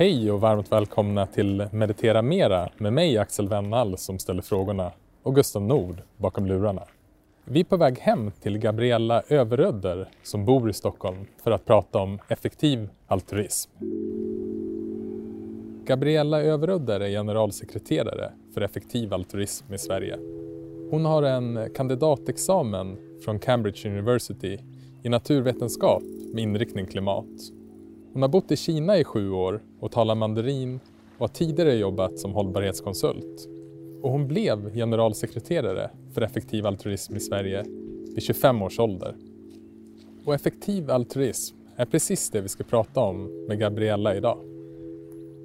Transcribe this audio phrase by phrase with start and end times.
[0.00, 4.92] Hej och varmt välkomna till Meditera Mera med mig Axel Wennall som ställer frågorna
[5.22, 6.82] och Gustav Nord bakom lurarna.
[7.44, 11.98] Vi är på väg hem till Gabriella Överödder som bor i Stockholm för att prata
[11.98, 13.70] om effektiv altruism.
[15.84, 20.18] Gabriella Överödder är generalsekreterare för effektiv altruism i Sverige.
[20.90, 24.58] Hon har en kandidatexamen från Cambridge University
[25.02, 26.02] i naturvetenskap
[26.34, 27.59] med inriktning klimat.
[28.12, 30.80] Hon har bott i Kina i sju år och talar mandarin
[31.14, 33.48] och har tidigare jobbat som hållbarhetskonsult.
[34.02, 37.64] Och hon blev generalsekreterare för effektiv altruism i Sverige
[38.14, 39.16] vid 25 års ålder.
[40.24, 44.38] Och effektiv altruism är precis det vi ska prata om med Gabriella idag.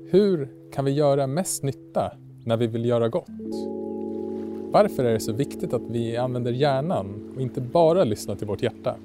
[0.10, 2.12] Hur kan vi göra mest nytta
[2.46, 3.30] när vi vill göra gott?
[4.72, 8.64] Varför är det så viktigt att vi använder hjärnan och inte bara lyssnar till vårt
[8.64, 8.96] hjärta?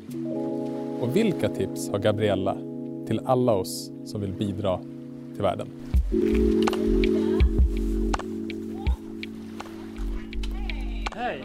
[1.01, 2.70] Och vilka tips har Gabriella
[3.11, 4.81] till alla oss som vill bidra
[5.35, 5.69] till världen?
[11.15, 11.45] Hej!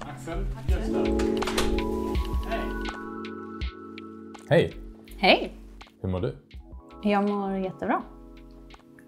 [0.00, 0.38] Axel,
[4.48, 4.74] Hej!
[5.18, 5.52] Hej!
[6.00, 6.36] Hur mår du?
[7.02, 8.02] Jag mår jättebra.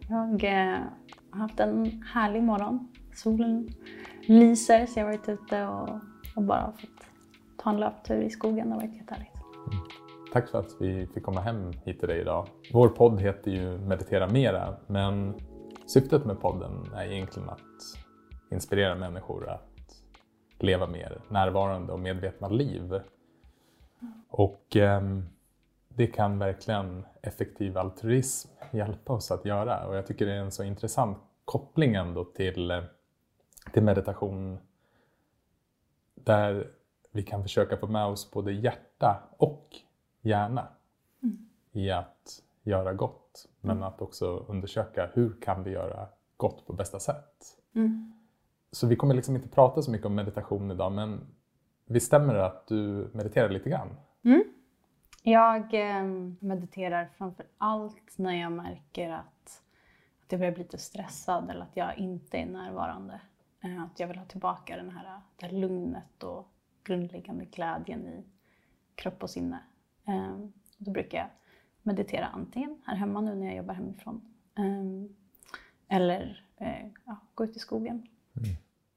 [0.08, 0.78] Jag eh,
[1.30, 2.88] har haft en härlig morgon.
[3.14, 3.68] Solen
[4.26, 5.88] lyser så jag har varit ute och,
[6.36, 6.95] och bara fått
[7.66, 8.68] ta en löptur i skogen.
[8.68, 9.32] Det har varit jättehärligt.
[10.32, 12.48] Tack för att vi fick komma hem hit till dig idag.
[12.72, 15.34] Vår podd heter ju Meditera Mera, men
[15.86, 17.60] syftet med podden är egentligen att
[18.50, 20.02] inspirera människor att
[20.58, 23.00] leva mer närvarande och medvetna liv.
[24.28, 25.02] Och eh,
[25.88, 29.86] det kan verkligen effektiv altruism hjälpa oss att göra.
[29.86, 32.82] Och jag tycker det är en så intressant koppling ändå till, eh,
[33.72, 34.58] till meditation
[36.14, 36.75] där
[37.16, 39.76] vi kan försöka få med oss både hjärta och
[40.22, 40.68] hjärna
[41.22, 41.48] Mm.
[41.72, 43.48] i att göra gott.
[43.60, 47.58] Men att också undersöka hur kan vi göra gott på bästa sätt.
[47.74, 48.12] Mm.
[48.72, 51.26] Så vi kommer liksom inte prata så mycket om meditation idag men
[51.84, 53.88] vi stämmer det att du mediterar lite grann?
[54.24, 54.44] Mm.
[55.22, 56.04] Jag eh,
[56.40, 59.62] mediterar framför allt när jag märker att,
[60.24, 63.20] att jag börjar bli lite stressad eller att jag inte är närvarande.
[63.60, 66.48] Eh, att jag vill ha tillbaka den här, det här lugnet och
[66.86, 68.24] grundläggande glädjen i
[68.94, 69.58] kropp och sinne.
[70.06, 70.38] Eh,
[70.78, 71.28] då brukar jag
[71.82, 74.20] meditera antingen här hemma nu när jag jobbar hemifrån
[74.58, 78.06] eh, eller eh, ja, gå ut i skogen.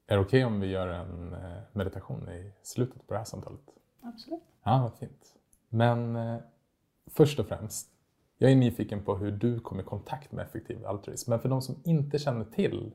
[0.07, 3.59] Är det okej om vi gör en eh, meditation i slutet på det här samtalet?
[4.01, 4.43] Absolut.
[4.63, 5.35] Ja, vad fint.
[5.69, 6.37] Men eh,
[7.05, 7.89] först och främst,
[8.37, 11.29] jag är nyfiken på hur du kom i kontakt med effektiv altruism.
[11.29, 12.91] Men för de som inte känner till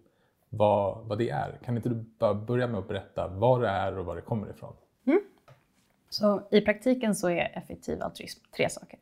[0.48, 3.98] vad, vad det är, kan inte du bara börja med att berätta vad det är
[3.98, 4.74] och var det kommer ifrån?
[5.06, 5.20] Mm.
[6.08, 8.98] Så i praktiken så är effektiv altruism tre saker.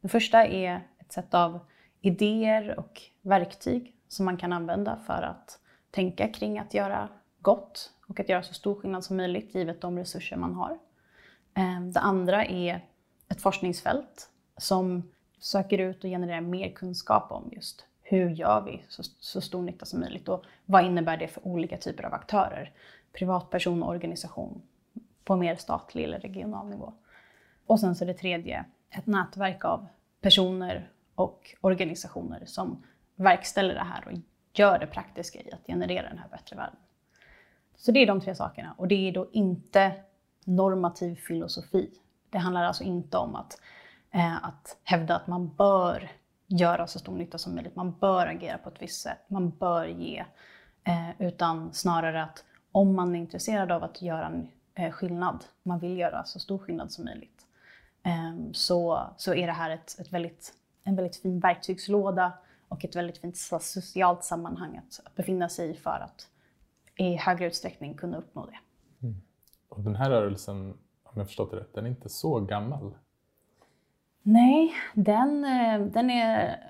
[0.00, 1.60] Det första är ett sätt av
[2.00, 5.58] idéer och verktyg som man kan använda för att
[5.90, 7.08] tänka kring att göra
[7.40, 10.78] gott och att göra så stor skillnad som möjligt givet de resurser man har.
[11.54, 12.84] Eh, det andra är
[13.28, 19.02] ett forskningsfält som söker ut och genererar mer kunskap om just hur gör vi så,
[19.02, 22.72] så stor nytta som möjligt och vad innebär det för olika typer av aktörer?
[23.12, 24.62] Privatperson och organisation
[25.26, 26.92] på mer statlig eller regional nivå.
[27.66, 29.86] Och sen så det tredje ett nätverk av
[30.20, 32.84] personer och organisationer som
[33.16, 34.18] verkställer det här och
[34.52, 36.76] gör det praktiska i att generera den här bättre världen.
[37.76, 39.92] Så det är de tre sakerna och det är då inte
[40.44, 41.90] normativ filosofi.
[42.30, 43.60] Det handlar alltså inte om att,
[44.10, 46.10] eh, att hävda att man bör
[46.46, 49.86] göra så stor nytta som möjligt, man bör agera på ett visst sätt, man bör
[49.86, 50.24] ge,
[50.84, 54.30] eh, utan snarare att om man är intresserad av att göra
[54.92, 57.46] skillnad, man vill göra så stor skillnad som möjligt,
[58.02, 60.54] eh, så, så är det här ett, ett väldigt,
[60.84, 62.32] en väldigt fin verktygslåda
[62.68, 66.28] och ett väldigt fint so- socialt sammanhang att, att befinna sig i för att
[66.96, 68.58] i högre utsträckning kunna uppnå det.
[69.68, 72.94] Och den här rörelsen, om jag förstått det rätt, den är inte så gammal.
[74.22, 76.60] Nej, den, eh, den är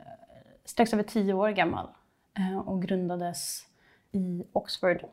[0.65, 1.87] strax över tio år gammal
[2.39, 3.67] eh, och grundades
[4.13, 5.05] i Oxford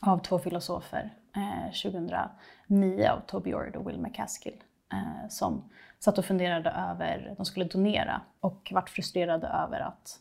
[0.00, 4.62] av två filosofer eh, Eh, 2009 av Toby Ord och Will McCaskill
[4.92, 10.18] eh, som satt och funderade över, de skulle donera och vart frustrerade över att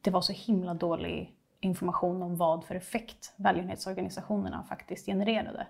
[0.00, 5.66] det var så himla dålig information om vad för effekt välgörenhetsorganisationerna faktiskt genererade.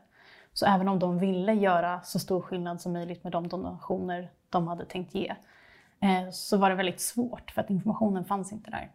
[0.52, 4.68] Så även om de ville göra så stor skillnad som möjligt med de donationer de
[4.68, 5.34] hade tänkt ge,
[6.00, 8.90] eh, så var det väldigt svårt för att informationen fanns inte där.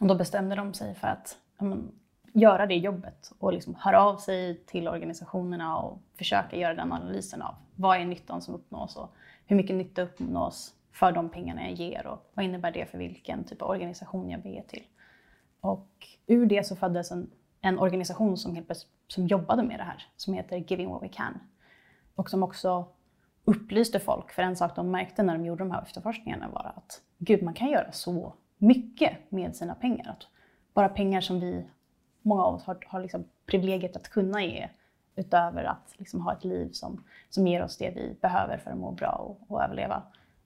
[0.00, 1.92] Och då bestämde de sig för att men,
[2.32, 7.42] göra det jobbet och liksom höra av sig till organisationerna och försöka göra den analysen
[7.42, 9.14] av vad är nyttan som uppnås och
[9.46, 13.44] hur mycket nytta uppnås för de pengarna jag ger och vad innebär det för vilken
[13.44, 14.82] typ av organisation jag vill ge till.
[15.60, 17.30] Och ur det så föddes en,
[17.60, 21.40] en organisation som, helt, som jobbade med det här som heter Giving What We Can
[22.14, 22.88] och som också
[23.44, 24.32] upplyste folk.
[24.32, 27.54] För en sak de märkte när de gjorde de här efterforskningarna var att gud, man
[27.54, 30.10] kan göra så mycket med sina pengar.
[30.10, 30.26] Att
[30.74, 31.66] bara pengar som vi,
[32.22, 34.68] många av oss har, har liksom privilegiet att kunna ge
[35.16, 38.78] utöver att liksom ha ett liv som, som ger oss det vi behöver för att
[38.78, 40.02] må bra och, och överleva.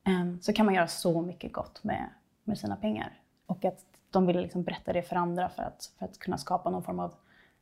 [0.06, 2.10] Um, så kan man göra så mycket gott med,
[2.44, 3.12] med sina pengar.
[3.46, 6.70] Och att de ville liksom berätta det för andra för att, för att kunna skapa
[6.70, 7.14] någon form av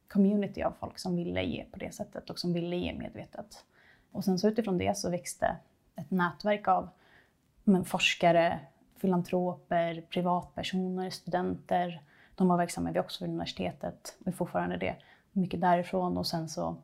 [0.08, 3.64] community av folk som ville ge på det sättet och som ville ge medvetet.
[4.12, 5.56] Och sen så utifrån det så växte
[5.96, 6.88] ett nätverk av
[7.64, 8.60] men, forskare,
[8.96, 12.02] filantroper, privatpersoner, studenter.
[12.34, 14.96] De var verksamma vid Oxford-universitetet och är fortfarande det.
[15.32, 16.76] Mycket därifrån och sen så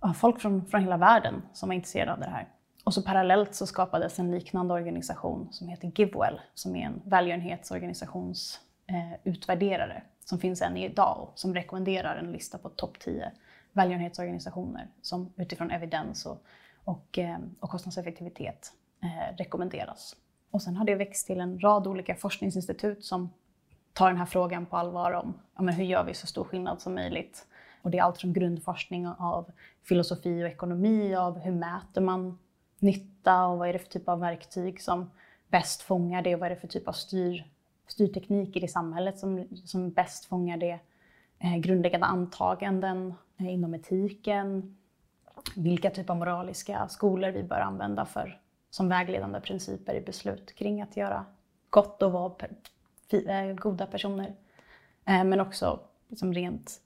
[0.00, 2.48] ja, folk från, från hela världen som var intresserade av det här.
[2.84, 9.94] Och så parallellt så skapades en liknande organisation som heter Givewell som är en välgörenhetsorganisationsutvärderare
[9.94, 13.32] eh, som finns än idag och som rekommenderar en lista på topp 10
[13.72, 16.42] välgörenhetsorganisationer som utifrån evidens och,
[16.84, 18.72] och, eh, och kostnadseffektivitet
[19.02, 20.16] eh, rekommenderas.
[20.50, 23.30] Och sen har det växt till en rad olika forskningsinstitut som
[23.92, 26.80] tar den här frågan på allvar om ja, men hur gör vi så stor skillnad
[26.80, 27.46] som möjligt.
[27.82, 29.50] Och det är allt från grundforskning av
[29.82, 32.38] filosofi och ekonomi, av hur mäter man
[32.78, 35.10] nytta och vad är det för typ av verktyg som
[35.48, 37.46] bäst fångar det och vad är det för typ av styr,
[37.86, 40.78] styrtekniker i samhället som, som bäst fångar det.
[41.38, 44.76] Eh, grundläggande antaganden eh, inom etiken,
[45.56, 48.40] vilka typer av moraliska skolor vi bör använda för,
[48.70, 51.24] som vägledande principer i beslut kring att göra
[51.70, 52.30] gott och vara
[53.12, 54.34] Eh, goda personer.
[55.04, 56.80] Eh, men också liksom rent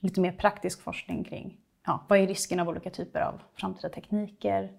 [0.00, 4.72] lite mer praktisk forskning kring ja, vad är risken av olika typer av framtida tekniker,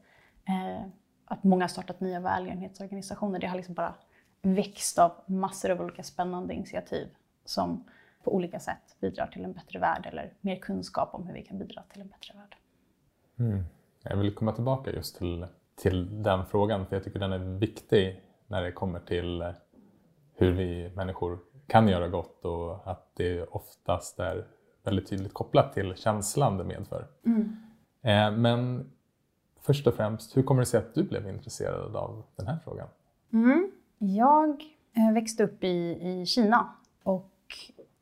[0.47, 0.87] eh,
[1.25, 3.39] att många har startat nya välgörenhetsorganisationer.
[3.39, 3.95] Det har liksom bara
[4.41, 7.07] växt av massor av olika spännande initiativ
[7.45, 7.83] som
[8.23, 11.59] på olika sätt bidrar till en bättre värld eller mer kunskap om hur vi kan
[11.59, 12.55] bidra till en bättre värld.
[13.39, 13.63] Mm.
[14.03, 15.45] Jag vill komma tillbaka just till,
[15.75, 19.51] till den frågan för jag tycker den är viktig när det kommer till eh,
[20.37, 24.45] hur vi människor kan göra gott och att det oftast är
[24.83, 27.07] väldigt tydligt kopplat till känslan det medför.
[27.25, 27.57] Mm.
[28.01, 28.91] Eh, men
[29.61, 32.87] först och främst, hur kommer det sig att du blev intresserad av den här frågan?
[33.33, 33.71] Mm.
[33.97, 34.63] Jag
[34.93, 36.73] eh, växte upp i, i Kina
[37.03, 37.31] och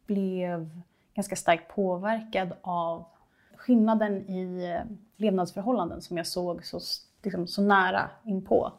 [0.05, 0.81] blev
[1.13, 3.05] ganska starkt påverkad av
[3.55, 6.79] skillnaden i eh, levnadsförhållanden som jag såg så,
[7.23, 8.71] liksom, så nära inpå.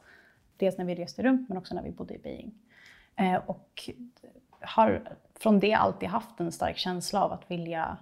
[0.56, 2.55] Dels när vi reste runt men också när vi bodde i Beijing.
[3.16, 3.90] Eh, och
[4.60, 5.02] har
[5.40, 7.98] från det alltid haft en stark känsla av att vilja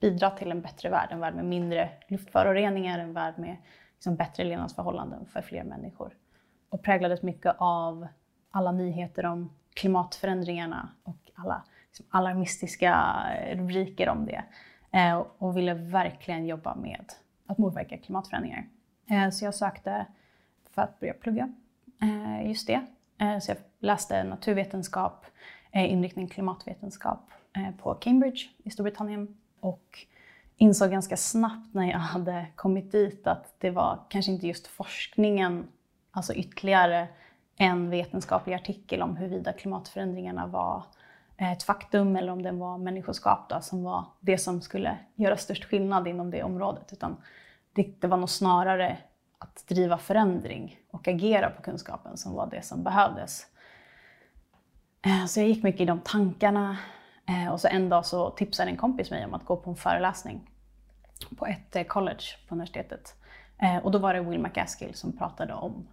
[0.00, 3.56] bidra till en bättre värld, en värld med mindre luftföroreningar, en värld med
[3.94, 6.16] liksom, bättre levnadsförhållanden för fler människor.
[6.68, 8.06] Och präglades mycket av
[8.50, 13.16] alla nyheter om klimatförändringarna och alla liksom, alarmistiska
[13.52, 14.44] rubriker om det.
[14.90, 17.12] Eh, och ville verkligen jobba med
[17.46, 18.68] att motverka klimatförändringar.
[19.10, 20.06] Eh, så jag sökte
[20.70, 21.52] för att börja plugga
[22.02, 22.86] eh, just det.
[23.18, 25.26] Eh, så jag läste naturvetenskap,
[25.72, 30.06] eh, inriktning klimatvetenskap eh, på Cambridge i Storbritannien och
[30.56, 35.68] insåg ganska snabbt när jag hade kommit dit att det var kanske inte just forskningen,
[36.10, 37.08] alltså ytterligare
[37.56, 40.82] en vetenskaplig artikel om huruvida klimatförändringarna var
[41.36, 46.08] ett faktum eller om den var människoskapta som var det som skulle göra störst skillnad
[46.08, 46.92] inom det området.
[46.92, 47.16] Utan
[47.72, 48.98] det, det var nog snarare
[49.38, 53.46] att driva förändring och agera på kunskapen som var det som behövdes.
[55.02, 56.78] Eh, så jag gick mycket i de tankarna
[57.28, 59.76] eh, och så en dag så tipsade en kompis mig om att gå på en
[59.76, 60.50] föreläsning
[61.36, 63.14] på ett eh, college på universitetet.
[63.82, 65.88] Och då var det Will McCaskill som pratade om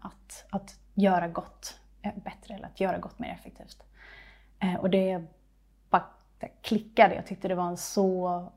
[0.00, 1.80] att, att göra gott
[2.24, 3.82] bättre eller att göra gott mer effektivt.
[4.78, 5.24] Och det
[5.90, 6.06] bara
[6.62, 7.14] klickade.
[7.14, 8.52] Jag tyckte det var en så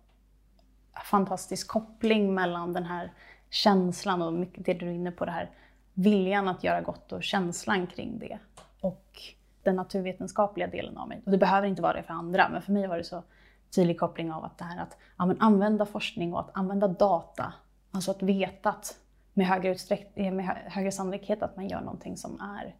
[1.03, 3.11] fantastisk koppling mellan den här
[3.49, 5.49] känslan och mycket det du är inne på, det här
[5.95, 8.37] viljan att göra gott och känslan kring det.
[8.81, 9.21] Och
[9.63, 11.21] den naturvetenskapliga delen av mig.
[11.25, 13.23] Och det behöver inte vara det för andra, men för mig var det så
[13.75, 17.53] tydlig koppling av att det här att ja, använda forskning och att använda data.
[17.91, 18.97] Alltså att veta att
[19.33, 19.75] med högre,
[20.15, 22.75] eh, med högre sannolikhet att man gör någonting som är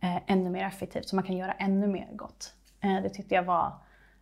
[0.00, 2.54] eh, ännu mer effektivt, så man kan göra ännu mer gott.
[2.80, 3.72] Eh, det tyckte jag var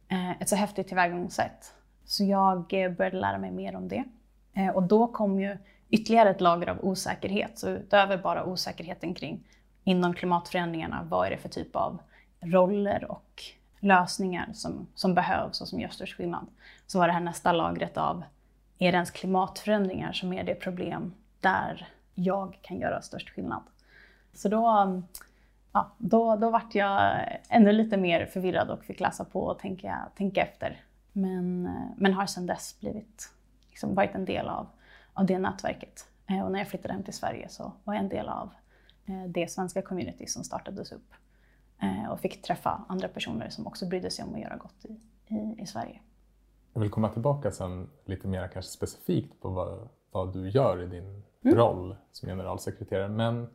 [0.09, 1.75] eh, ett så häftigt tillvägagångssätt.
[2.05, 4.05] Så jag eh, började lära mig mer om det.
[4.53, 7.59] Eh, och då kom ju ytterligare ett lager av osäkerhet.
[7.59, 9.45] Så utöver bara osäkerheten kring
[9.85, 11.99] inom klimatförändringarna, vad är det för typ av
[12.41, 13.43] roller och
[13.81, 16.47] lösningar som, som behövs och som gör störst skillnad.
[16.87, 18.23] Så var det här nästa lagret av,
[18.79, 23.63] är det ens klimatförändringar som är det problem där jag kan göra störst skillnad?
[24.35, 25.03] Så då,
[25.73, 27.19] ja, då, då vart jag
[27.49, 30.81] ännu lite mer förvirrad och fick läsa på och tänka, tänka efter.
[31.13, 33.33] Men, men har sedan dess blivit,
[33.69, 34.67] liksom varit en del av,
[35.19, 36.09] av det nätverket.
[36.27, 38.51] Eh, och när jag flyttade hem till Sverige så var jag en del av
[39.07, 41.13] eh, det svenska community som startades upp
[41.83, 45.01] eh, och fick träffa andra personer som också brydde sig om att göra gott i,
[45.35, 46.01] i, i Sverige.
[46.73, 50.87] Jag vill komma tillbaka sen lite mer kanske specifikt på vad, vad du gör i
[50.87, 51.57] din mm.
[51.57, 53.09] roll som generalsekreterare.
[53.09, 53.49] Men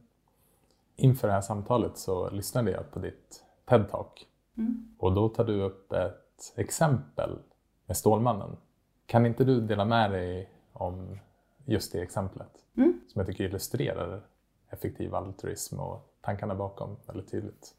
[0.95, 4.27] inför det här samtalet så lyssnade jag på ditt TED-talk
[4.57, 4.95] mm.
[4.99, 7.39] och då tar du upp ett exempel
[7.85, 8.57] med Stålmannen.
[9.05, 11.19] Kan inte du dela med dig om
[11.65, 13.01] just det exemplet mm.
[13.07, 14.21] som jag tycker illustrerar
[14.69, 17.75] effektiv altruism och tankarna bakom väldigt tydligt?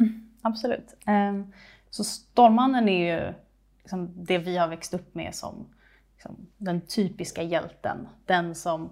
[0.00, 0.96] Mm, absolut.
[1.06, 1.52] Um,
[1.90, 3.34] så Stålmannen är ju
[3.78, 5.66] liksom det vi har växt upp med som
[6.12, 8.08] liksom, den typiska hjälten.
[8.24, 8.90] Den som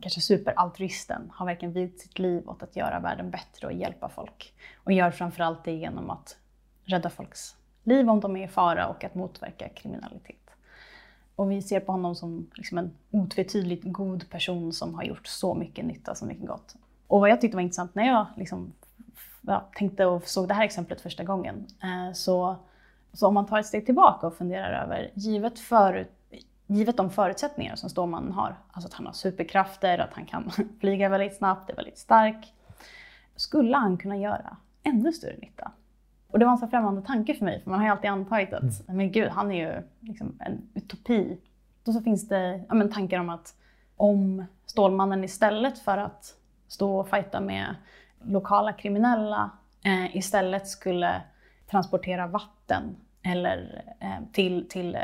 [0.00, 4.54] kanske superaltruisten har verkligen vigt sitt liv åt att göra världen bättre och hjälpa folk.
[4.84, 6.36] Och gör framförallt det genom att
[6.84, 10.49] rädda folks liv om de är i fara och att motverka kriminalitet.
[11.40, 15.54] Och vi ser på honom som liksom en otvetydigt god person som har gjort så
[15.54, 16.74] mycket nytta, så mycket gott.
[17.06, 18.72] Och vad jag tyckte var intressant när jag liksom,
[19.40, 22.56] ja, tänkte och såg det här exemplet första gången, eh, så,
[23.12, 26.12] så om man tar ett steg tillbaka och funderar över, givet, förut,
[26.66, 31.08] givet de förutsättningar som Stålmannen har, alltså att han har superkrafter, att han kan flyga
[31.08, 32.54] väldigt snabbt, är väldigt stark,
[33.36, 35.72] skulle han kunna göra ännu större nytta.
[36.30, 38.52] Och det var en så främmande tanke för mig, för man har ju alltid antagit
[38.52, 38.96] att mm.
[38.96, 41.38] men gud, han är ju liksom en utopi.
[41.84, 43.54] Då så finns det ja, men tankar om att
[43.96, 46.34] om Stålmannen istället för att
[46.68, 47.74] stå och fighta med
[48.22, 49.50] lokala kriminella
[49.84, 51.22] eh, istället skulle
[51.70, 55.00] transportera vatten eller eh, till, till eh,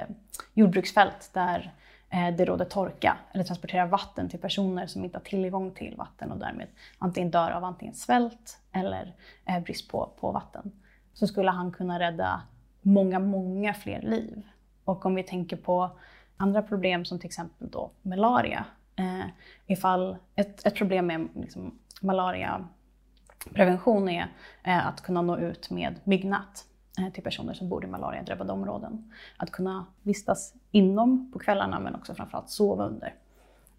[0.55, 1.73] jordbruksfält där
[2.11, 6.33] eh, det råder torka eller transportera vatten till personer som inte har tillgång till vatten
[6.33, 6.67] och därmed
[6.99, 9.15] antingen dör av antingen svält eller
[9.45, 10.73] eh, brist på, på vatten
[11.17, 12.43] så skulle han kunna rädda
[12.83, 14.43] många, många fler liv.
[14.85, 15.91] Och om vi tänker på
[16.37, 18.65] andra problem som till exempel då malaria.
[18.97, 19.25] Eh,
[19.67, 24.27] ifall ett, ett problem med liksom, malariaprevention är
[24.65, 26.65] eh, att kunna nå ut med myggnät
[26.99, 29.13] eh, till personer som bor i malariadrabbade områden.
[29.37, 33.15] Att kunna vistas inom på kvällarna men också framförallt sova under.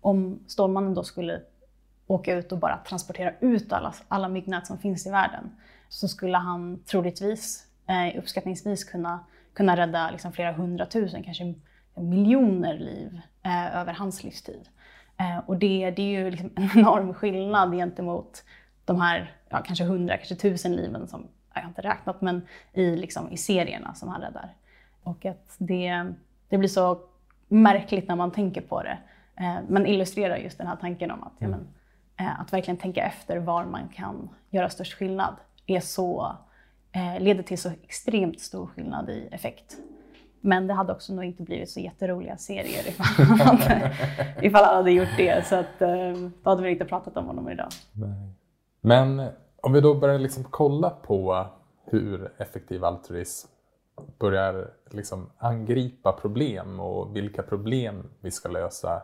[0.02, 1.42] Om Stålmannen då skulle
[2.08, 5.52] åka ut och bara transportera ut alla, alla myggnät som finns i världen
[5.90, 9.20] så skulle han troligtvis, eh, uppskattningsvis kunna,
[9.54, 11.54] kunna rädda liksom flera hundratusen, kanske
[11.96, 14.70] miljoner liv eh, över hans livstid.
[15.20, 18.44] Eh, och det, det är ju liksom en enorm skillnad gentemot
[18.86, 22.96] de här ja, kanske hundra, kanske tusen liven som, jag har inte räknat, men i,
[22.96, 24.56] liksom, i serierna som han räddar.
[25.04, 26.14] Och att det,
[26.50, 27.00] det blir så
[27.48, 28.98] märkligt när man tänker på det.
[29.40, 31.68] Eh, men illustrerar just den här tanken om att, ja, men,
[32.18, 35.36] eh, att verkligen tänka efter var man kan göra störst skillnad
[35.68, 36.36] är så,
[36.92, 39.78] eh, leder till så extremt stor skillnad i effekt.
[40.42, 43.96] Men det hade också nog inte blivit så jätteroliga serier ifall han hade,
[44.42, 45.48] ifall han hade gjort det.
[45.48, 47.70] Så att, eh, då hade vi inte pratat om honom idag.
[47.94, 48.34] Nej.
[48.82, 49.30] Men
[49.62, 51.48] om vi då börjar liksom kolla på
[51.86, 53.48] hur effektiv altruism
[54.20, 59.02] börjar liksom angripa problem och vilka problem vi ska lösa.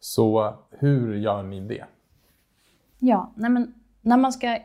[0.00, 1.84] Så hur gör ni det?
[2.98, 4.58] Ja, nej men när man ska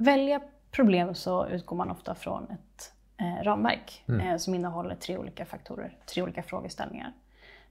[0.00, 0.40] välja
[0.70, 4.20] problem så utgår man ofta från ett eh, ramverk mm.
[4.20, 7.12] eh, som innehåller tre olika faktorer, tre olika frågeställningar.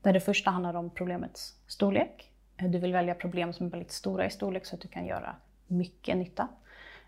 [0.01, 2.31] Där det första handlar om problemets storlek.
[2.57, 5.05] Eh, du vill välja problem som är väldigt stora i storlek så att du kan
[5.05, 5.35] göra
[5.67, 6.47] mycket nytta.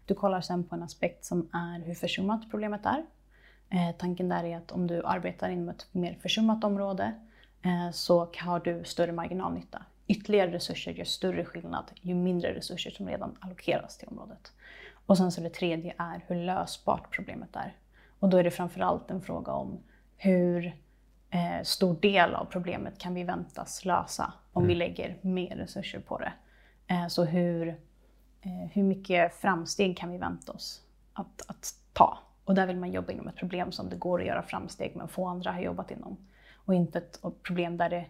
[0.05, 3.05] Du kollar sen på en aspekt som är hur försummat problemet är.
[3.69, 7.13] Eh, tanken där är att om du arbetar inom ett mer försummat område
[7.61, 9.85] eh, så har du större marginalnytta.
[10.07, 14.51] Ytterligare resurser gör större skillnad ju mindre resurser som redan allokeras till området.
[15.05, 17.75] Och sen så det tredje är hur lösbart problemet är.
[18.19, 19.79] Och då är det framförallt en fråga om
[20.17, 20.65] hur
[21.29, 24.67] eh, stor del av problemet kan vi väntas lösa om mm.
[24.67, 26.33] vi lägger mer resurser på det.
[26.87, 27.67] Eh, så hur,
[28.41, 30.81] eh, hur mycket framsteg kan vi vänta oss
[31.13, 32.19] att, att ta?
[32.45, 35.07] Och där vill man jobba inom ett problem som det går att göra framsteg men
[35.07, 36.17] få andra har jobbat inom.
[36.55, 38.05] Och inte ett problem där det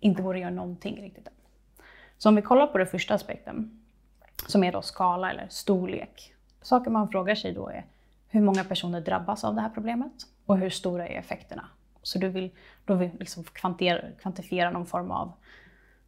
[0.00, 1.32] inte går att göra någonting riktigt än.
[2.18, 3.80] Så om vi kollar på den första aspekten,
[4.50, 6.34] som är då skala eller storlek.
[6.62, 7.86] Saker man frågar sig då är
[8.28, 10.12] hur många personer drabbas av det här problemet
[10.46, 11.68] och hur stora är effekterna?
[12.02, 12.50] Så du vill,
[12.84, 13.44] då vill liksom
[14.22, 15.32] kvantifiera någon form av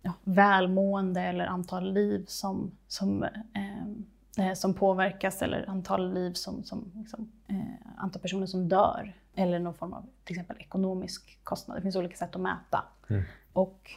[0.02, 6.64] ja, välmående eller antal liv som, som, eh, eh, som påverkas eller antal liv som,
[6.64, 11.78] som liksom, eh, antal personer som dör eller någon form av till exempel ekonomisk kostnad.
[11.78, 12.84] Det finns olika sätt att mäta.
[13.08, 13.22] Mm.
[13.52, 13.90] Och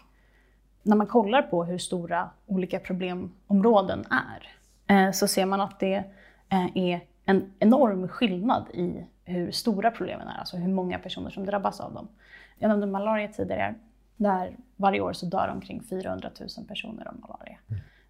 [0.86, 4.52] när man kollar på hur stora olika problemområden är
[4.88, 6.04] eh, så ser man att det
[6.50, 11.46] eh, är en enorm skillnad i hur stora problemen är, alltså hur många personer som
[11.46, 12.08] drabbas av dem.
[12.60, 13.76] Jag nämnde malaria tidigare,
[14.18, 17.58] där varje år så dör omkring 400 000 personer av malaria.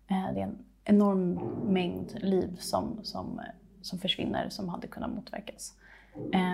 [0.07, 1.33] Eh, Det är en enorm
[1.73, 3.41] mängd liv som, som,
[3.81, 5.73] som försvinner som hade kunnat motverkas.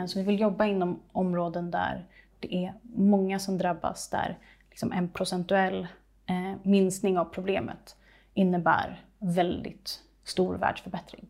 [0.08, 2.06] Så vi vill jobba inom områden där
[2.40, 4.38] det är många som drabbas, där
[4.70, 5.88] liksom en procentuell
[6.26, 7.96] eh, minskning av problemet
[8.34, 11.28] innebär väldigt stor världsförbättring.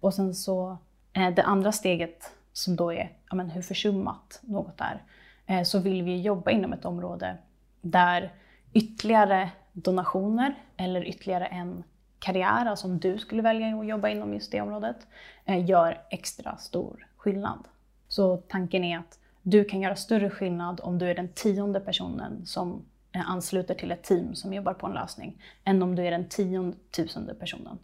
[0.00, 0.78] Och sen så
[1.12, 5.02] eh, det andra steget som då är ja, men hur försummat något är,
[5.46, 7.36] eh, så vill vi jobba inom ett område
[7.80, 8.32] där
[8.72, 11.84] ytterligare donationer eller ytterligare en
[12.18, 15.06] karriär, alltså om du skulle välja att jobba inom just det området,
[15.44, 17.68] eh, gör extra stor skillnad.
[18.08, 22.46] Så tanken är att du kan göra större skillnad om du är den tionde personen
[22.46, 22.84] som
[23.20, 27.34] ansluter till ett team som jobbar på en lösning, än om du är den tiontusende
[27.34, 27.78] personen.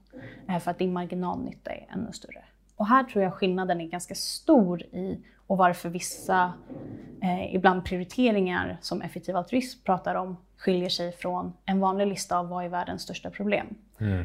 [0.49, 2.45] Eh, För att din marginalnytta är ännu större.
[2.77, 6.53] Och här tror jag skillnaden är ganska stor i och varför vissa,
[7.23, 12.49] eh, ibland prioriteringar som effektiv altruism pratar om, skiljer sig från en vanlig lista av
[12.49, 13.67] vad är världens största problem.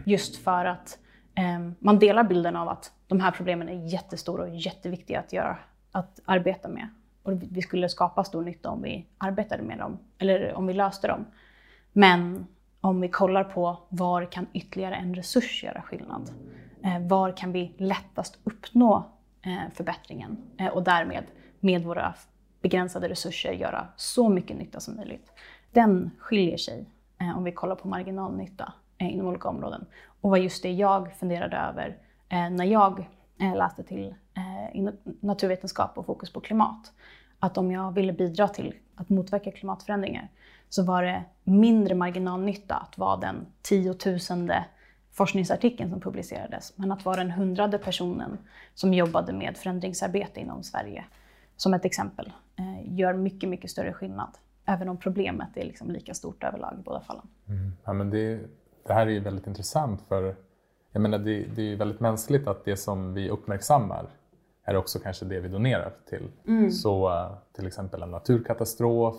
[0.06, 0.98] Just för att
[1.36, 5.58] eh, man delar bilden av att de här problemen är jättestora och jätteviktiga att, göra,
[5.92, 6.88] att arbeta med.
[7.25, 11.08] Och vi skulle skapa stor nytta om vi arbetade med dem, eller om vi löste
[11.08, 11.25] dem.
[11.94, 12.48] Men
[12.82, 16.29] om vi kollar på var kan ytterligare en resurs göra skillnad?
[16.84, 19.05] Eh, var kan vi lättast uppnå
[19.46, 21.24] eh, förbättringen eh, och därmed
[21.60, 22.13] med våra
[22.62, 25.34] begränsade resurser göra så mycket nytta som möjligt?
[25.72, 26.86] Den skiljer sig
[27.22, 29.86] eh, om vi kollar på marginalnytta eh, inom olika områden.
[30.22, 31.98] Och var just det jag funderade över
[32.29, 36.92] eh, när jag Eh, läste till eh, naturvetenskap och fokus på klimat.
[37.39, 40.30] Att om jag ville bidra till att motverka klimatförändringar
[40.70, 44.65] så var det mindre marginalnytta att vara den tiotusende
[45.12, 48.38] forskningsartikeln som publicerades, men att vara den hundrade personen
[48.74, 51.06] som jobbade med förändringsarbete inom Sverige,
[51.58, 54.30] som ett exempel, eh, gör mycket, mycket större skillnad.
[54.65, 57.28] Även om problemet är liksom lika stort överlag i båda fallen.
[57.48, 57.74] Mm.
[57.84, 58.39] Ja, men det,
[58.88, 60.36] det här är ju väldigt intressant för
[60.95, 64.05] jag menar, det, det är ju väldigt mänskligt att det som vi uppmärksammar
[64.63, 66.31] är också kanske det vi donerar till.
[66.71, 69.15] Så eh, till exempel en naturkatastrof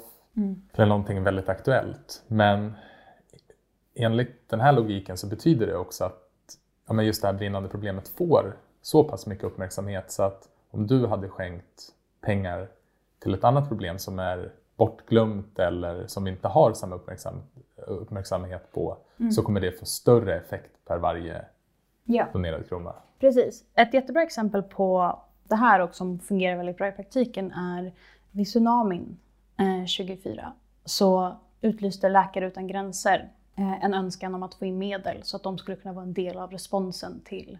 [0.72, 2.22] eller någonting väldigt aktuellt.
[2.26, 2.72] Men
[3.94, 6.22] enligt den här logiken så betyder det också att
[6.86, 10.86] ja, men just det här brinnande problemet får så pass mycket uppmärksamhet så att om
[10.86, 12.68] du hade skänkt pengar
[13.18, 17.34] till ett annat problem som är bortglömt eller som vi inte har samma uppmärksam,
[17.76, 18.96] uppmärksamhet på
[19.34, 21.44] så kommer det få större effekt per varje
[22.06, 22.26] Ja.
[22.32, 22.92] donerad krona.
[23.20, 23.64] Precis.
[23.74, 27.92] Ett jättebra exempel på det här och som fungerar väldigt bra i praktiken är
[28.30, 29.16] vid tsunamin
[29.58, 30.52] eh, 2004
[30.84, 35.42] så utlyste Läkare utan gränser eh, en önskan om att få in medel så att
[35.42, 37.58] de skulle kunna vara en del av responsen till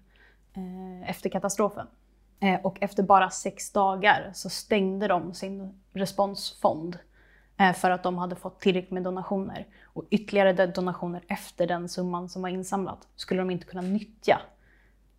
[0.55, 1.87] eh, efter katastrofen.
[2.41, 6.99] Eh, och efter bara sex dagar så stängde de sin responsfond
[7.77, 9.67] för att de hade fått tillräckligt med donationer.
[9.85, 14.41] Och ytterligare donationer efter den summan som var insamlad skulle de inte kunna nyttja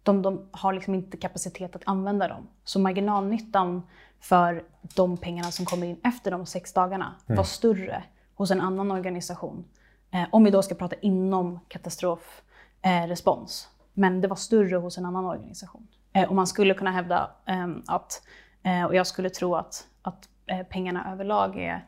[0.07, 2.47] de, de har liksom inte kapacitet att använda dem.
[2.63, 3.87] Så marginalnyttan
[4.19, 4.63] för
[4.95, 8.03] de pengarna som kommer in efter de sex dagarna var större
[8.35, 9.65] hos en annan organisation.
[10.11, 13.65] Eh, om vi då ska prata inom katastrofrespons.
[13.65, 13.69] Eh.
[13.93, 15.87] Men det var större hos en annan organisation.
[16.13, 18.21] Eh, och man skulle kunna hävda ehm, att,
[18.63, 21.85] eh, och jag skulle tro att, att eh, pengarna överlag är,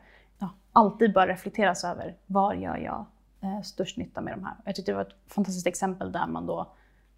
[0.72, 3.04] alltid bör reflekteras över var gör jag
[3.40, 4.54] eh, störst nytta med de här.
[4.64, 6.72] Jag tyckte det var ett fantastiskt exempel där man då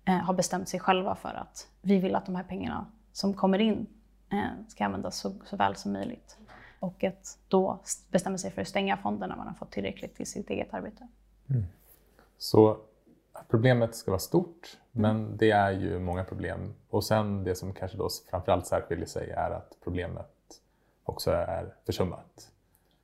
[0.04, 3.58] eh, har bestämt sig själva för att vi vill att de här pengarna som kommer
[3.58, 3.86] in
[4.32, 6.38] eh, ska användas så, så väl som möjligt.
[6.78, 10.26] Och att då bestämma sig för att stänga fonden när man har fått tillräckligt till
[10.26, 11.08] sitt eget arbete.
[12.38, 12.78] Så
[13.32, 16.74] att problemet ska vara stort, men det är ju många problem.
[16.90, 20.30] Och sen det som kanske då framförallt särskiljer sig är att problemet
[21.04, 22.51] också är försummat.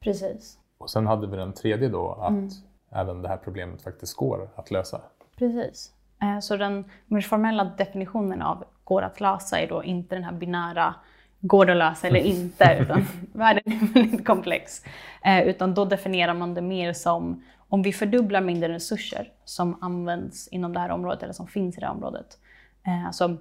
[0.01, 0.59] Precis.
[0.79, 2.53] Och sen hade vi den tredje då, att
[2.93, 5.01] även det här problemet faktiskt går att lösa.
[5.39, 5.93] Precis.
[6.23, 10.33] Eh, Så den mer formella definitionen av går att lösa är då inte den här
[10.33, 10.95] binära
[11.41, 14.83] går det att lösa eller inte, utan världen är väldigt komplex.
[15.25, 20.49] Eh, Utan då definierar man det mer som om vi fördubblar mängden resurser som används
[20.49, 22.39] inom det här området eller som finns i det här området.
[22.87, 23.37] Eh, Alltså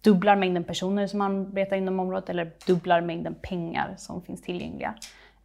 [0.00, 4.94] dubblar mängden personer som arbetar inom området eller dubblar mängden pengar som finns tillgängliga.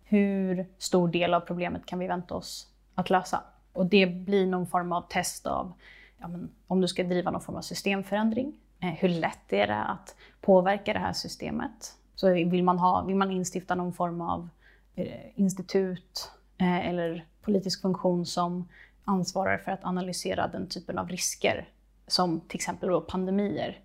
[0.07, 3.43] Hur stor del av problemet kan vi vänta oss att lösa?
[3.73, 5.73] Och det blir någon form av test av
[6.17, 9.83] ja, men om du ska driva någon form av systemförändring Eh, hur lätt är det
[9.83, 11.95] att påverka det här systemet?
[12.15, 14.49] Så vill man, ha, vill man instifta någon form av
[14.95, 18.67] eh, institut eh, eller politisk funktion som
[19.03, 21.69] ansvarar för att analysera den typen av risker
[22.07, 23.79] som till exempel då pandemier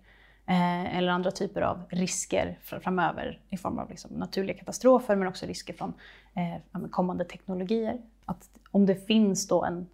[0.45, 5.45] eh, eller andra typer av risker framöver i form av liksom naturliga katastrofer men också
[5.45, 5.93] risker från
[6.33, 8.01] eh, kommande teknologier.
[8.25, 9.87] Att om det finns då en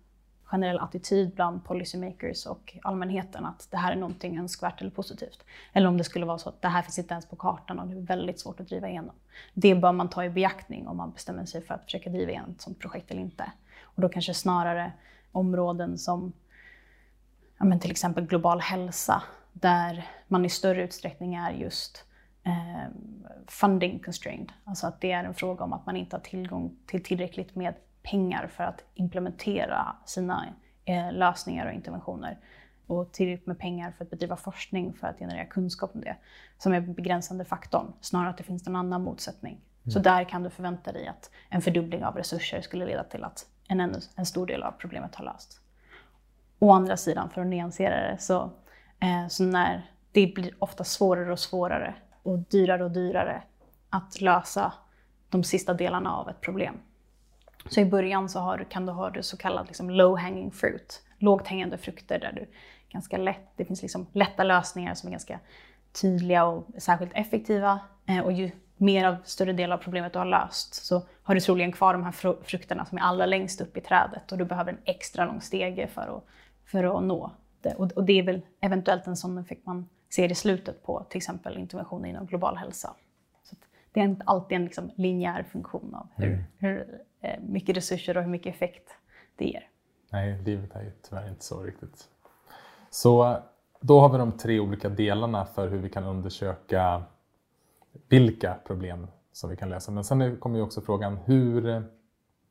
[0.51, 5.43] generell attityd bland policymakers och allmänheten att det här är någonting önskvärt eller positivt.
[5.73, 7.87] Eller om det skulle vara så att det här finns inte ens på kartan och
[7.87, 9.15] det är väldigt svårt att driva igenom.
[9.53, 12.51] Det bör man ta i beaktning om man bestämmer sig för att försöka driva igenom
[12.51, 13.51] ett sådant projekt eller inte.
[13.81, 14.91] Och då kanske snarare
[15.31, 16.33] områden som
[17.57, 19.23] ja, men till exempel global hälsa,
[19.61, 22.05] där man i större utsträckning är just
[22.43, 22.91] eh,
[23.47, 24.51] funding constrained.
[24.63, 27.73] Alltså att det är en fråga om att man inte har tillgång till tillräckligt med
[28.03, 30.45] pengar för att implementera sina
[30.85, 32.37] eh, lösningar och interventioner
[32.87, 36.15] och tillräckligt med pengar för att bedriva forskning för att generera kunskap om det
[36.57, 39.53] som är begränsande faktorn, snarare att det finns en annan motsättning.
[39.53, 39.91] Mm.
[39.91, 43.45] Så där kan du förvänta dig att en fördubbling av resurser skulle leda till att
[43.67, 45.59] en, en stor del av problemet har lösts.
[46.59, 48.51] Å andra sidan, för att nyansera det, så,
[48.99, 53.41] Eh, så när det blir ofta svårare och svårare och dyrare och dyrare
[53.89, 54.73] att lösa
[55.29, 56.75] de sista delarna av ett problem.
[57.69, 61.03] Så i början så har, kan du ha det så kallad liksom low hanging fruit,
[61.17, 62.47] lågt hängande frukter där du
[62.89, 65.39] ganska lätt, det finns liksom lätta lösningar som är ganska
[66.01, 67.79] tydliga och särskilt effektiva.
[68.05, 71.41] Eh, och ju mer av större del av problemet du har löst så har du
[71.41, 74.71] troligen kvar de här frukterna som är allra längst upp i trädet och du behöver
[74.71, 76.23] en extra lång stege för att,
[76.65, 77.31] för att nå.
[77.65, 81.17] Och, och det är väl eventuellt en sån effekt man ser i slutet på till
[81.17, 82.95] exempel interventioner inom global hälsa.
[83.43, 83.55] Så
[83.91, 86.43] det är inte alltid en liksom linjär funktion av hur, mm.
[86.57, 88.89] hur eh, mycket resurser och hur mycket effekt
[89.35, 89.69] det ger.
[90.09, 92.07] Nej, livet är ju tyvärr inte så riktigt.
[92.89, 93.37] Så
[93.81, 97.03] då har vi de tre olika delarna för hur vi kan undersöka
[98.09, 99.91] vilka problem som vi kan lösa.
[99.91, 101.83] Men sen kommer ju också frågan hur,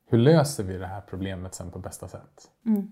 [0.06, 2.50] hur löser vi det här problemet sen på bästa sätt?
[2.66, 2.90] Mm.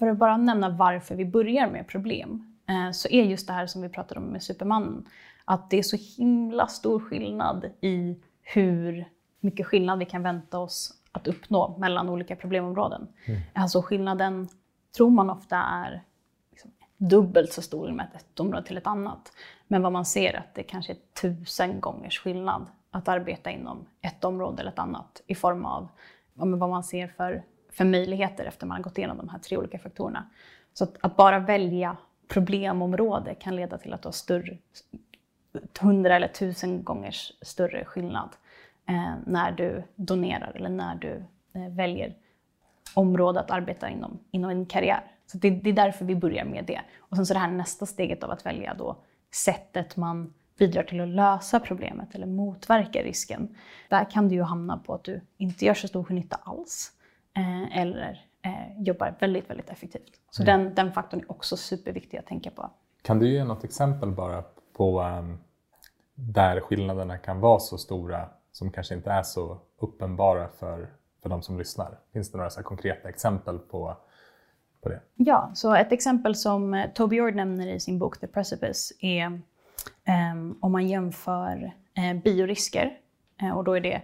[0.00, 3.66] För att bara nämna varför vi börjar med problem eh, så är just det här
[3.66, 5.08] som vi pratade om med Supermannen,
[5.44, 9.04] att det är så himla stor skillnad i hur
[9.40, 13.08] mycket skillnad vi kan vänta oss att uppnå mellan olika problemområden.
[13.24, 13.40] Mm.
[13.54, 14.48] Alltså skillnaden
[14.96, 16.02] tror man ofta är
[16.50, 19.32] liksom dubbelt så stor med ett område till ett annat.
[19.68, 23.86] Men vad man ser är att det kanske är tusen gångers skillnad att arbeta inom
[24.00, 25.88] ett område eller ett annat i form av
[26.34, 29.78] vad man ser för, för möjligheter efter man har gått igenom de här tre olika
[29.78, 30.26] faktorerna.
[30.72, 31.96] Så att, att bara välja
[32.28, 34.58] problemområde kan leda till att du har större,
[35.80, 38.28] hundra eller tusen gångers större skillnad
[38.88, 42.14] eh, när du donerar eller när du eh, väljer
[42.94, 45.02] område att arbeta inom, inom en karriär.
[45.26, 46.80] Så det, det, är därför vi börjar med det.
[46.98, 48.96] Och sen så det här nästa steget av att välja då
[49.30, 53.56] sättet man bidrar till att lösa problemet eller motverka risken.
[53.88, 56.92] Där kan du ju hamna på att du inte gör så stor nytta alls
[57.72, 60.20] eller eh, jobbar väldigt, väldigt effektivt.
[60.30, 60.64] Så mm.
[60.64, 62.70] den, den faktorn är också superviktig att tänka på.
[63.02, 64.44] Kan du ge något exempel bara
[64.76, 65.38] på um,
[66.14, 70.88] där skillnaderna kan vara så stora som kanske inte är så uppenbara för,
[71.22, 71.98] för de som lyssnar?
[72.12, 73.96] Finns det några så konkreta exempel på,
[74.82, 75.00] på det?
[75.14, 79.26] Ja, så ett exempel som eh, Toby Ord nämner i sin bok The Precipice är
[80.34, 82.98] um, om man jämför uh, biorisker,
[83.42, 84.02] uh, och då är det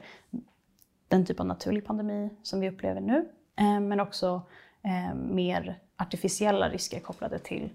[1.08, 4.42] den typ av naturlig pandemi som vi upplever nu, eh, men också
[4.82, 7.70] eh, mer artificiella risker kopplade till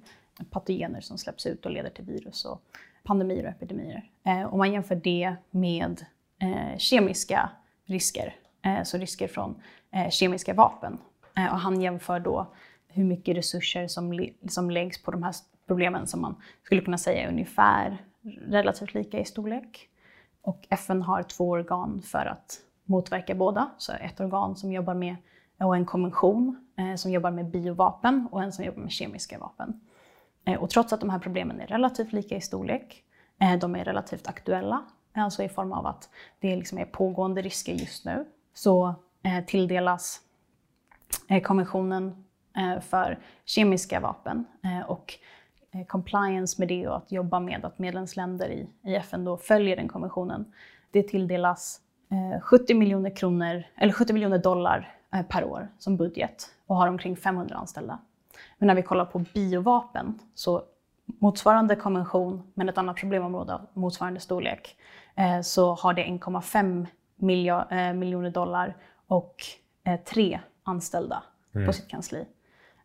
[0.49, 2.61] patogener som släpps ut och leder till virus och
[3.03, 4.09] pandemier och epidemier.
[4.23, 6.05] Eh, om man jämför det med
[6.77, 7.49] kemiska
[7.85, 8.35] risker,
[8.83, 9.55] så risker från
[10.09, 10.97] kemiska vapen.
[11.35, 12.47] Och han jämför då
[12.87, 15.33] hur mycket resurser som, som läggs på de här
[15.67, 17.97] problemen som man skulle kunna säga är ungefär
[18.47, 19.89] relativt lika i storlek.
[20.41, 23.69] Och FN har två organ för att motverka båda.
[23.77, 25.15] Så ett organ som jobbar med,
[25.59, 29.81] och en konvention eh, som jobbar med biovapen och en som jobbar med kemiska vapen.
[30.45, 33.03] Eh, och trots att de här problemen är relativt lika i storlek,
[33.39, 37.41] eh, de är relativt aktuella eh, alltså i form av att det liksom är pågående
[37.41, 40.21] risker just nu, så eh, tilldelas
[41.29, 42.25] eh, konventionen
[42.57, 45.13] eh, för kemiska vapen eh, och
[45.71, 49.75] eh, compliance med det och att jobba med att medlemsländer i, i FN då följer
[49.75, 50.53] den konventionen.
[50.91, 51.81] Det tilldelas
[52.41, 54.95] 70 eh, miljoner kronor, eller 70 miljoner dollar
[55.29, 57.99] per år som budget och har omkring 500 anställda.
[58.57, 60.63] Men när vi kollar på biovapen så
[61.19, 64.75] motsvarande konvention, men ett annat problemområde av motsvarande storlek,
[65.15, 66.87] eh, så har det 1,5
[67.71, 68.75] eh, miljoner dollar
[69.07, 69.35] och
[69.83, 71.23] eh, tre anställda
[71.55, 71.67] mm.
[71.67, 72.25] på sitt kansli.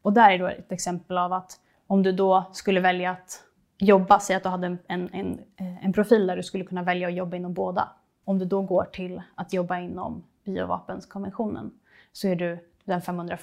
[0.02, 3.42] Och där är då ett exempel av att om du då skulle välja att
[3.78, 4.78] jobba, säg att du hade en,
[5.12, 7.88] en, en profil där du skulle kunna välja att jobba inom båda.
[8.26, 11.70] Om du då går till att jobba inom biovapenskonventionen
[12.12, 13.42] så är du den 501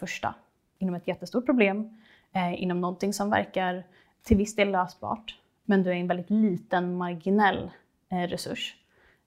[0.78, 1.98] inom ett jättestort problem,
[2.32, 3.84] eh, inom någonting som verkar
[4.24, 7.72] till viss del lösbart, men du är en väldigt liten marginell
[8.10, 8.76] eh, resurs.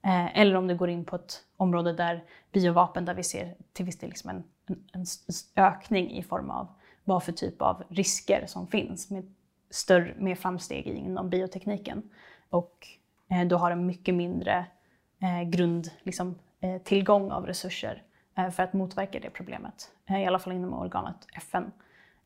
[0.01, 3.85] Eh, eller om du går in på ett område där biovapen, där vi ser till
[3.85, 5.05] viss del liksom en, en, en
[5.55, 6.67] ökning i form av
[7.03, 9.33] vad för typ av risker som finns med,
[9.69, 12.09] större, med framsteg inom biotekniken.
[12.49, 12.87] Och
[13.29, 14.65] eh, du har en mycket mindre
[15.19, 18.03] Eh, grund, liksom, eh, tillgång av resurser
[18.37, 19.91] eh, för att motverka det problemet.
[20.05, 21.71] Eh, I alla fall inom organet FN.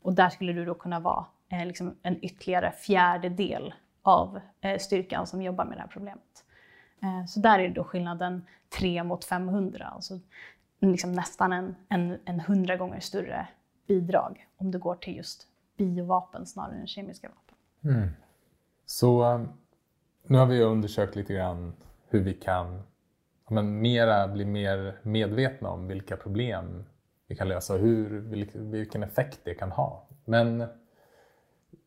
[0.02, 5.26] Och där skulle du då kunna vara eh, liksom en ytterligare fjärdedel av eh, styrkan
[5.26, 6.44] som jobbar med det här problemet.
[7.02, 8.46] Eh, så där är då skillnaden
[8.78, 10.20] 3 mot 500, alltså
[10.80, 13.48] liksom nästan en, en, en 100 gånger större
[13.86, 17.56] bidrag om det går till just biovapen snarare än kemiska vapen.
[17.96, 18.10] Mm.
[18.86, 19.38] Så
[20.26, 21.74] nu har vi undersökt lite grann
[22.12, 22.82] hur vi kan
[23.48, 26.84] men, mera, bli mer medvetna om vilka problem
[27.26, 28.20] vi kan lösa och hur,
[28.70, 30.06] vilken effekt det kan ha.
[30.24, 30.64] Men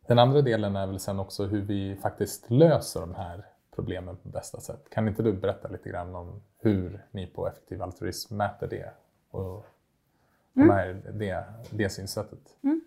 [0.08, 4.30] den andra delen är väl sen också hur vi faktiskt löser de här problemen på
[4.30, 4.90] bästa sätt.
[4.90, 8.92] Kan inte du berätta lite grann om hur ni på Effektiv Altruism mäter det
[9.32, 9.66] och
[10.56, 10.68] mm.
[10.68, 12.58] med det, det synsättet?
[12.64, 12.82] Mm.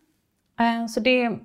[0.61, 1.38] Eh, så det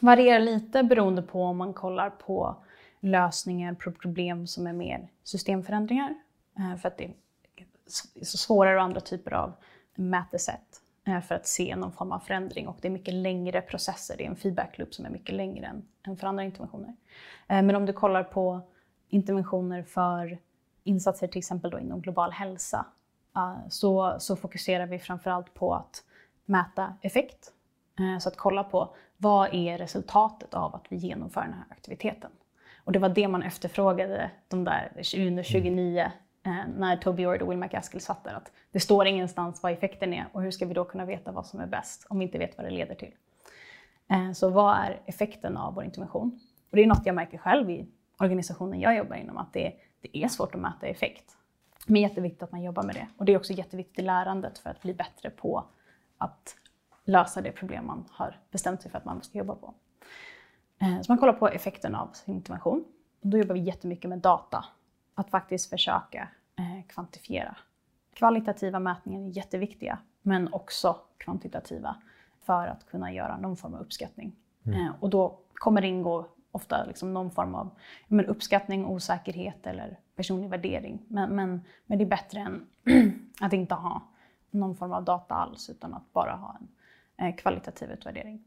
[0.00, 2.56] varierar lite beroende på om man kollar på
[3.00, 6.14] lösningar på problem som är mer systemförändringar.
[6.58, 9.52] Eh, för att det är svårare och andra typer av
[9.94, 14.16] mätesätt eh, för att se någon form av förändring och det är mycket längre processer.
[14.16, 16.96] Det är en feedback loop som är mycket längre än, än för andra interventioner.
[17.48, 18.60] Eh, men om du kollar på
[19.08, 20.38] interventioner för
[20.84, 22.86] insatser till exempel då inom global hälsa
[23.68, 26.04] så, så fokuserar vi framförallt på att
[26.44, 27.52] mäta effekt.
[28.20, 32.30] Så att kolla på vad är resultatet av att vi genomför den här aktiviteten.
[32.88, 36.00] Och det var det man efterfrågade de där 2029
[36.46, 38.34] eh, när Toby Ord och Will McGaskill satt där.
[38.34, 41.46] Att det står ingenstans vad effekten är och hur ska vi då kunna veta vad
[41.46, 43.14] som är bäst om vi inte vet vad det leder till.
[44.10, 46.40] Eh, så vad är effekten av vår intervention?
[46.70, 47.86] Och det är något jag märker själv i
[48.18, 51.36] organisationen jag jobbar inom, att det, det är svårt att mäta effekt.
[51.86, 53.06] Men jätteviktigt att man jobbar med det.
[53.16, 55.64] Och det är också jätteviktigt i lärandet för att bli bättre på
[56.18, 56.56] att
[57.04, 59.74] lösa det problem man har bestämt sig för att man ska jobba på.
[60.78, 62.84] Eh, så man kollar på effekten av sin intervention.
[63.20, 64.64] Och då jobbar vi jättemycket med data.
[65.14, 67.56] Att faktiskt försöka eh, kvantifiera.
[68.14, 71.96] Kvalitativa mätningar är jätteviktiga, men också kvantitativa
[72.40, 74.32] för att kunna göra någon form av uppskattning.
[74.66, 74.80] Mm.
[74.80, 77.70] Eh, och då kommer det ingå ofta liksom någon form av
[78.06, 81.02] men, uppskattning, osäkerhet eller personlig värdering.
[81.08, 82.66] Men, men, men det är bättre än
[83.40, 84.02] att inte ha
[84.50, 86.58] någon form av data alls, utan att bara ha
[87.16, 88.44] en kvalitativ utvärdering.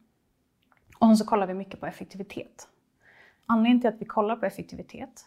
[1.01, 2.67] Och så kollar vi mycket på effektivitet.
[3.45, 5.25] Anledningen till att vi kollar på effektivitet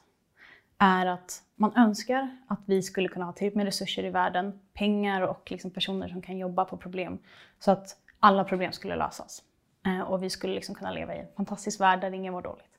[0.78, 5.22] är att man önskar att vi skulle kunna ha tillräckligt med resurser i världen, pengar
[5.22, 7.18] och liksom personer som kan jobba på problem
[7.58, 9.42] så att alla problem skulle lösas.
[9.87, 12.78] Eh, och vi skulle liksom kunna leva i en fantastisk värld där ingen var dåligt.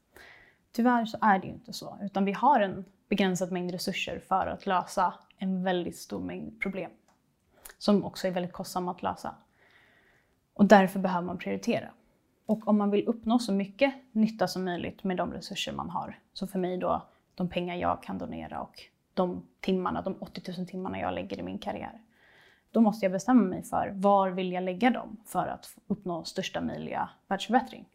[0.72, 4.48] Tyvärr så är det ju inte så, utan vi har en begränsad mängd resurser för
[4.48, 6.92] att lösa en väldigt stor mängd problem.
[7.78, 9.36] Som också är väldigt kostsamma att lösa.
[10.54, 11.90] Och därför behöver man prioritera.
[12.46, 16.20] Och om man vill uppnå så mycket nytta som möjligt med de resurser man har,
[16.34, 17.02] så för mig då
[17.36, 18.82] de pengar jag kan donera och
[19.14, 22.02] de timmarna, de 80 000 timmarna jag lägger i min karriär,
[22.72, 26.62] då måste jag bestämma mig för var vill jag lägga dem för att uppnå största
[26.62, 27.86] möjliga världsförbättring.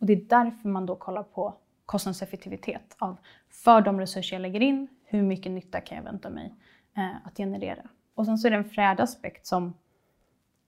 [0.00, 1.54] Och det är därför man då kollar på
[1.86, 3.16] kostnadseffektivitet av
[3.50, 6.54] för de resurser jag lägger in, hur mycket nytta kan jag vänta mig
[6.96, 7.88] eh, att generera?
[8.14, 9.74] Och sen så är det en fjärde aspekt som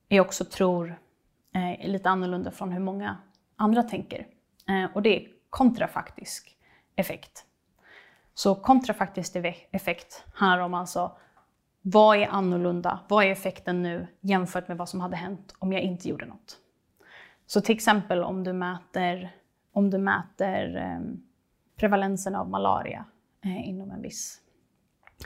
[0.09, 0.99] jag också tror
[1.55, 3.17] Eh, är lite annorlunda från hur många
[3.57, 4.27] andra tänker.
[4.69, 6.57] Eh, och det är kontrafaktisk
[6.97, 7.45] effekt.
[8.35, 9.37] Så kontrafaktisk
[9.71, 11.17] effekt handlar om alltså
[11.83, 13.01] vad är annorlunda?
[13.09, 16.57] Vad är effekten nu jämfört med vad som hade hänt om jag inte gjorde något?
[17.47, 19.37] Så till exempel om du mäter,
[19.73, 21.01] om du mäter eh,
[21.77, 23.05] prevalensen av malaria
[23.45, 24.41] eh, inom en viss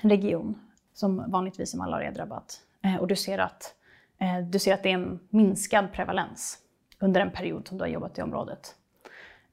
[0.02, 0.58] region
[0.92, 3.74] som vanligtvis är malariadrabbat eh, och du ser att
[4.18, 6.58] Eh, du ser att det är en minskad prevalens
[7.00, 8.74] under en period som du har jobbat i området.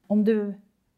[0.06, 0.48] Om du,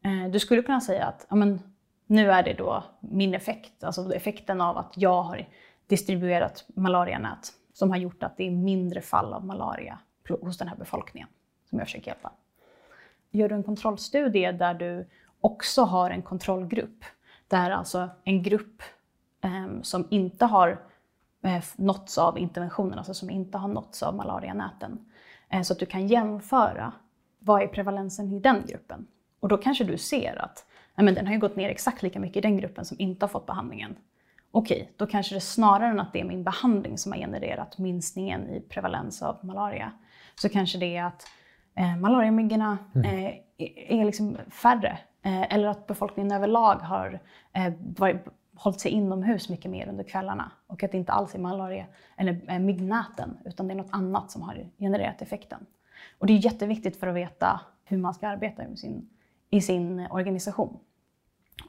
[0.03, 1.59] eh, du skulle kunna säga att ja, men,
[2.07, 5.47] nu är det då min effekt, alltså effekten av att jag har
[5.87, 9.99] distribuerat malarianät som har gjort att det är mindre fall av malaria
[10.41, 11.27] hos den här befolkningen
[11.69, 12.31] som jag försöker hjälpa.
[13.31, 15.09] Gör du en kontrollstudie där du
[15.41, 17.05] också har en kontrollgrupp,
[17.47, 18.81] där alltså en grupp
[19.41, 20.81] eh, som inte har
[21.75, 25.05] nåtts av interventionen, alltså som inte har nåtts av malarianäten.
[25.49, 26.93] Eh, så att du kan jämföra
[27.39, 29.07] vad är prevalensen i den gruppen
[29.39, 32.19] Och då kanske du ser att nej, men den har ju gått ner exakt lika
[32.19, 33.95] mycket i den gruppen som inte har fått behandlingen.
[34.51, 38.49] Okej, då kanske det snarare än att det är min behandling som har genererat minskningen
[38.49, 39.91] i prevalens av malaria,
[40.35, 41.27] så kanske det är att
[41.75, 43.33] eh, malariamyggorna eh,
[43.89, 44.97] är liksom färre.
[45.25, 47.19] Eh, eller att befolkningen överlag har
[47.53, 50.51] eh, varit, hållit sig inomhus mycket mer under kvällarna.
[50.67, 51.85] Och att det inte alls är malaria
[52.17, 55.65] eller eh, myggnäten, utan det är något annat som har genererat effekten.
[56.17, 59.09] Och det är jätteviktigt för att veta hur man ska arbeta i sin,
[59.49, 60.79] i sin organisation.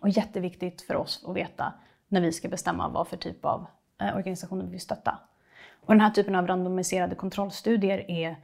[0.01, 1.73] Och jätteviktigt för oss att veta
[2.09, 3.67] när vi ska bestämma vad för typ av
[4.01, 5.19] eh, organisationer vi vill stötta.
[5.81, 8.37] Och den här typen av randomiserade kontrollstudier är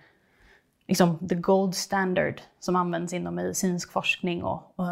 [0.89, 4.87] liksom the gold standard som används inom medicinsk forskning och, och,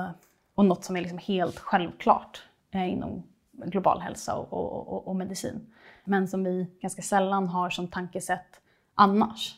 [0.54, 3.22] och något som är liksom helt självklart eh, inom
[3.66, 5.75] global hälsa och, och, och, medicin.
[6.05, 8.61] Men som vi ganska sällan har som tankesätt
[8.94, 9.57] annars.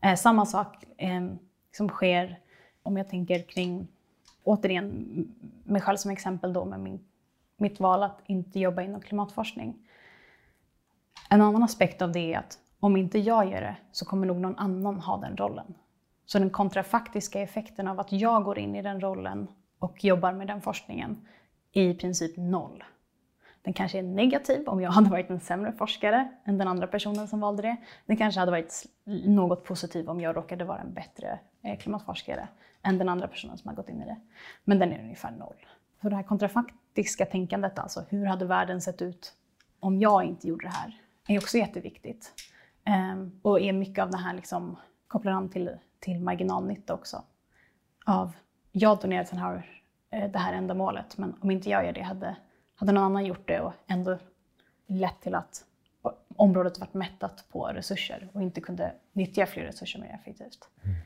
[0.00, 1.26] Eh, samma sak eh,
[1.76, 2.38] som sker
[2.82, 3.88] om jag tänker kring,
[4.44, 5.06] återigen
[5.64, 7.04] mig själv som exempel då med min,
[7.56, 9.78] mitt val att inte jobba inom klimatforskning.
[11.30, 14.36] En annan aspekt av det är att om inte jag gör det så kommer nog
[14.36, 15.74] någon annan ha den rollen.
[16.26, 19.48] Så den kontrafaktiska effekten av att jag går in i den rollen
[19.78, 21.26] och jobbar med den forskningen
[21.72, 22.84] är i princip noll.
[23.62, 27.28] Den kanske är negativ om jag hade varit en sämre forskare än den andra personen
[27.28, 27.76] som valde det.
[28.06, 28.84] Den kanske hade varit
[29.24, 32.48] något positiv om jag råkade vara en bättre eh, klimatforskare
[32.82, 34.16] än den andra personen som har gått in i det.
[34.64, 35.66] Men den är ungefär noll.
[36.02, 39.32] Så det här kontrafaktiska tänkandet, alltså hur hade världen sett ut
[39.80, 42.32] om jag inte gjorde det här, är också jätteviktigt.
[42.84, 45.70] Ehm, och är mycket av det här liksom, kopplar an till,
[46.00, 47.22] till marginalnytta också.
[48.06, 48.32] Av,
[48.72, 52.36] jag donerar till här, eh, det här ändamålet, men om inte jag gör det hade,
[52.80, 54.18] hade någon annan gjort det och ändå
[54.86, 55.64] lett till att
[56.36, 60.68] området varit mättat på resurser och inte kunde nyttja fler resurser mer effektivt.
[60.82, 60.96] Mm.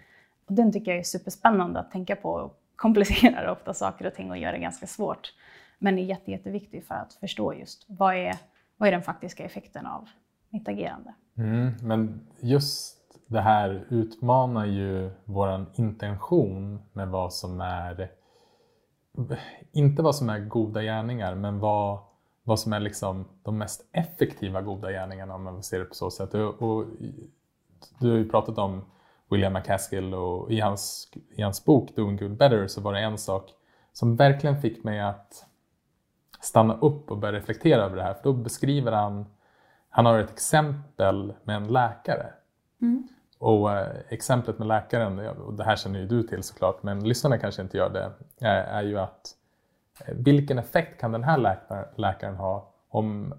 [0.46, 4.30] Och den tycker jag är superspännande att tänka på och komplicerar ofta saker och ting
[4.30, 5.34] och gör det ganska svårt.
[5.78, 8.36] Men är jätte, jätteviktig för att förstå just vad är,
[8.76, 10.08] vad är den faktiska effekten av
[10.50, 11.14] mitt agerande.
[11.36, 18.10] Mm, men just det här utmanar ju vår intention med vad som är,
[19.72, 21.98] inte vad som är goda gärningar, men vad,
[22.42, 26.10] vad som är liksom de mest effektiva goda gärningarna om man ser det på så
[26.10, 26.34] sätt.
[26.34, 26.86] Och, och
[27.98, 28.84] du har ju pratat om
[29.30, 33.18] William McCaskill och i hans, i hans bok Doing Good Better så var det en
[33.18, 33.50] sak
[33.92, 35.44] som verkligen fick mig att
[36.40, 38.14] stanna upp och börja reflektera över det här.
[38.14, 39.26] För då beskriver han
[39.96, 42.32] han har ett exempel med en läkare.
[42.82, 43.08] Mm.
[43.44, 47.38] Och eh, exemplet med läkaren, och det här känner ju du till såklart, men lyssnarna
[47.38, 48.12] kanske inte gör det,
[48.46, 49.34] är, är ju att
[50.06, 53.34] eh, vilken effekt kan den här läkaren, läkaren ha om,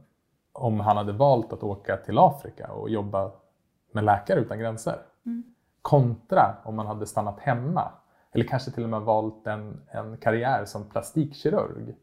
[0.53, 3.31] om han hade valt att åka till Afrika och jobba
[3.91, 4.95] med Läkare utan gränser?
[5.25, 5.43] Mm.
[5.81, 7.91] Kontra om man hade stannat hemma
[8.31, 11.95] eller kanske till och med valt en, en karriär som plastikkirurg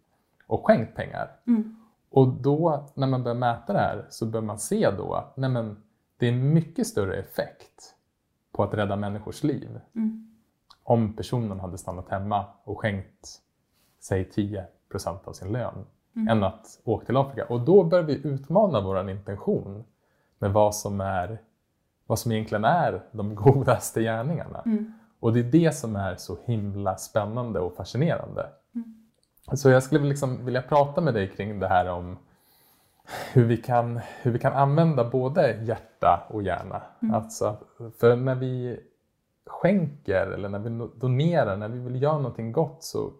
[0.47, 1.31] och skänkt pengar.
[1.47, 1.77] Mm.
[2.11, 5.51] Och då när man börjar mäta det här så bör man se då att nej
[5.51, 5.83] men,
[6.23, 7.95] det är mycket större effekt
[8.53, 10.31] på att rädda människors liv mm.
[10.83, 13.41] om personen hade stannat hemma och skänkt
[14.01, 14.67] säg 10%
[15.25, 15.85] av sin lön
[16.17, 16.29] mm.
[16.29, 17.47] än att åka till Afrika.
[17.47, 19.85] Och då bör vi utmana vår intention
[20.39, 21.39] med vad som, är,
[22.07, 24.63] vad som egentligen är de godaste gärningarna.
[24.67, 24.93] Mm.
[25.21, 28.47] Och det är det som är så himla spännande och fascinerande.
[29.53, 32.19] Så jag skulle liksom vilja prata med dig kring det här om
[33.33, 36.83] hur vi kan, hur vi kan använda både hjärta och hjärna.
[37.03, 37.15] Mm.
[37.15, 37.57] Alltså,
[37.99, 38.81] för när vi
[39.47, 43.13] skänker eller när vi donerar, när vi vill göra någonting gott så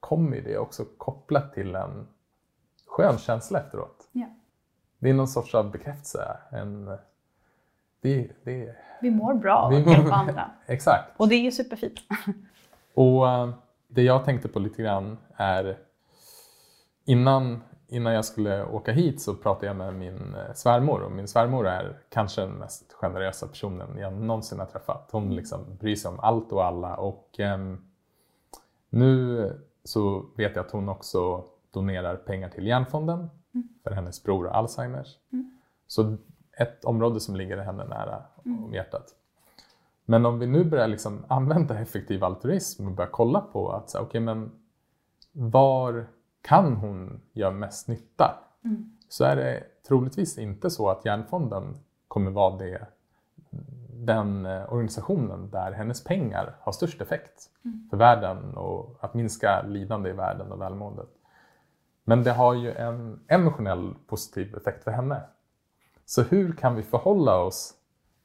[0.00, 2.06] kommer det också kopplat till en
[2.86, 4.08] skön känsla efteråt.
[4.12, 4.26] Ja.
[4.98, 6.36] Det är någon sorts av bekräftelse.
[6.50, 6.84] En,
[8.00, 10.50] det, det, vi mår bra av att hjälpa andra.
[10.66, 11.12] Exakt.
[11.16, 12.00] Och det är ju superfint.
[12.94, 13.50] och eh,
[13.88, 15.78] det jag tänkte på lite grann är
[17.04, 21.28] innan, innan jag skulle åka hit så pratade jag med min eh, svärmor och min
[21.28, 25.08] svärmor är kanske den mest generösa personen jag någonsin har träffat.
[25.12, 27.58] Hon liksom bryr sig om allt och alla och eh,
[28.90, 29.52] nu
[29.84, 33.68] så vet jag att hon också donerar pengar till Hjärnfonden mm.
[33.82, 35.18] för hennes bror har Alzheimers.
[35.32, 35.58] Mm.
[35.86, 36.16] Så
[36.52, 38.64] ett område som ligger henne nära mm.
[38.64, 39.14] om hjärtat.
[40.04, 44.00] Men om vi nu börjar liksom använda effektiv altruism och börjar kolla på att så,
[44.00, 44.50] okay, men
[45.32, 46.06] var
[46.48, 48.38] kan hon göra mest nytta?
[48.64, 48.96] Mm.
[49.08, 51.76] Så är det troligtvis inte så att Hjärnfonden
[52.08, 52.86] kommer vara det,
[53.90, 57.88] den eh, organisationen där hennes pengar har störst effekt mm.
[57.90, 61.08] för världen och att minska lidande i världen och välmåendet.
[62.04, 65.20] Men det har ju en emotionell positiv effekt för henne.
[66.04, 67.74] Så hur kan vi förhålla oss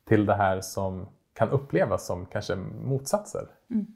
[0.05, 3.47] till det här som kan upplevas som kanske motsatser.
[3.69, 3.87] Mm.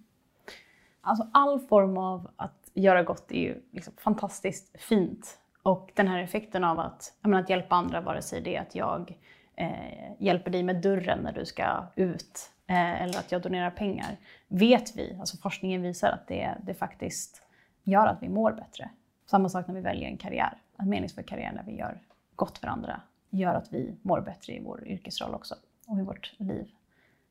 [1.02, 5.40] Alltså all form av att göra gott är ju liksom fantastiskt fint.
[5.64, 8.76] Och den här effekten av att, menar, att hjälpa andra, vare sig det är att
[8.76, 9.18] jag
[9.56, 14.18] eh, hjälper dig med dörren när du ska ut eh, eller att jag donerar pengar,
[14.48, 17.42] vet vi, alltså forskningen visar att det, det faktiskt
[17.84, 18.90] gör att vi mår bättre.
[19.26, 22.02] Samma sak när vi väljer en karriär, en meningsfull karriär när vi gör
[22.36, 25.56] gott för andra, gör att vi mår bättre i vår yrkesroll också
[25.88, 26.68] och i vårt liv.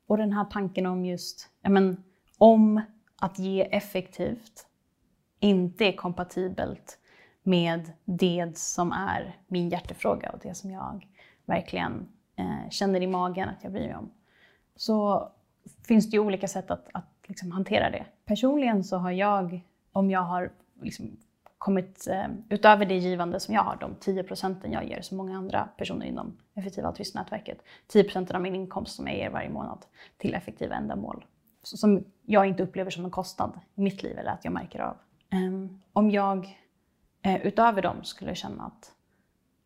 [0.07, 2.03] Och den här tanken om just, ja men,
[2.37, 2.81] om
[3.19, 4.67] att ge effektivt
[5.39, 6.99] inte är kompatibelt
[7.43, 11.07] med det som är min hjärtefråga och det som jag
[11.45, 14.11] verkligen eh, känner i magen att jag bryr mig om.
[14.75, 15.29] Så
[15.87, 18.05] finns det ju olika sätt att, att liksom hantera det.
[18.25, 21.17] Personligen så har jag, om jag har liksom
[21.57, 25.37] kommit eh, utöver det givande som jag har, de 10 procenten jag ger som många
[25.37, 27.57] andra personer inom Effektiva altruistnätverket,
[27.87, 29.85] 10 procenten av min inkomst som jag ger varje månad
[30.17, 31.25] till effektiva ändamål
[31.75, 34.97] som jag inte upplever som en kostnad i mitt liv eller att jag märker av.
[35.33, 36.57] Um, om jag
[37.21, 38.91] eh, utöver dem skulle känna att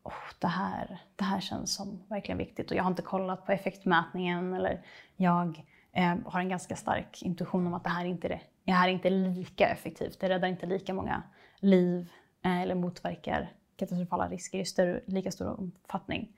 [0.03, 3.51] oh, det, här, det här känns som verkligen viktigt och jag har inte kollat på
[3.51, 4.86] effektmätningen eller
[5.16, 8.41] jag eh, har en ganska stark intuition om att det här inte är det.
[8.64, 11.24] Det här är inte lika effektivt, det räddar inte lika många
[11.59, 12.12] liv
[12.45, 16.30] eh, eller motverkar katastrofala risker i större, lika stor omfattning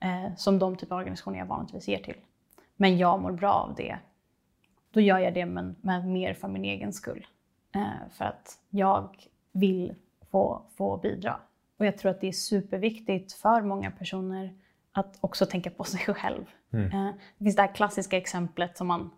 [0.00, 2.16] eh, som de typer av organisationer jag vanligtvis ger till.
[2.76, 3.98] Men jag mår bra av det
[4.90, 7.26] då gör jag det men, men mer för min egen skull.
[7.74, 9.94] Eh, för att jag vill
[10.30, 11.40] få, få bidra.
[11.78, 14.54] Och jag tror att det är superviktigt för många personer
[14.92, 16.44] att också tänka på sig själv.
[16.72, 16.86] Mm.
[16.86, 19.10] Eh, det finns det här klassiska exemplet som, man,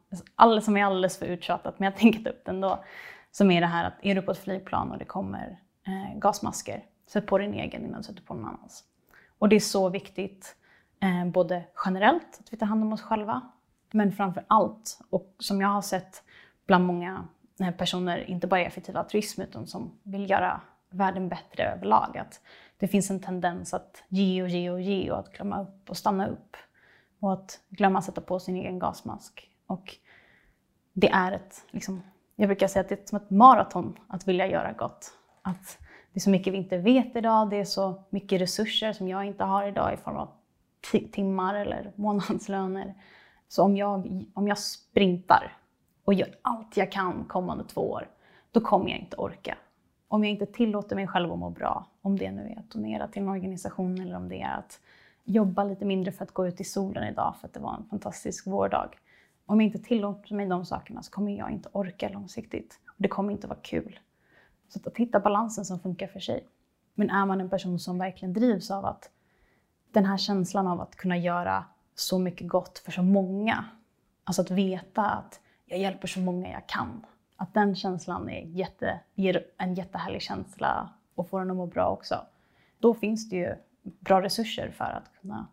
[0.62, 2.84] som är alldeles för uttjatat, men jag tänker ta upp den då.
[3.30, 6.84] Som är det här att är du på ett flygplan och det kommer eh, gasmasker,
[7.06, 8.84] sätt på din egen innan du sätter på någon annans.
[9.38, 10.56] Och det är så viktigt,
[11.00, 13.40] eh, både generellt, att vi tar hand om oss själva,
[13.90, 16.22] men framför allt, och som jag har sett
[16.66, 17.28] bland många
[17.78, 22.40] personer, inte bara i effektiv altruism, utan som vill göra världen bättre överlag, att
[22.78, 25.96] det finns en tendens att ge och ge och ge och att glömma upp och
[25.96, 26.56] stanna upp.
[27.20, 29.50] Och att glömma sätta på sin egen gasmask.
[29.66, 29.96] Och
[30.92, 32.02] det är ett, liksom,
[32.36, 35.12] jag brukar säga att det är som ett maraton att vilja göra gott.
[35.42, 35.78] Att
[36.12, 39.24] det är så mycket vi inte vet idag, det är så mycket resurser som jag
[39.24, 40.28] inte har idag i form av
[41.12, 42.94] timmar eller månadslöner.
[43.48, 45.56] Så om jag, om jag sprintar
[46.04, 48.08] och gör allt jag kan kommande två år,
[48.50, 49.58] då kommer jag inte orka.
[50.08, 53.08] Om jag inte tillåter mig själv att må bra, om det nu är att donera
[53.08, 54.80] till en organisation eller om det är att
[55.24, 57.88] jobba lite mindre för att gå ut i solen idag för att det var en
[57.90, 58.88] fantastisk vårdag.
[59.46, 62.80] Om jag inte tillåter mig de sakerna så kommer jag inte orka långsiktigt.
[62.86, 63.98] Och det kommer inte vara kul.
[64.68, 66.46] Så att hitta balansen som funkar för sig.
[66.94, 69.10] Men är man en person som verkligen drivs av att
[69.92, 73.64] den här känslan av att kunna göra så mycket gott för så många.
[74.24, 77.06] Alltså att veta att jag hjälper så många jag kan.
[77.36, 81.88] Att den känslan är jätte, ger en jättehärlig känsla och får en att må bra
[81.90, 82.26] också.
[82.78, 85.46] Då finns det ju bra resurser för att kunna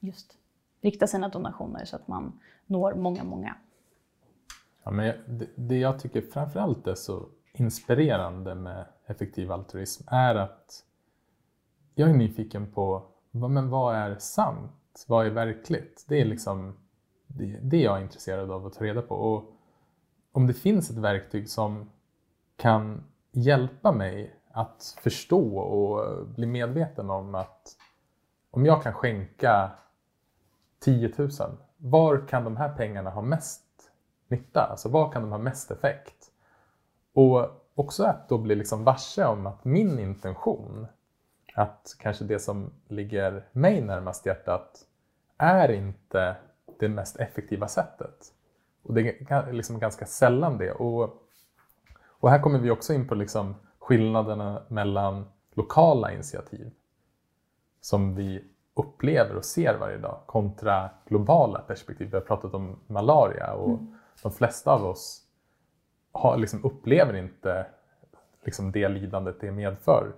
[0.00, 0.36] just
[0.80, 3.56] rikta sina donationer så att man når många, många.
[4.82, 10.84] Ja, men det, det jag tycker framförallt är så inspirerande med effektiv altruism är att
[11.94, 15.04] jag är nyfiken på men vad är sant?
[15.08, 16.04] Vad är verkligt?
[16.08, 16.76] Det är liksom
[17.36, 19.14] det, det jag är intresserad av att ta reda på.
[19.14, 19.52] Och
[20.32, 21.90] om det finns ett verktyg som
[22.56, 27.76] kan hjälpa mig att förstå och bli medveten om att
[28.50, 29.70] om jag kan skänka
[30.80, 31.30] 10 000,
[31.76, 33.64] var kan de här pengarna ha mest
[34.28, 34.60] nytta?
[34.70, 36.30] Alltså var kan de ha mest effekt?
[37.12, 40.86] Och också att då bli liksom varse om att min intention
[41.54, 44.86] att kanske det som ligger mig närmast hjärtat
[45.38, 46.36] är inte
[46.86, 48.32] det mest effektiva sättet.
[48.82, 50.72] Och det är liksom ganska sällan det.
[50.72, 51.22] Och,
[52.04, 55.24] och här kommer vi också in på liksom skillnaderna mellan
[55.54, 56.70] lokala initiativ
[57.80, 62.10] som vi upplever och ser varje dag kontra globala perspektiv.
[62.10, 63.94] Vi har pratat om malaria och mm.
[64.22, 65.22] de flesta av oss
[66.12, 67.66] har, liksom, upplever inte
[68.44, 70.12] liksom, det lidandet det medför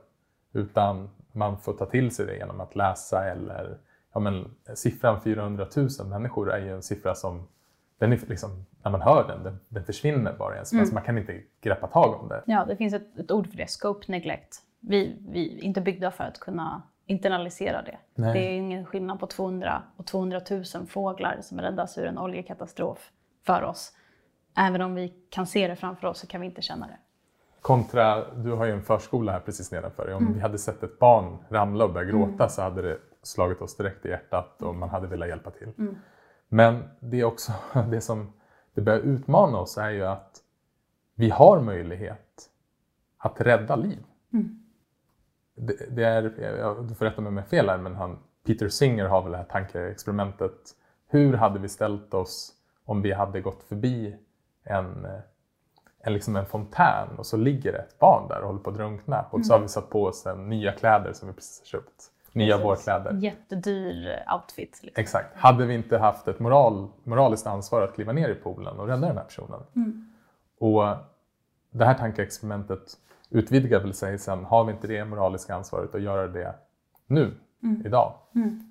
[0.52, 3.78] utan man får ta till sig det genom att läsa eller
[4.14, 7.48] ja, men, siffran 400 000 människor är ju en siffra som
[7.98, 10.72] den är liksom, när man hör den, den, den försvinner bara ens.
[10.72, 10.80] Mm.
[10.80, 12.42] Alltså man kan inte greppa tag om det.
[12.46, 14.56] Ja, det finns ett, ett ord för det, scope neglect.
[14.80, 17.98] Vi, vi är inte byggda för att kunna internalisera det.
[18.14, 18.32] Nej.
[18.32, 23.10] Det är ingen skillnad på 200 och 200 000 fåglar som räddas ur en oljekatastrof
[23.46, 23.92] för oss.
[24.56, 26.98] Även om vi kan se det framför oss så kan vi inte känna det.
[27.60, 30.34] Kontra, du har ju en förskola här precis nedanför Om mm.
[30.34, 32.48] vi hade sett ett barn ramla och börja gråta mm.
[32.48, 35.72] så hade det slagit oss direkt i hjärtat och man hade velat hjälpa till.
[35.78, 35.96] Mm.
[36.48, 37.52] Men det är också
[37.90, 38.32] det som
[38.74, 40.40] det börjar utmana oss är ju att
[41.14, 42.50] vi har möjlighet
[43.18, 44.04] att rädda liv.
[44.32, 44.60] Mm.
[45.54, 46.22] Det, det, är,
[46.88, 49.38] du får rätta mig om jag fel här, men han, Peter Singer har väl det
[49.38, 50.76] här tankeexperimentet.
[51.08, 52.52] Hur hade vi ställt oss
[52.84, 54.16] om vi hade gått förbi
[54.62, 55.06] en,
[55.98, 59.26] en, liksom en fontän och så ligger ett barn där och håller på att drunkna
[59.30, 62.10] och så har vi satt på oss en, nya kläder som vi precis har köpt.
[62.34, 63.12] Nya vårkläder.
[63.12, 64.80] Jättedyr outfit.
[64.82, 65.00] Liksom.
[65.02, 65.36] Exakt.
[65.36, 69.06] Hade vi inte haft ett moral, moraliskt ansvar att kliva ner i poolen och rädda
[69.06, 69.60] den här personen.
[69.76, 70.12] Mm.
[70.58, 70.96] Och
[71.70, 72.96] det här tankeexperimentet
[73.30, 76.54] utvidgar väl sig sen, har vi inte det moraliska ansvaret att göra det
[77.06, 77.86] nu, Mm.
[77.86, 78.12] idag?
[78.34, 78.70] Mm.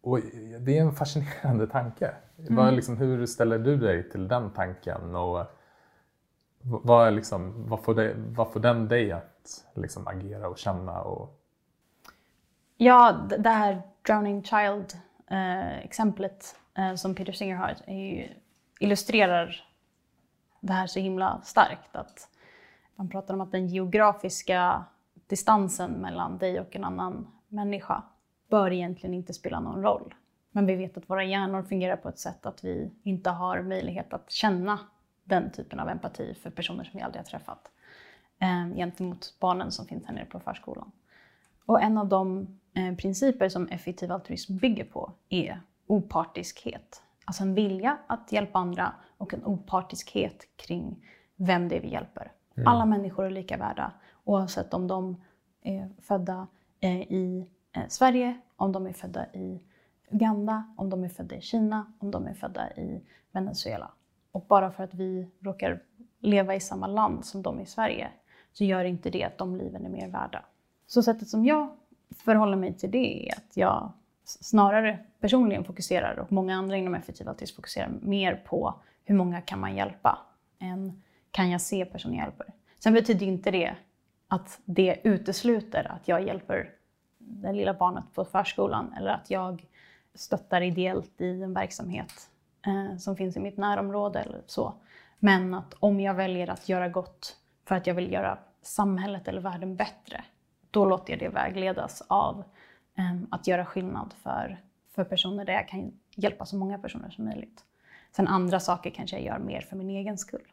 [0.00, 0.20] Och
[0.60, 2.14] det är en fascinerande tanke.
[2.36, 5.14] Vad, liksom, hur ställer du dig till den tanken?
[5.14, 5.46] Och
[6.62, 11.00] vad, är liksom, vad, får, det, vad får den dig att liksom, agera och känna?
[11.00, 11.42] Och...
[12.78, 18.28] Ja, det här Drowning Child-exemplet eh, eh, som Peter Singer har är ju,
[18.80, 19.64] illustrerar
[20.60, 21.96] det här så himla starkt.
[21.96, 22.28] Att
[22.96, 24.84] man pratar om att den geografiska
[25.26, 28.02] distansen mellan dig och en annan människa
[28.50, 30.14] bör egentligen inte spela någon roll.
[30.50, 34.12] Men vi vet att våra hjärnor fungerar på ett sätt att vi inte har möjlighet
[34.12, 34.78] att känna
[35.24, 37.70] den typen av empati för personer som vi aldrig har träffat.
[38.38, 40.92] Eh, gentemot barnen som finns här nere på förskolan.
[41.66, 42.46] Och en av de
[42.98, 47.02] principer som effektiv altruism bygger på är opartiskhet.
[47.24, 51.06] Alltså en vilja att hjälpa andra och en opartiskhet kring
[51.36, 52.32] vem det är vi hjälper.
[52.64, 53.92] Alla människor är lika värda
[54.24, 55.22] oavsett om de
[55.62, 56.46] är födda
[56.80, 59.60] eh, i eh, Sverige, om de är födda i
[60.10, 63.02] Uganda, om de är födda i Kina, om de är födda i
[63.32, 63.90] Venezuela.
[64.32, 65.82] Och bara för att vi råkar
[66.18, 68.08] leva i samma land som de i Sverige
[68.52, 70.44] så gör inte det att de liven är mer värda.
[70.86, 71.76] Så sättet som jag
[72.10, 73.92] förhåller mig till det är att jag
[74.24, 79.60] snarare personligen fokuserar, och många andra inom effektiv autism fokuserar mer på hur många kan
[79.60, 80.18] man hjälpa
[80.58, 82.46] än kan jag se personen jag hjälper.
[82.78, 83.74] Sen betyder inte det
[84.28, 86.70] att det utesluter att jag hjälper
[87.18, 89.66] det lilla barnet på förskolan eller att jag
[90.14, 92.30] stöttar ideellt i en verksamhet
[92.66, 94.74] eh, som finns i mitt närområde eller så.
[95.18, 99.40] Men att om jag väljer att göra gott för att jag vill göra samhället eller
[99.40, 100.24] världen bättre,
[100.76, 102.44] då låter jag det vägledas av
[102.98, 104.60] eh, att göra skillnad för,
[104.94, 107.64] för personer där jag kan hjälpa så många personer som möjligt.
[108.12, 110.46] Sen andra saker kanske jag gör mer för min egen skull.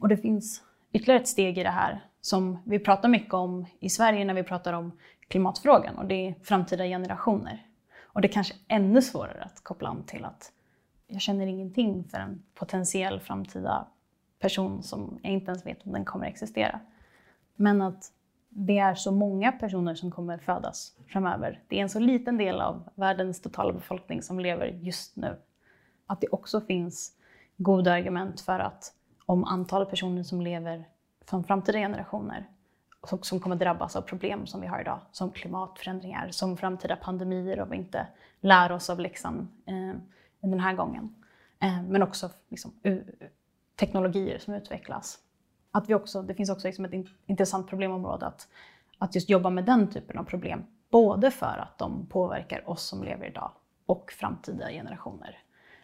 [0.00, 0.62] Och det finns
[0.92, 4.42] ytterligare ett steg i det här som vi pratar mycket om i Sverige när vi
[4.42, 4.92] pratar om
[5.28, 7.66] klimatfrågan och det är framtida generationer.
[8.02, 10.52] Och det är kanske ännu svårare att koppla an till att
[11.06, 13.86] jag känner ingenting för en potentiell framtida
[14.38, 16.80] person som jag inte ens vet om den kommer existera.
[17.56, 18.10] Men att
[18.56, 21.62] det är så många personer som kommer födas framöver.
[21.68, 25.36] Det är en så liten del av världens totala befolkning som lever just nu.
[26.06, 27.12] Att det också finns
[27.56, 28.92] goda argument för att
[29.26, 30.88] om antalet personer som lever
[31.26, 32.48] från framtida generationer
[33.00, 37.60] och som kommer drabbas av problem som vi har idag, som klimatförändringar, som framtida pandemier
[37.60, 38.06] om vi inte
[38.40, 40.00] lär oss av läxan eh,
[40.40, 41.14] den här gången.
[41.60, 42.72] Eh, men också liksom,
[43.76, 45.18] teknologier som utvecklas.
[45.76, 48.48] Att vi också, det finns också liksom ett intressant problemområde att,
[48.98, 50.64] att just jobba med den typen av problem.
[50.90, 53.50] Både för att de påverkar oss som lever idag
[53.86, 55.38] och framtida generationer.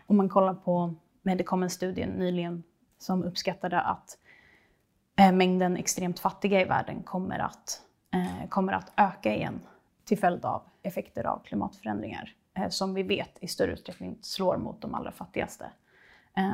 [0.06, 2.62] Om man kollar på, det kom en studie nyligen
[2.98, 4.18] som uppskattade att
[5.16, 7.82] eh, mängden extremt fattiga i världen kommer att,
[8.12, 9.60] eh, kommer att öka igen
[10.04, 14.80] till följd av effekter av klimatförändringar eh, som vi vet i större utsträckning slår mot
[14.80, 15.70] de allra fattigaste.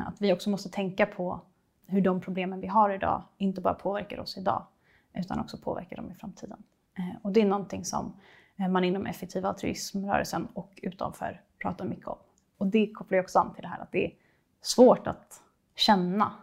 [0.07, 1.41] Att vi också måste tänka på
[1.87, 4.65] hur de problemen vi har idag inte bara påverkar oss idag
[5.13, 6.63] utan också påverkar dem i framtiden.
[6.97, 8.13] Eh, och det är någonting som
[8.59, 12.17] eh, man inom effektiv altruismrörelsen och utanför pratar mycket om.
[12.57, 14.13] Och det kopplar ju också an till det här att det är
[14.61, 15.41] svårt att
[15.75, 16.33] känna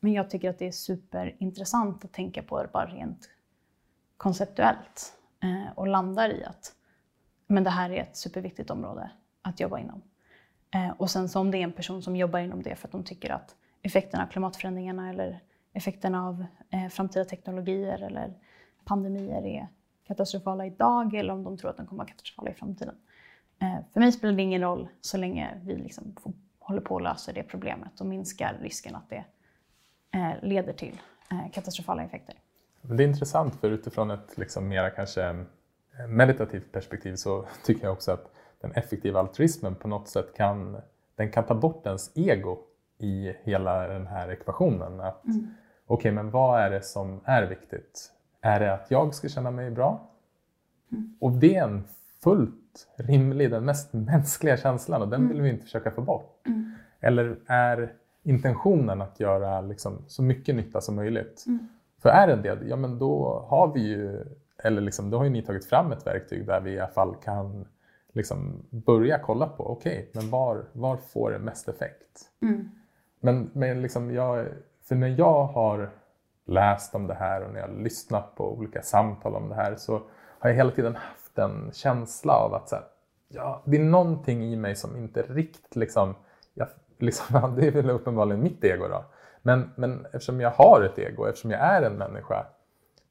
[0.00, 3.30] men jag tycker att det är superintressant att tänka på det bara rent
[4.16, 5.12] konceptuellt
[5.42, 6.72] eh, och landar i att
[7.46, 9.10] men det här är ett superviktigt område
[9.42, 10.02] att jobba inom.
[10.96, 13.04] Och sen så om det är en person som jobbar inom det för att de
[13.04, 13.56] tycker att
[13.86, 15.40] effekterna av klimatförändringarna eller
[15.72, 18.34] effekterna av eh, framtida teknologier eller
[18.84, 19.68] pandemier är
[20.06, 22.94] katastrofala idag eller om de tror att de kommer att vara katastrofala i framtiden.
[23.62, 27.02] Eh, för mig spelar det ingen roll så länge vi liksom får, håller på att
[27.02, 29.24] lösa det problemet och minskar risken att det
[30.14, 32.34] eh, leder till eh, katastrofala effekter.
[32.82, 37.92] Det är intressant för utifrån ett liksom mera kanske eh, meditativt perspektiv så tycker jag
[37.92, 40.76] också att den effektiva altruismen på något sätt kan,
[41.14, 42.58] den kan ta bort ens ego
[42.98, 45.00] i hela den här ekvationen.
[45.00, 45.22] Att,
[45.86, 48.12] Okej, men vad är det som är viktigt?
[48.40, 50.10] Är det att jag ska känna mig bra?
[51.20, 51.84] Och det är en
[52.22, 56.46] fullt rimlig, den mest mänskliga känslan och den vill vi inte försöka få bort.
[57.00, 57.92] Eller är
[58.22, 61.44] intentionen att göra liksom, så mycket nytta som möjligt.
[61.46, 61.68] Mm.
[62.02, 64.24] För är det det, ja men då har vi ju,
[64.58, 67.16] eller liksom, då har ju ni tagit fram ett verktyg där vi i alla fall
[67.24, 67.66] kan
[68.12, 72.30] liksom börja kolla på, okej, okay, men var, var får det mest effekt?
[73.20, 74.46] Men, men liksom jag,
[74.88, 75.90] för när jag har
[76.46, 79.76] läst om det här och när jag har lyssnat på olika samtal om det här
[79.76, 79.92] så
[80.38, 82.84] har jag hela tiden haft en känsla av att så här,
[83.28, 86.14] ja, det är någonting i mig som inte riktigt liksom,
[86.54, 89.04] jag, liksom det är väl uppenbarligen mitt ego då.
[89.42, 92.46] Men, men eftersom jag har ett ego, eftersom jag är en människa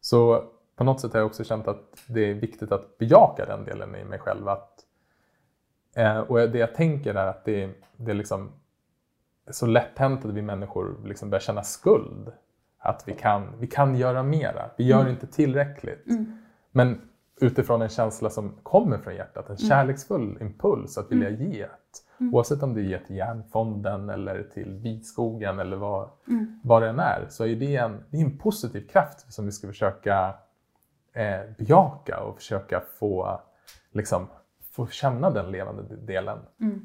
[0.02, 0.44] så
[0.76, 3.96] på något sätt har jag också känt att det är viktigt att bejaka den delen
[3.96, 4.48] i mig själv.
[4.48, 4.80] Att,
[5.96, 8.52] eh, och det jag tänker är att det, det är liksom
[9.52, 12.32] så lätt hänt att vi människor liksom börjar känna skuld.
[12.78, 15.12] Att vi kan, vi kan göra mera, vi gör mm.
[15.12, 16.08] inte tillräckligt.
[16.08, 16.38] Mm.
[16.72, 17.02] Men
[17.42, 19.70] utifrån en känsla som kommer från hjärtat, en mm.
[19.70, 21.52] kärleksfull impuls att vilja mm.
[21.52, 21.62] ge.
[21.62, 21.72] Ett,
[22.20, 22.36] mm.
[22.36, 26.10] Oavsett om du ger till Järnfonden eller till Bitskogen eller vad,
[26.64, 29.52] vad det än är, så är det en, det är en positiv kraft som vi
[29.52, 30.36] ska försöka
[31.14, 33.42] eh, bejaka och försöka få,
[33.92, 34.28] liksom,
[34.72, 36.38] få känna den levande delen.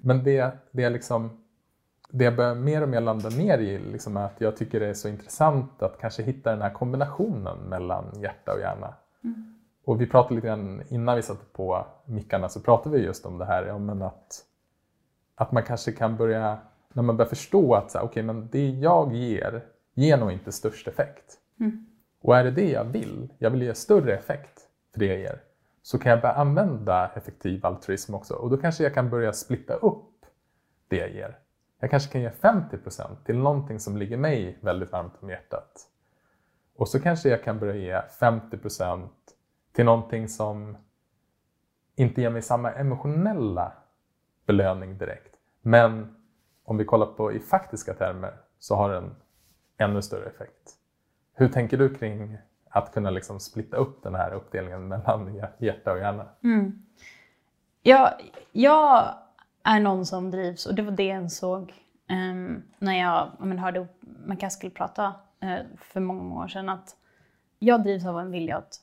[0.02, 1.30] Men det, det är liksom
[2.10, 4.86] det jag börjar mer och mer landa ner i liksom är att jag tycker det
[4.86, 8.94] är så intressant att kanske hitta den här kombinationen mellan hjärta och hjärna.
[9.24, 9.54] Mm.
[9.84, 13.38] Och vi pratade lite grann innan vi satte på mickarna så pratade vi just om
[13.38, 14.44] det här, ja, men att,
[15.34, 16.58] att man kanske kan börja,
[16.92, 20.52] när man börjar förstå att så här, okay, men det jag ger ger nog inte
[20.52, 21.38] störst effekt.
[21.60, 21.86] Mm.
[22.20, 24.60] Och är det det jag vill, jag vill ge större effekt
[24.92, 25.40] för det jag ger,
[25.82, 29.74] så kan jag börja använda effektiv altruism också och då kanske jag kan börja splitta
[29.74, 30.26] upp
[30.88, 31.38] det jag ger.
[31.80, 35.86] Jag kanske kan ge 50% till någonting som ligger mig väldigt varmt om hjärtat.
[36.76, 39.08] Och så kanske jag kan börja ge 50%
[39.72, 40.76] till någonting som
[41.96, 43.72] inte ger mig samma emotionella
[44.46, 45.34] belöning direkt.
[45.62, 46.16] Men
[46.64, 49.16] om vi kollar på i faktiska termer så har den
[49.76, 50.74] ännu större effekt.
[51.34, 52.38] Hur tänker du kring
[52.70, 56.28] att kunna liksom splitta upp den här uppdelningen mellan hjärta och hjärna?
[56.42, 56.82] Mm.
[57.82, 58.18] Ja,
[58.52, 59.14] jag
[59.62, 61.74] är någon som drivs, och det var det jag såg
[62.10, 63.86] um, när jag men, hörde
[64.50, 66.96] skulle prata uh, för många, många år sedan, att
[67.58, 68.80] jag drivs av en vilja att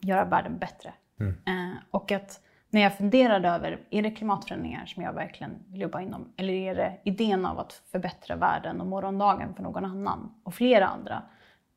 [0.00, 0.92] göra världen bättre.
[1.20, 1.32] Mm.
[1.32, 2.40] Uh, och att
[2.70, 6.32] när jag funderade över, är det klimatförändringar som jag verkligen vill jobba inom?
[6.36, 10.86] Eller är det idén av att förbättra världen och morgondagen för någon annan och flera
[10.86, 11.22] andra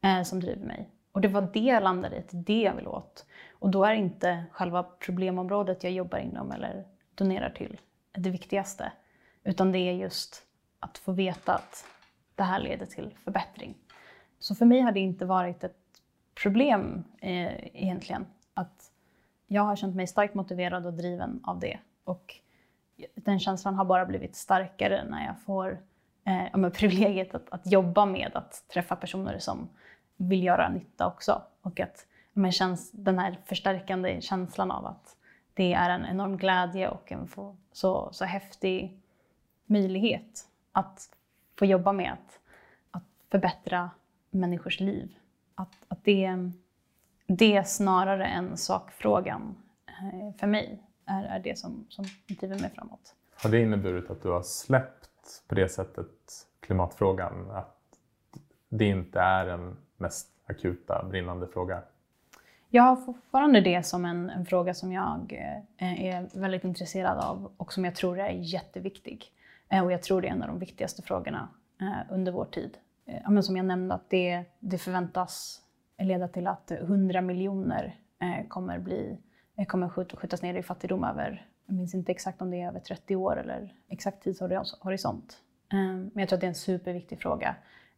[0.06, 0.90] uh, som driver mig?
[1.12, 3.26] Och det var det jag landade i, det jag vill åt.
[3.60, 6.84] Och då är inte själva problemområdet jag jobbar inom eller
[7.16, 7.80] donerar till
[8.14, 8.92] det viktigaste.
[9.44, 10.44] Utan det är just
[10.80, 11.86] att få veta att
[12.36, 13.76] det här leder till förbättring.
[14.40, 15.78] Så för mig har det inte varit ett
[16.44, 18.26] problem eh, egentligen.
[18.54, 18.92] Att
[19.48, 21.80] jag har känt mig starkt motiverad och driven av det.
[22.04, 22.36] Och
[23.16, 25.80] den känslan har bara blivit starkare när jag får
[26.24, 29.70] eh, privilegiet att, att jobba med att träffa personer som
[30.18, 31.42] vill göra nytta också.
[31.62, 35.16] Och att men, känns den här förstärkande känslan av att
[35.54, 37.30] det är en enorm glädje och en
[37.72, 39.00] så, så häftig
[39.66, 41.10] möjlighet att
[41.60, 42.40] få jobba med att,
[42.92, 43.90] att förbättra
[44.30, 45.18] människors liv.
[45.56, 46.52] Att, att det,
[47.28, 49.56] det snarare än sakfrågan
[49.88, 53.16] eh, för mig är, är det som, som driver mig framåt.
[53.44, 56.08] Har det inneburit att du har släppt på det sättet
[56.60, 57.52] klimatfrågan?
[57.52, 57.80] Att
[58.70, 61.82] det inte är den mest akuta brinnande fråga?
[62.76, 65.34] Jag har fortfarande det som en, en, fråga som jag
[65.78, 69.32] eh, är väldigt intresserad av och som jag tror är jätteviktig.
[69.70, 71.48] Eh, och jag tror det är en av de viktigaste frågorna
[71.82, 72.78] eh, under vår tid.
[73.06, 75.62] Eh, men som jag nämnde, att det, det förväntas
[75.98, 79.18] leda till att 100 miljoner eh, kommer, bli,
[79.58, 82.68] eh, kommer skjut, skjutas ner i fattigdom över, jag minns inte exakt om det är
[82.68, 85.38] över 30 år eller exakt tidshorisont.
[85.74, 87.56] Eh, men jag tror att det är en superviktig fråga.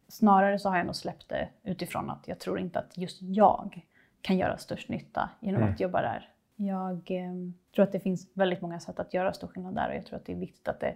[0.08, 3.86] Snarare så har jag nog släppt det utifrån att jag tror inte att just jag
[4.26, 5.74] kan göra störst nytta genom mm.
[5.74, 6.28] att jobba där.
[6.56, 7.32] Jag eh,
[7.74, 10.16] tror att det finns väldigt många sätt att göra stor skillnad där och jag tror
[10.16, 10.94] att det är viktigt att det,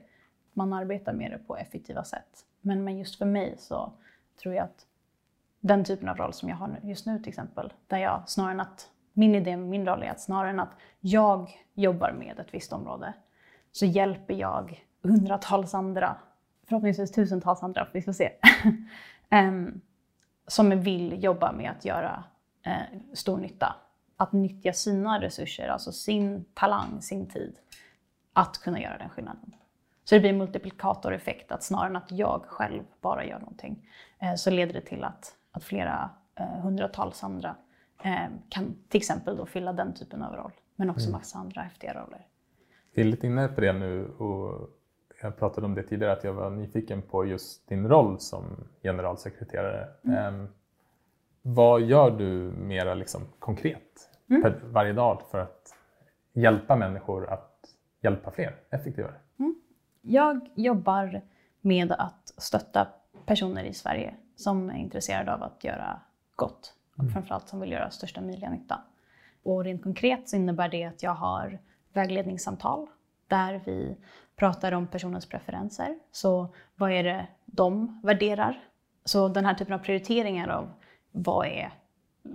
[0.52, 2.46] man arbetar med det på effektiva sätt.
[2.60, 3.92] Men, men just för mig så
[4.42, 4.86] tror jag att
[5.60, 8.60] den typen av roll som jag har just nu till exempel, där jag snarare än
[8.60, 12.54] att min idé med min roll är att snarare än att jag jobbar med ett
[12.54, 13.12] visst område
[13.72, 16.16] så hjälper jag hundratals andra,
[16.64, 18.32] förhoppningsvis tusentals andra, vi får se,
[19.30, 19.80] um,
[20.46, 22.24] som vill jobba med att göra
[22.62, 23.74] eh, stor nytta.
[24.16, 27.58] Att nyttja sina resurser, alltså sin talang, sin tid,
[28.32, 29.54] att kunna göra den skillnaden.
[30.04, 33.88] Så det blir en multiplikatoreffekt, att snarare än att jag själv bara gör någonting,
[34.18, 37.56] eh, så leder det till att, att flera eh, hundratals andra
[38.02, 41.12] eh, kan till exempel då fylla den typen av roll, men också mm.
[41.12, 42.26] massa andra häftiga roller.
[42.94, 44.70] Vi är lite inne på det nu och
[45.22, 48.44] jag pratade om det tidigare, att jag var nyfiken på just din roll som
[48.82, 49.88] generalsekreterare.
[50.04, 50.48] Mm.
[51.42, 54.42] Vad gör du mera liksom konkret mm.
[54.42, 55.74] per, varje dag för att
[56.32, 57.64] hjälpa människor att
[58.00, 59.14] hjälpa fler effektivare?
[59.38, 59.54] Mm.
[60.02, 61.20] Jag jobbar
[61.60, 62.88] med att stötta
[63.26, 66.00] personer i Sverige som är intresserade av att göra
[66.36, 67.12] gott och mm.
[67.12, 68.80] framförallt som vill göra största möjliga nytta.
[69.42, 71.58] Och rent konkret så innebär det att jag har
[71.92, 72.86] vägledningssamtal
[73.28, 73.96] där vi
[74.36, 75.98] pratar om personens preferenser.
[76.12, 78.64] Så vad är det de värderar?
[79.04, 80.72] Så den här typen av prioriteringar av
[81.12, 81.72] vad är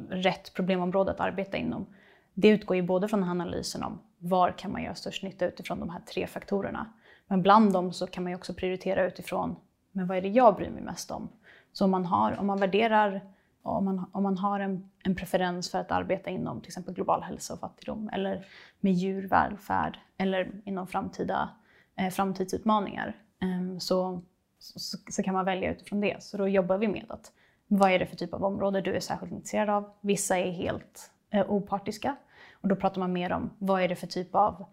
[0.09, 1.85] rätt problemområde att arbeta inom,
[2.33, 5.89] det utgår ju både från analysen om var kan man göra störst nytta utifrån de
[5.89, 6.93] här tre faktorerna.
[7.27, 9.55] Men bland dem så kan man ju också prioritera utifrån,
[9.91, 11.29] men vad är det jag bryr mig mest om?
[11.73, 13.21] Så om man, har, om man värderar,
[13.61, 17.23] om man, om man har en, en preferens för att arbeta inom till exempel global
[17.23, 18.45] hälsa och fattigdom eller
[18.79, 21.49] med djurvälfärd eller inom framtida,
[21.95, 24.21] eh, framtidsutmaningar eh, så,
[24.59, 26.23] så, så, kan man välja utifrån det.
[26.23, 27.31] Så då jobbar vi med att
[27.67, 29.89] vad är det för typ av område du är särskilt intresserad av?
[30.01, 32.15] Vissa är helt eh, opartiska
[32.53, 34.65] och då pratar man mer om vad är det för typ av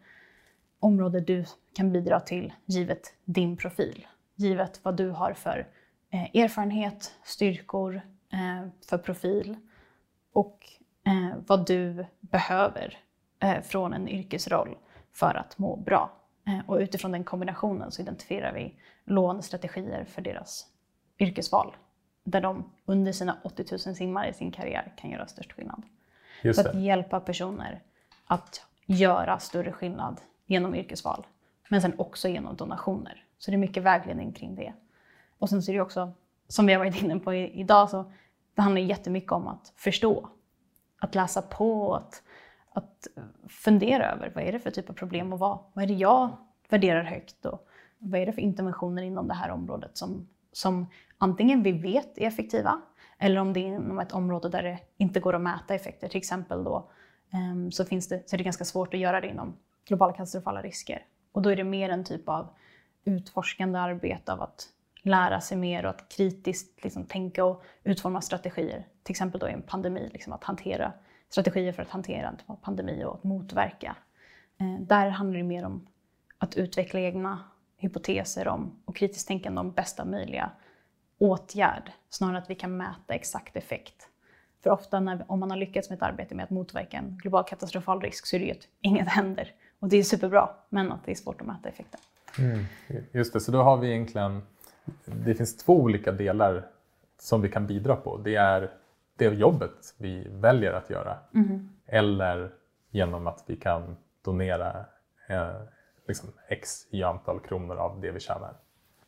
[0.80, 4.07] område du kan bidra till givet din profil.
[4.34, 5.68] Givet vad du har för
[6.11, 7.95] eh, erfarenhet, styrkor,
[8.32, 9.57] eh, för profil
[10.32, 10.66] och
[11.07, 12.99] eh, vad du behöver
[13.40, 14.76] eh, från en yrkesroll
[15.12, 16.11] för att må bra.
[16.47, 18.74] Eh, och utifrån den kombinationen så identifierar vi
[19.05, 20.66] lånestrategier för deras
[21.18, 21.76] yrkesval
[22.25, 25.83] där de under sina 80 000 simmar i sin karriär kan göra störst skillnad.
[26.43, 27.83] Just för att hjälpa personer
[28.27, 31.27] att göra större skillnad genom yrkesval.
[31.68, 33.25] Men sen också genom donationer.
[33.39, 34.73] Så det är mycket vägledning kring det.
[35.39, 36.12] Och sen så är det också,
[36.49, 38.12] som vi har varit inne på idag, så
[38.55, 40.29] det handlar jättemycket om att förstå.
[40.99, 42.23] Att läsa på, att,
[42.73, 43.07] att
[43.49, 46.37] fundera över vad är det för typ av problem och vad, vad är det jag
[46.68, 47.68] värderar högt och
[47.99, 50.87] vad är det för interventioner inom det här området som, som
[51.23, 52.83] antingen vi vet är effektiva
[53.18, 56.09] eller om det är inom ett område där det inte går att mäta effekter.
[56.09, 56.91] Till exempel då
[57.33, 59.57] ehm, så, finns det, så är det ganska svårt att göra det inom
[59.89, 61.05] globala katastrofala risker.
[61.33, 62.49] Och då är det mer en typ av
[63.05, 64.68] utforskande arbete av att
[65.03, 68.87] lära sig mer och att kritiskt liksom, tänka och utforma strategier.
[69.03, 70.93] Till exempel då i en pandemi, liksom, att hantera
[71.29, 73.97] strategier för att hantera en typ pandemi och att motverka.
[74.61, 75.87] Eh, där handlar det mer om
[76.39, 77.39] att utveckla egna
[77.77, 80.51] hypoteser om och kritiskt tänkande om bästa möjliga
[81.23, 84.09] åtgärd snarare än att vi kan mäta exakt effekt.
[84.62, 87.45] För ofta när, om man har lyckats med ett arbete med att motverka en global
[87.45, 89.53] katastrofal risk så är det ju att inget händer.
[89.79, 92.01] Och det är superbra, men att det är svårt att mäta effekten.
[92.39, 92.64] Mm,
[93.12, 94.43] just det, så då har vi egentligen,
[95.05, 96.66] det finns två olika delar
[97.18, 98.16] som vi kan bidra på.
[98.16, 98.70] Det är
[99.16, 101.68] det jobbet vi väljer att göra mm.
[101.87, 102.53] eller
[102.91, 104.85] genom att vi kan donera
[105.29, 105.62] eh,
[106.09, 108.55] liksom x i antal kronor av det vi tjänar.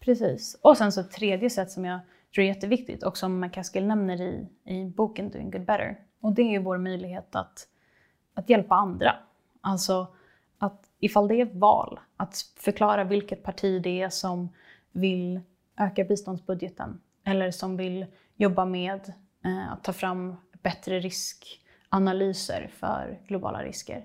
[0.04, 0.58] Precis.
[0.62, 2.00] Och sen så ett tredje sätt som jag
[2.34, 5.98] tror är jätteviktigt och som McCaskill nämner i, i boken Doing Good Better.
[6.20, 7.68] Och det är vår möjlighet att,
[8.34, 9.16] att hjälpa andra.
[9.60, 10.06] Alltså
[10.58, 14.48] att ifall det är val, att förklara vilket parti det är som
[14.92, 15.40] vill
[15.76, 19.12] öka biståndsbudgeten eller som vill jobba med
[19.44, 24.04] eh, att ta fram bättre riskanalyser för globala risker.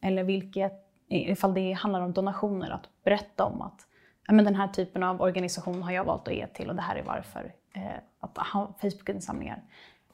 [0.00, 0.72] Eller vilket,
[1.08, 3.86] ifall det handlar om donationer, att berätta om att
[4.28, 6.96] men den här typen av organisation har jag valt att ge till och det här
[6.96, 7.52] är varför.
[7.72, 7.82] Eh,
[8.20, 9.62] att ha Facebook-insamlingar.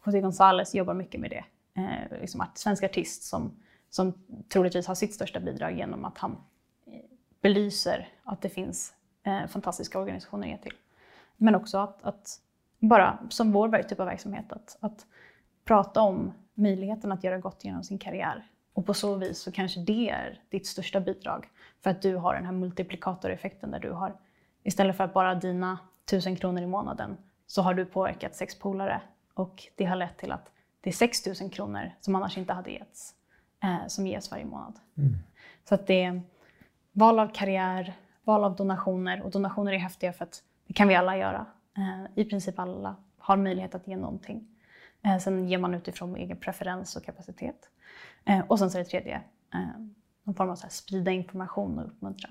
[0.04, 1.44] José González jobbar mycket med det.
[1.80, 3.52] Eh, liksom svensk artist som
[3.94, 4.12] som
[4.48, 6.30] troligtvis har sitt största bidrag genom att han
[6.86, 6.92] eh,
[7.40, 10.74] belyser att det finns eh, fantastiska organisationer att ge till.
[11.36, 12.40] Men också att, att,
[12.78, 15.06] bara som vår typ av verksamhet, att, att
[15.64, 18.46] prata om möjligheten att göra gott genom sin karriär.
[18.72, 21.48] Och på så vis så kanske det är ditt största bidrag
[21.82, 24.16] för att du har den här multiplikatoreffekten där du har,
[24.62, 27.16] istället för att bara dina tusen kronor i månaden,
[27.46, 29.00] så har du påverkat sex polare
[29.34, 32.70] och det har lett till att det är 6 000 kronor som annars inte hade
[32.70, 33.14] getts
[33.62, 34.78] eh, som ges varje månad.
[34.98, 35.14] Mm.
[35.64, 36.22] Så att det är
[36.92, 40.94] val av karriär, val av donationer och donationer är häftiga för att det kan vi
[40.94, 41.46] alla göra.
[41.76, 44.48] Eh, I princip alla har möjlighet att ge någonting.
[45.02, 47.68] Eh, sen ger man utifrån egen preferens och kapacitet.
[48.24, 49.22] Eh, och sen så det tredje,
[49.54, 49.86] eh,
[50.24, 52.30] någon form av så här, sprida information och uppmuntra.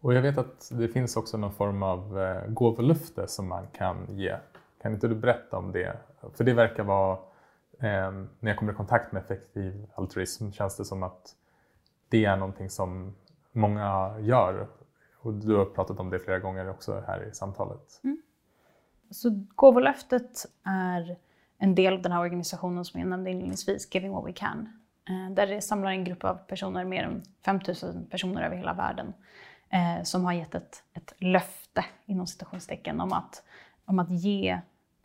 [0.00, 4.06] Och jag vet att det finns också någon form av eh, gåvolöfte som man kan
[4.18, 4.36] ge.
[4.82, 5.96] Kan inte du berätta om det?
[6.34, 7.12] För det verkar vara
[7.78, 11.34] eh, när jag kommer i kontakt med effektiv altruism känns det som att
[12.08, 13.14] det är någonting som
[13.52, 14.66] många gör.
[15.20, 18.00] Och du har pratat om det flera gånger också här i samtalet.
[18.04, 18.22] Mm.
[19.10, 21.16] Så gåvolöftet är
[21.58, 24.79] en del av den här organisationen som jag nämnde inledningsvis, Giving What We Can.
[25.10, 29.14] Eh, där det samlar en grupp av personer, mer än 5000 personer över hela världen,
[29.70, 33.42] eh, som har gett ett, ett löfte inom citationstecken om att,
[33.84, 34.60] om att ge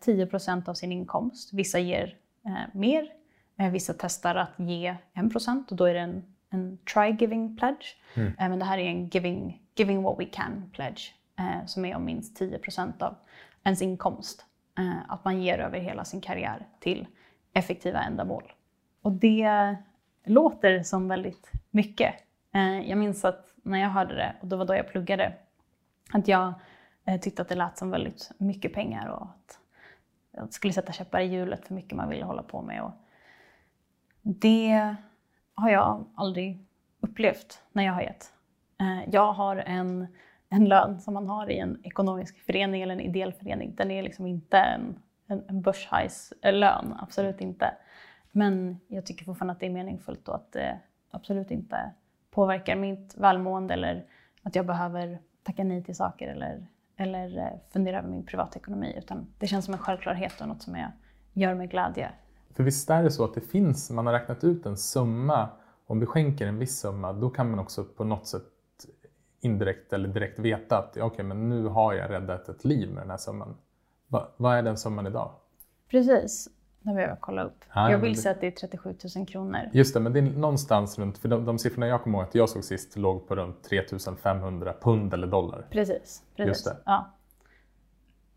[0.05, 1.53] 10% av sin inkomst.
[1.53, 3.11] Vissa ger eh, mer,
[3.71, 7.95] vissa testar att ge 1 och då är det en, en try giving pledge.
[8.15, 8.33] Mm.
[8.37, 11.13] Men det här är en giving, giving what we can pledge
[11.65, 13.15] som är om minst 10% av
[13.63, 14.45] ens inkomst.
[15.07, 17.07] Att man ger över hela sin karriär till
[17.53, 18.43] effektiva ändamål.
[19.01, 19.75] Och det
[20.25, 22.15] låter som väldigt mycket.
[22.53, 25.33] Eh, jag minns att när jag hörde det, och det var då jag pluggade,
[26.11, 26.53] att jag
[27.05, 29.59] eh, tyckte att det lät som väldigt mycket pengar och att
[30.31, 32.81] jag skulle sätta käppar i hjulet för mycket man ville hålla på med.
[32.83, 32.91] Och
[34.21, 34.95] det
[35.55, 36.65] har jag aldrig
[36.99, 38.33] upplevt när jag har gett.
[38.79, 40.07] Eh, jag har en
[40.49, 43.75] en lön som man har i en ekonomisk förening eller en ideell förening.
[43.75, 47.73] Den är liksom inte en, en, en börshajs-lön, absolut inte.
[48.37, 50.79] Men jag tycker fortfarande att det är meningsfullt och att det
[51.11, 51.91] absolut inte
[52.31, 54.05] påverkar mitt välmående eller
[54.43, 56.67] att jag behöver tacka nej till saker eller,
[56.97, 58.95] eller eh, fundera över min privatekonomi.
[58.97, 60.91] Utan det känns som en självklarhet och något som jag
[61.33, 62.11] gör med glädje.
[62.53, 65.49] För visst är det så att det finns, man har räknat ut en summa,
[65.87, 68.43] om vi skänker en viss summa, då kan man också på något sätt
[69.39, 73.09] indirekt eller direkt veta att okay, men nu har jag räddat ett liv med den
[73.09, 73.57] här summan.
[74.07, 75.31] Va, vad är den summan idag?
[75.89, 76.49] Precis,
[76.85, 77.65] det behöver jag kolla upp.
[77.73, 79.59] Ja, jag vill säga att det är 37 000 kronor.
[79.73, 82.35] Just det, men det är någonstans runt, för de, de siffrorna jag kommer ihåg att
[82.35, 83.81] jag såg sist låg på runt 3
[84.23, 85.65] 500 pund eller dollar.
[85.69, 86.47] Precis, precis.
[86.47, 86.77] Just det.
[86.85, 87.11] Ja.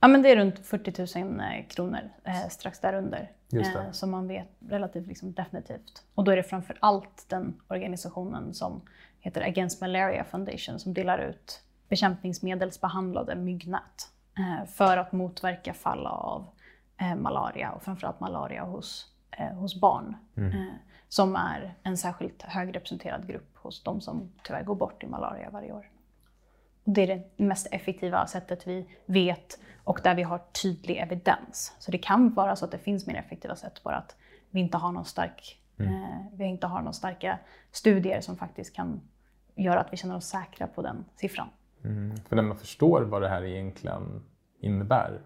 [0.01, 3.33] Ja, men det är runt 40 000 eh, kronor, eh, strax därunder.
[3.49, 3.81] Just det.
[3.81, 6.03] Eh, som man vet relativt liksom, definitivt.
[6.15, 8.83] Och då är det framför allt den organisationen som
[9.21, 16.47] heter Against Malaria Foundation som delar ut bekämpningsmedelsbehandlade myggnät eh, för att motverka fall av
[17.17, 20.17] malaria och framförallt malaria hos, eh, hos barn.
[20.37, 20.67] Mm.
[21.09, 25.73] Som är en särskilt högrepresenterad grupp hos de som tyvärr går bort i malaria varje
[25.73, 25.91] år.
[26.85, 31.77] Det är det mest effektiva sättet vi vet och där vi har tydlig evidens.
[31.79, 34.17] Så det kan vara så att det finns mer effektiva sätt, bara att
[34.51, 35.95] vi inte har någon stark Mm.
[35.95, 37.39] Eh, vi inte har några starka
[37.71, 39.01] studier som faktiskt kan
[39.55, 41.49] göra att vi känner oss säkra på den siffran.
[41.85, 42.17] Mm.
[42.17, 44.25] För när man förstår vad det här egentligen
[44.61, 45.21] innebär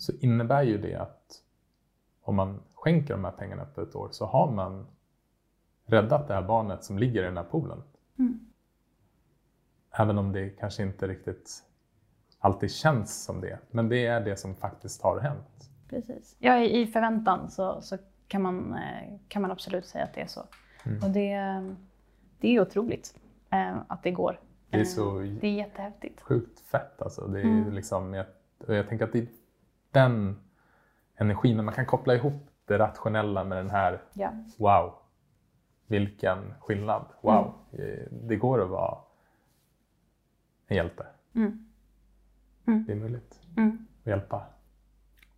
[0.00, 1.42] så innebär ju det att
[2.22, 4.86] om man skänker de här pengarna på ett år så har man
[5.84, 7.82] räddat det här barnet som ligger i den här poolen.
[8.18, 8.40] Mm.
[9.90, 11.62] Även om det kanske inte riktigt
[12.38, 13.58] alltid känns som det.
[13.70, 15.70] Men det är det som faktiskt har hänt.
[15.88, 16.36] Precis.
[16.38, 17.98] Ja, i förväntan så, så
[18.28, 20.40] kan man, eh, kan man absolut säga att det är så.
[20.84, 21.02] Mm.
[21.02, 21.36] Och det,
[22.40, 23.14] det är otroligt
[23.50, 24.40] eh, att det går.
[24.70, 26.20] Det är, så eh, det är jättehäftigt.
[26.20, 27.26] Sjukt fett alltså.
[27.26, 27.72] Det är mm.
[27.72, 28.26] liksom, jag,
[28.66, 29.28] jag tänker att det
[29.90, 30.40] den
[31.16, 34.32] energin, när man kan koppla ihop det rationella med den här ja.
[34.56, 34.94] wow,
[35.86, 37.04] vilken skillnad.
[37.20, 38.08] Wow, mm.
[38.10, 38.98] det går att vara
[40.66, 41.06] en hjälte.
[41.34, 41.66] Mm.
[42.66, 42.84] Mm.
[42.86, 43.86] Det är möjligt mm.
[44.00, 44.46] att hjälpa.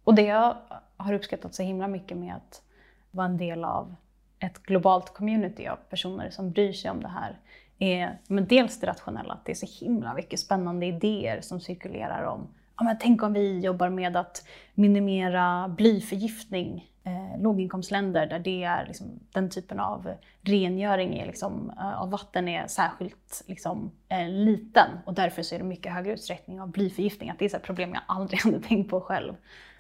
[0.05, 0.57] Och det jag
[0.97, 2.63] har uppskattat så himla mycket med att
[3.11, 3.95] vara en del av
[4.39, 7.39] ett globalt community av personer som bryr sig om det här
[7.79, 12.25] är men dels det rationella, att det är så himla mycket spännande idéer som cirkulerar
[12.25, 18.65] om ja, men tänk om vi jobbar med att minimera blyförgiftning eh, låginkomstländer där det
[18.65, 24.29] är liksom, den typen av rengöring är, liksom, eh, av vatten är särskilt liksom, eh,
[24.29, 27.31] liten och därför så är det mycket högre utsträckning av blyförgiftning.
[27.31, 29.35] Att det är ett problem jag aldrig hade tänkt på själv.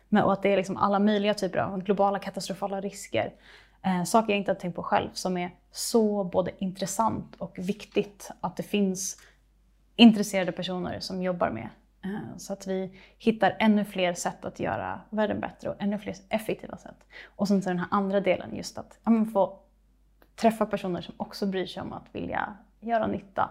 [0.08, 3.32] Men, och att det är liksom alla möjliga typer av globala katastrofala risker.
[3.82, 8.30] Eh, saker jag inte har tänkt på själv som är så både intressant och viktigt
[8.40, 9.16] att det finns
[9.96, 11.68] intresserade personer som jobbar med.
[12.04, 16.14] Eh, så att vi hittar ännu fler sätt att göra världen bättre och ännu fler
[16.28, 17.04] effektiva sätt.
[17.36, 19.58] Och sen så den här andra delen, just att ja, få
[20.36, 23.50] träffa personer som också bryr sig om att vilja göra nytta.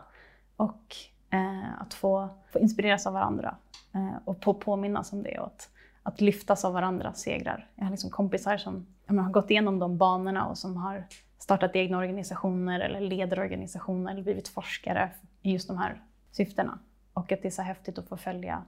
[0.56, 0.96] Och
[1.30, 3.56] eh, att få, få inspireras av varandra
[3.94, 5.40] eh, och på, påminnas om det.
[5.40, 5.70] Och att,
[6.04, 7.70] att lyftas av varandras segrar.
[7.76, 11.06] Jag har liksom kompisar som har gått igenom de banorna och som har
[11.38, 16.80] startat egna organisationer eller leder organisationer eller blivit forskare i just de här syftena.
[17.22, 18.64] Och att det är så häftigt att få följa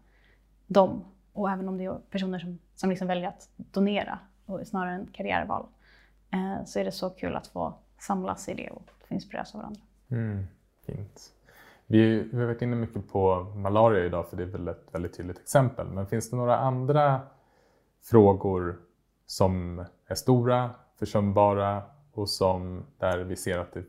[0.67, 1.05] dem.
[1.33, 5.07] Och även om det är personer som, som liksom väljer att donera och snarare än
[5.07, 5.65] karriärval
[6.33, 9.61] eh, så är det så kul att få samlas i det och få inspireras av
[9.61, 9.81] varandra.
[10.11, 10.47] Mm,
[10.85, 11.33] fint.
[11.85, 15.17] Vi, vi har varit inne mycket på malaria idag för det är väl ett väldigt
[15.17, 15.87] tydligt exempel.
[15.87, 17.21] Men finns det några andra
[18.01, 18.79] frågor
[19.25, 23.83] som är stora, försumbara och som där vi ser att det,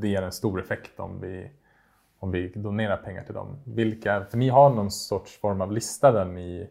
[0.00, 1.50] det ger en stor effekt om vi,
[2.20, 3.58] om vi donerar pengar till dem.
[3.64, 6.68] Vilka, för ni har någon sorts form av lista där ni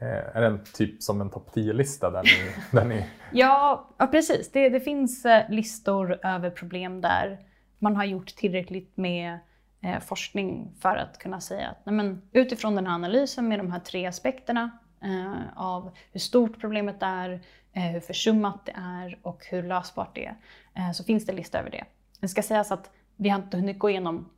[0.00, 2.10] eh, är den typ som en topp 10-lista?
[2.10, 3.06] Där ni, där ni...
[3.32, 4.52] ja, ja, precis.
[4.52, 7.38] Det, det finns eh, listor över problem där
[7.78, 9.38] man har gjort tillräckligt med
[9.82, 13.72] eh, forskning för att kunna säga att nej men, utifrån den här analysen med de
[13.72, 14.70] här tre aspekterna
[15.02, 17.40] eh, av hur stort problemet är,
[17.72, 20.36] eh, hur försummat det är och hur lösbart det är,
[20.74, 21.84] eh, så finns det en lista över det.
[22.20, 24.28] Det ska sägas att vi har inte hunnit gå igenom,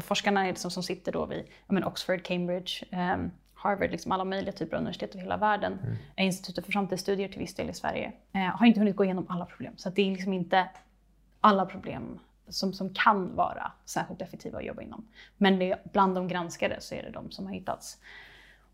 [0.00, 4.52] forskarna är liksom som sitter då vid men, Oxford, Cambridge, ehm, Harvard, liksom alla möjliga
[4.52, 5.96] typer av universitet över hela världen, mm.
[6.16, 9.46] Institutet för framtidsstudier till viss del i Sverige, eh, har inte hunnit gå igenom alla
[9.46, 9.72] problem.
[9.76, 10.68] Så det är liksom inte
[11.40, 12.18] alla problem
[12.48, 15.08] som, som kan vara särskilt effektiva att jobba inom.
[15.36, 17.98] Men det, bland de granskade så är det de som har hittats.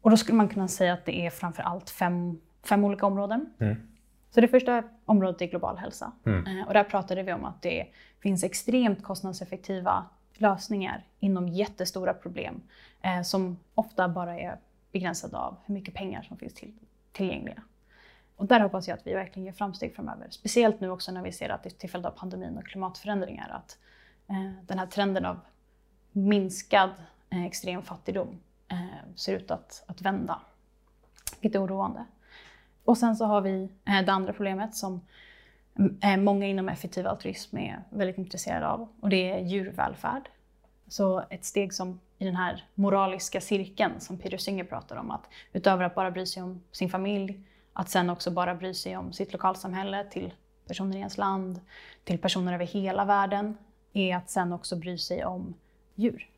[0.00, 3.52] Och då skulle man kunna säga att det är framför allt fem, fem olika områden.
[3.60, 3.76] Mm.
[4.30, 6.12] Så det första området är global hälsa.
[6.26, 6.46] Mm.
[6.46, 7.86] Eh, och där pratade vi om att det
[8.22, 10.04] finns extremt kostnadseffektiva
[10.40, 12.62] lösningar inom jättestora problem
[13.02, 14.58] eh, som ofta bara är
[14.92, 16.72] begränsade av hur mycket pengar som finns till,
[17.12, 17.62] tillgängliga.
[18.36, 20.26] Och där hoppas jag att vi verkligen gör framsteg framöver.
[20.30, 23.78] Speciellt nu också när vi ser att till följd av pandemin och klimatförändringar att
[24.28, 25.40] eh, den här trenden av
[26.12, 26.90] minskad
[27.30, 30.40] eh, extrem fattigdom eh, ser ut att, att vända.
[31.40, 32.04] Vilket är oroande.
[32.84, 35.00] Och sen så har vi eh, det andra problemet som
[36.02, 40.28] Eh, många inom effektiv altruism är väldigt intresserade av och det är djurvälfärd.
[40.88, 45.22] Så ett steg som i den här moraliska cirkeln som Peter Singer pratar om, att
[45.52, 47.40] utöver att bara bry sig om sin familj,
[47.72, 50.34] att sen också bara bry sig om sitt lokalsamhälle, till
[50.66, 51.60] personer i ens land,
[52.04, 53.56] till personer över hela världen,
[53.92, 55.54] är att sen också bry sig om
[55.94, 56.28] djur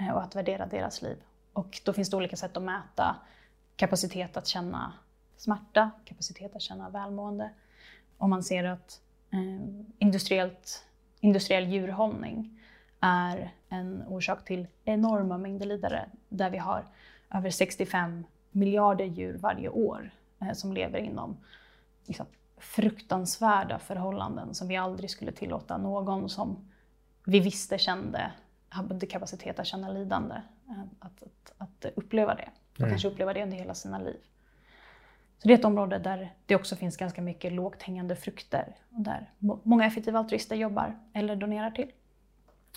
[0.00, 1.16] eh, och att värdera deras liv.
[1.52, 3.16] Och då finns det olika sätt att mäta
[3.76, 4.92] kapacitet att känna
[5.36, 7.50] smärta, kapacitet att känna välmående.
[8.18, 9.00] Om man ser att
[9.30, 10.84] eh, industriellt,
[11.20, 12.60] industriell djurhållning
[13.00, 16.84] är en orsak till enorma mängder lidare, där vi har
[17.34, 20.10] över 65 miljarder djur varje år
[20.40, 21.36] eh, som lever inom
[22.04, 26.68] liksom, fruktansvärda förhållanden som vi aldrig skulle tillåta någon som
[27.24, 28.32] vi visste kände
[28.68, 30.34] hade kapacitet att känna lidande,
[30.68, 32.48] eh, att, att, att uppleva det.
[32.72, 32.90] Och mm.
[32.90, 34.20] kanske uppleva det under hela sina liv.
[35.38, 39.00] Så det är ett område där det också finns ganska mycket lågt hängande frukter och
[39.00, 39.30] där
[39.62, 41.90] många effektiva altruister jobbar eller donerar till.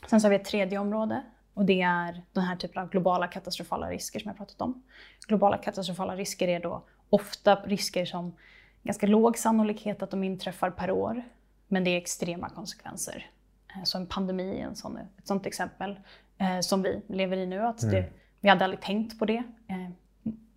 [0.09, 3.27] Sen så har vi ett tredje område och det är den här typen av globala
[3.27, 4.83] katastrofala risker som jag pratat om.
[5.27, 8.35] Globala katastrofala risker är då ofta risker som
[8.83, 11.23] ganska låg sannolikhet att de inträffar per år,
[11.67, 13.29] men det är extrema konsekvenser.
[13.75, 15.99] Eh, så en pandemi är en sån, ett sånt exempel
[16.37, 17.59] eh, som vi lever i nu.
[17.59, 18.11] Att det, mm.
[18.39, 19.43] Vi hade aldrig tänkt på det.
[19.67, 19.89] Eh,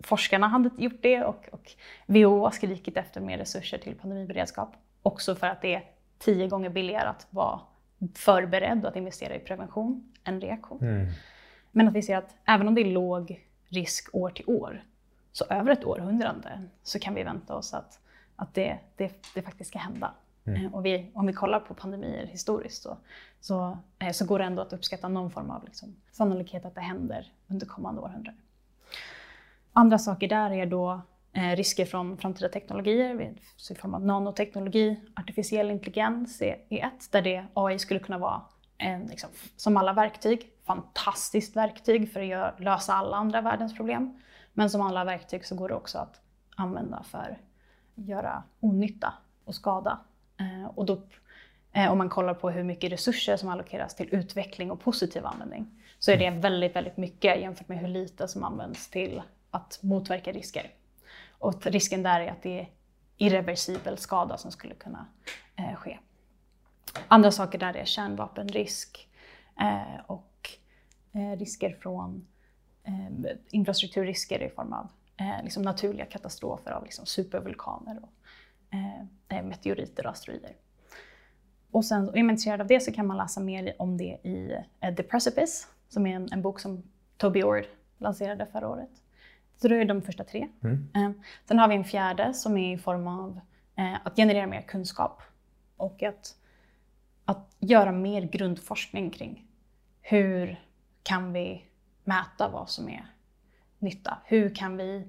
[0.03, 1.71] forskarna hade gjort det och, och
[2.07, 4.75] WHO har skrikit efter mer resurser till pandemiberedskap.
[5.03, 5.85] Också för att det är
[6.19, 7.61] tio gånger billigare att vara
[8.15, 10.79] förberedd och att investera i prevention än reaktion.
[10.83, 11.07] Mm.
[11.71, 14.85] Men att vi ser att även om det är låg risk år till år,
[15.33, 18.01] så över ett århundrade så kan vi vänta oss att,
[18.37, 20.15] att det, det, det faktiskt ska hända.
[20.45, 20.65] Mm.
[20.65, 22.97] Eh, och vi, om vi kollar på pandemier historiskt så,
[23.41, 26.81] så, eh, så går det ändå att uppskatta någon form av liksom, sannolikhet att det
[26.81, 28.39] händer under kommande århundrade.
[29.73, 31.01] Andra saker där är då
[31.33, 33.35] eh, risker från framtida teknologier,
[33.71, 38.43] i form av nanoteknologi, artificiell intelligens är, ett, där det AI skulle kunna vara
[38.79, 44.23] en, liksom, som alla verktyg, fantastiskt verktyg för att göra, lösa alla andra världens problem.
[44.53, 46.21] Men som alla verktyg så går det också att
[46.57, 47.39] använda för
[47.97, 49.13] att göra onytta
[49.45, 49.99] och skada.
[50.41, 51.03] Eh, och då,
[51.73, 55.83] eh, om man kollar på hur mycket resurser som allokeras till utveckling och positiv användning
[55.99, 60.33] så är det väldigt, väldigt mycket jämfört med hur lite som används till att motverka
[60.33, 60.71] risker.
[61.39, 62.69] Och risken där är att det är
[63.17, 65.07] irreversibel skada som skulle kunna
[65.57, 65.99] eh, ske.
[67.09, 69.09] Andra saker där är kärnvapenrisk
[69.61, 70.51] eh, och
[71.13, 72.27] eh, risker från
[72.85, 78.13] eh, infrastrukturrisker i form av eh, liksom naturliga katastrofer av liksom supervulkaner och
[78.75, 80.57] eh, eh meteoriter och asteroider.
[81.71, 84.19] Och sen, och är man intresserad av det så kan man läsa mer om det
[84.25, 86.83] i eh, The Precipice, som är en, en bok som
[87.17, 87.65] Toby Ord
[87.99, 88.91] lanserade förra året.
[89.63, 90.49] Så då är de första tre.
[90.65, 90.89] Mm.
[90.95, 91.11] Eh,
[91.45, 93.41] sen har vi en fjärde som är i form av
[93.77, 95.23] eh, att generera mer kunskap
[95.77, 96.35] och att,
[97.25, 99.47] att göra mer grundforskning kring
[100.01, 100.61] hur
[101.03, 101.65] kan vi
[102.05, 103.07] mäta vad som är
[103.79, 104.19] nytta?
[104.25, 105.05] Hur kan vi,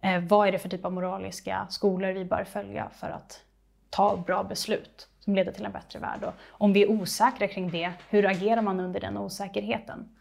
[0.00, 3.42] eh, vad är det för typ av moraliska skolor vi bör följa för att
[3.90, 6.24] ta bra beslut som leder till en bättre värld?
[6.24, 10.16] Och om vi är osäkra kring det, hur agerar man under den osäkerheten?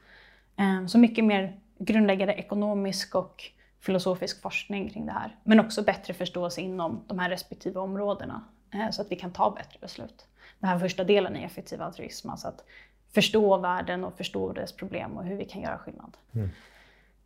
[0.87, 3.51] Så mycket mer grundläggande ekonomisk och
[3.85, 5.35] filosofisk forskning kring det här.
[5.43, 9.51] Men också bättre förståelse inom de här respektive områdena eh, så att vi kan ta
[9.51, 10.25] bättre beslut.
[10.59, 12.65] Den här första delen i effektiv altruism, alltså att
[13.13, 16.17] förstå världen och förstå dess problem och hur vi kan göra skillnad.
[16.31, 16.49] Mm.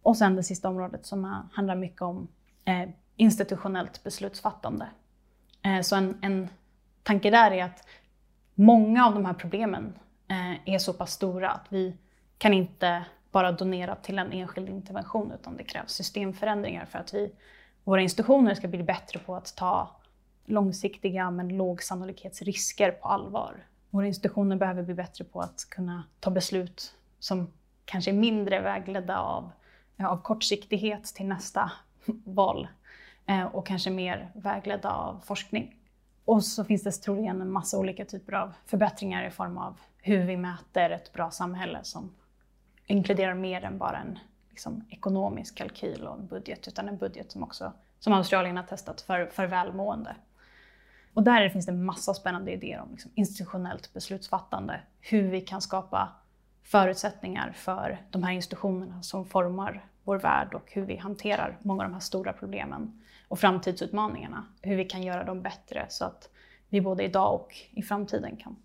[0.02, 2.28] Och sen det sista området som handlar mycket om
[2.66, 4.88] eh, institutionellt beslutsfattande.
[5.62, 6.50] Eh, så en, en
[7.04, 7.88] tanke där är att
[8.56, 9.94] många av de här problemen
[10.66, 11.98] är så pass stora att vi
[12.38, 17.32] kan inte bara donera till en enskild intervention utan det krävs systemförändringar för att vi,
[17.84, 20.00] våra institutioner ska bli bättre på att ta
[20.46, 23.66] långsiktiga men låg sannolikhetsrisker på allvar.
[23.90, 27.54] Våra institutioner behöver bli bättre på att kunna ta beslut som
[27.86, 29.52] kanske är mindre vägledda av,
[29.98, 31.72] eh, av kortsiktighet till nästa
[32.26, 32.68] val
[33.26, 35.76] eh, och kanske mer vägledda av forskning.
[36.26, 40.26] Och så finns det troligen en massa olika typer av förbättringar i form av hur
[40.26, 42.12] vi mäter ett bra samhälle som
[42.90, 44.20] inkluderar mer än bara en
[44.50, 49.02] liksom, ekonomisk kalkyl och en budget, utan en budget som också, som Australien har testat,
[49.02, 50.16] för, för välmående.
[51.14, 56.10] Och där finns det massa spännande idéer om liksom, institutionellt beslutsfattande, hur vi kan skapa
[56.64, 61.90] förutsättningar för de här institutionerna som formar vår värld och hur vi hanterar många av
[61.90, 64.46] de här stora problemen och framtidsutmaningarna.
[64.62, 66.30] Hur vi kan göra dem bättre så att
[66.70, 68.56] vi både idag och i framtiden kan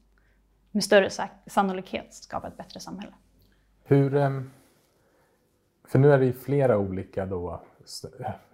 [0.70, 1.10] med större
[1.46, 3.12] sannolikhet skapa ett bättre samhälle.
[3.84, 4.50] Hur, ehm,
[5.88, 7.60] för nu är det ju flera olika då,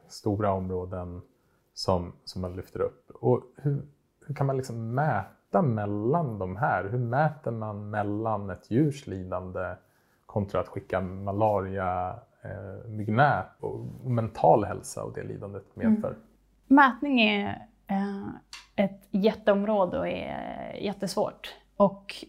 [0.09, 1.23] stora områden
[1.75, 3.11] som, som man lyfter upp.
[3.15, 3.83] Och hur,
[4.27, 6.85] hur kan man liksom mäta mellan de här?
[6.85, 9.75] Hur mäter man mellan ett djurs lidande
[10.27, 16.09] kontra att skicka malaria eh, myggnät och, och, mental hälsa och det lidandet medför?
[16.09, 16.21] Mm.
[16.67, 18.29] Mätning är eh,
[18.77, 21.55] ett jätteområde och är jättesvårt.
[21.77, 22.25] Och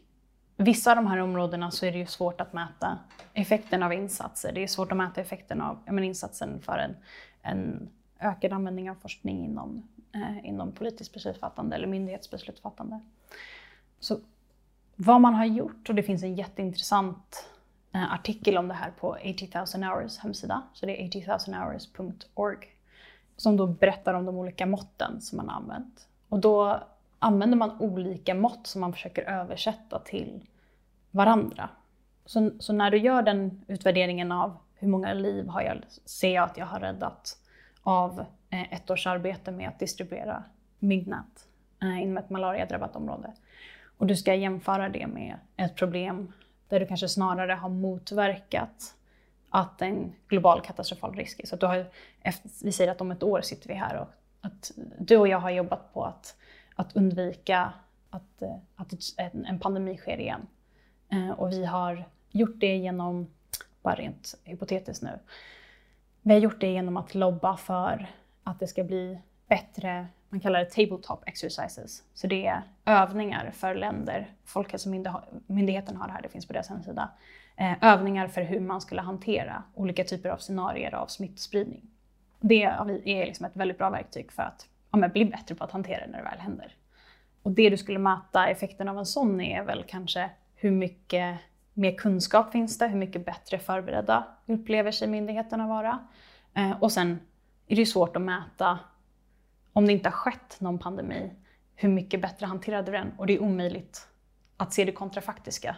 [0.63, 2.99] vissa av de här områdena så är det ju svårt att mäta
[3.33, 4.51] effekten av insatser.
[4.51, 6.95] Det är svårt att mäta effekten av men, insatsen för en,
[7.41, 7.89] en
[8.19, 9.83] ökad användning av forskning inom,
[10.13, 12.99] eh, inom politiskt beslutsfattande eller myndighetsbeslutsfattande.
[13.99, 14.19] Så
[14.95, 17.49] vad man har gjort, och det finns en jätteintressant
[17.91, 22.57] eh, artikel om det här på 80,000 hours hemsida, så det är 80,000hours.org,
[23.37, 26.07] som då berättar om de olika måtten som man har använt.
[26.29, 26.83] Och då
[27.19, 30.41] använder man olika mått som man försöker översätta till
[31.11, 31.69] varandra.
[32.25, 36.43] Så, så, när du gör den utvärderingen av hur många liv har jag, ser jag
[36.43, 37.37] att jag har räddat
[37.83, 40.43] av eh, ett års arbete med att distribuera
[40.79, 41.47] myggnät
[41.81, 43.31] eh, inom ett malariadrabbat område.
[43.97, 46.33] Och du ska jämföra det med ett problem
[46.67, 48.95] där du kanske snarare har motverkat
[49.49, 51.47] att en global katastrofal risk är.
[51.47, 51.85] Så att du har,
[52.63, 54.07] vi säger att om ett år sitter vi här och
[54.41, 56.35] att du och jag har jobbat på att,
[56.75, 57.73] att undvika
[58.09, 60.47] att, eh, att en pandemi sker igen.
[61.11, 63.27] Eh, och vi har gjort det genom,
[63.81, 65.19] bara rent hypotetiskt nu,
[66.21, 68.07] vi har gjort det genom att lobba för
[68.43, 72.03] att det ska bli bättre, man kallar det tabletop exercises.
[72.13, 77.09] Så det är övningar för länder, Folkhälsomyndigheten har det här, det finns på deras hemsida.
[77.55, 81.89] Eh, övningar för hur man skulle hantera olika typer av scenarier av smittspridning.
[82.39, 86.05] Det är liksom ett väldigt bra verktyg för att ja, bli bättre på att hantera
[86.05, 86.75] det när det väl händer.
[87.43, 90.29] Och det du skulle mäta effekten av en sån är väl kanske
[90.61, 91.39] hur mycket
[91.73, 92.87] mer kunskap finns det?
[92.87, 95.99] Hur mycket bättre förberedda upplever sig myndigheterna vara?
[96.53, 97.19] Eh, och sen
[97.67, 98.79] är det ju svårt att mäta,
[99.73, 101.33] om det inte har skett någon pandemi,
[101.75, 103.11] hur mycket bättre hanterade vi den?
[103.17, 104.07] Och det är omöjligt
[104.57, 105.75] att se det kontrafaktiska.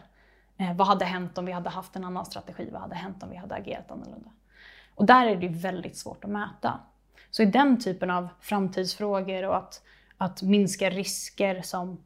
[0.58, 2.70] Eh, vad hade hänt om vi hade haft en annan strategi?
[2.72, 4.30] Vad hade hänt om vi hade agerat annorlunda?
[4.96, 6.80] Och där är det väldigt svårt att mäta.
[7.30, 9.82] Så i den typen av framtidsfrågor och att,
[10.18, 12.04] att minska risker som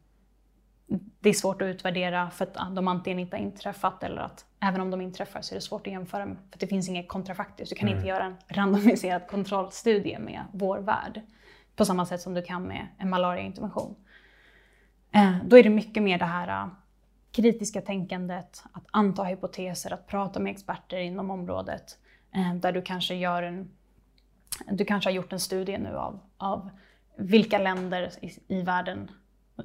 [1.20, 4.80] det är svårt att utvärdera för att de antingen inte har inträffat eller att även
[4.80, 7.70] om de inträffar så är det svårt att jämföra för att det finns inget kontrafaktiskt.
[7.70, 7.98] Du kan mm.
[7.98, 11.20] inte göra en randomiserad kontrollstudie med vår värld
[11.76, 13.94] på samma sätt som du kan med en malariaintervention.
[15.14, 16.68] Eh, då är det mycket mer det här eh,
[17.32, 21.98] kritiska tänkandet, att anta hypoteser, att prata med experter inom området
[22.34, 23.70] eh, där du kanske gör en
[24.70, 26.70] du kanske har gjort en studie nu av, av
[27.16, 29.10] vilka länder i, i världen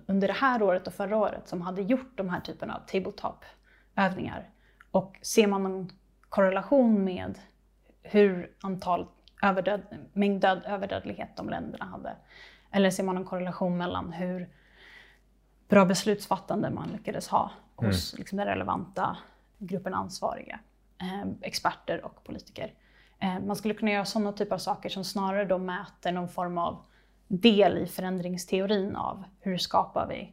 [0.07, 4.49] under det här året och förra året som hade gjort de här typen av tabletop-övningar.
[4.91, 5.89] Och ser man någon
[6.29, 7.39] korrelation med
[8.01, 9.07] hur antal
[9.41, 9.81] överdöd,
[10.13, 12.15] mängd död, överdödlighet de länderna hade?
[12.71, 14.49] Eller ser man en korrelation mellan hur
[15.67, 18.19] bra beslutsfattande man lyckades ha hos mm.
[18.19, 19.17] liksom, den relevanta
[19.57, 20.59] gruppen ansvariga,
[21.01, 22.73] eh, experter och politiker?
[23.19, 26.57] Eh, man skulle kunna göra sådana typer av saker som snarare då mäter någon form
[26.57, 26.85] av
[27.37, 30.31] del i förändringsteorin av hur skapar vi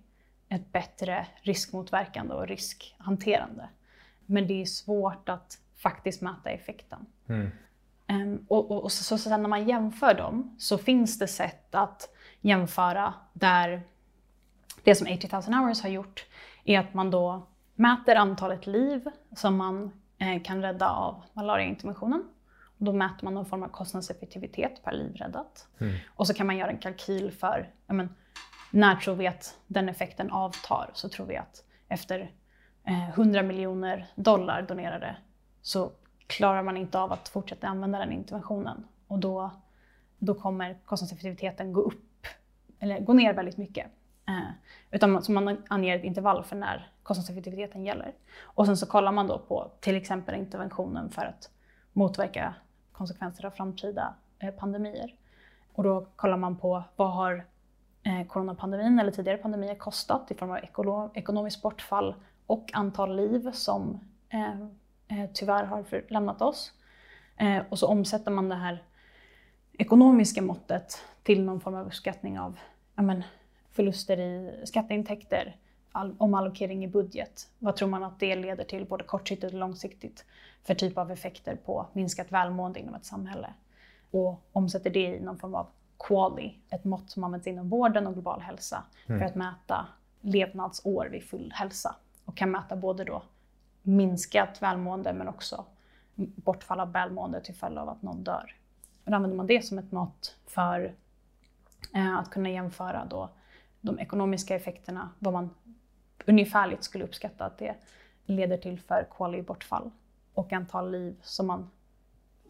[0.48, 3.68] ett bättre riskmotverkande och riskhanterande.
[4.26, 7.06] Men det är svårt att faktiskt mäta effekten.
[7.28, 7.50] Mm.
[8.08, 11.74] Um, och, och, och, så, så sen när man jämför dem så finns det sätt
[11.74, 12.08] att
[12.40, 13.82] jämföra där
[14.84, 16.26] det som 80,000 hours har gjort
[16.64, 22.24] är att man då mäter antalet liv som man eh, kan rädda av malariainterventionen
[22.80, 25.68] då mäter man någon form av kostnadseffektivitet per liv räddat.
[25.78, 25.94] Mm.
[26.08, 28.14] Och så kan man göra en kalkyl för men,
[28.70, 30.90] när tror vi att den effekten avtar?
[30.94, 32.30] Så tror vi att efter
[32.84, 35.16] eh, 100 miljoner dollar donerade
[35.62, 35.92] så
[36.26, 38.86] klarar man inte av att fortsätta använda den interventionen.
[39.06, 39.50] Och då,
[40.18, 42.26] då kommer kostnadseffektiviteten gå upp,
[42.78, 43.86] eller gå ner väldigt mycket.
[44.28, 44.50] Eh,
[44.90, 48.14] utan man, så man anger ett intervall för när kostnadseffektiviteten gäller.
[48.42, 51.50] Och sen så kollar man då på till exempel interventionen för att
[51.92, 52.54] motverka
[53.00, 55.14] konsekvenser av framtida eh, pandemier.
[55.72, 57.44] Och då kollar man på vad har
[58.02, 60.50] eh, coronapandemin eller tidigare pandemier kostat i form
[60.90, 62.14] av ekonomiskt bortfall
[62.46, 64.50] och antal liv som eh,
[65.08, 66.72] eh tyvärr har lämnat oss.
[67.36, 68.82] Eh, och så omsätter man det här
[69.72, 72.58] ekonomiska måttet till någon form av uppskattning av
[72.94, 73.22] ja, men,
[73.72, 75.56] förluster i skatteintäkter,
[75.92, 77.48] all, omallokering i budget.
[77.58, 80.24] Vad tror man att det leder till både kortsiktigt och långsiktigt
[80.64, 83.54] för typ av effekter på minskat välmående inom ett samhälle?
[84.10, 85.66] Och omsätter det i någon form av
[85.98, 89.20] QALY, ett mått som används inom vården och global hälsa mm.
[89.20, 89.86] för att mäta
[90.20, 93.22] levnadsår vid full hälsa och kan mäta både då
[93.82, 95.64] minskat välmående men också
[96.14, 98.54] bortfall av välmående till följd av att någon dör.
[99.04, 100.94] då använder man det som ett mått för
[101.94, 103.28] eh, att kunna jämföra då
[103.80, 105.50] de ekonomiska effekterna, vad man
[106.26, 107.74] ungefärligt skulle uppskatta att det
[108.24, 109.90] leder till för quality-bortfall
[110.34, 111.70] och antal liv som man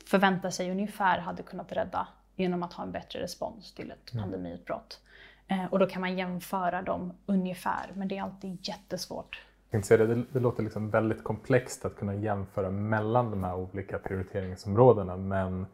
[0.06, 4.22] förväntar sig ungefär hade kunnat rädda genom att ha en bättre respons till ett mm.
[4.22, 5.00] pandemiutbrott.
[5.48, 9.42] Eh, och då kan man jämföra dem ungefär, men det är alltid jättesvårt.
[9.70, 15.66] Det, det låter liksom väldigt komplext att kunna jämföra mellan de här olika prioriteringsområdena men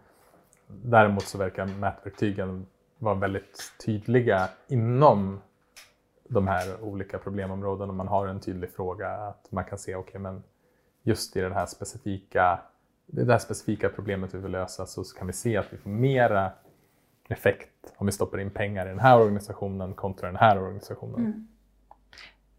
[0.66, 2.66] däremot så verkar mätverktygen
[2.98, 5.40] vara väldigt tydliga inom
[6.28, 7.92] de här olika problemområdena.
[7.92, 10.42] Man har en tydlig fråga att man kan se, okej okay, men
[11.06, 12.60] just i den här specifika,
[13.06, 16.52] det här specifika problemet vi vill lösa så kan vi se att vi får mera
[17.28, 21.20] effekt om vi stoppar in pengar i den här organisationen kontra den här organisationen.
[21.20, 21.48] Mm.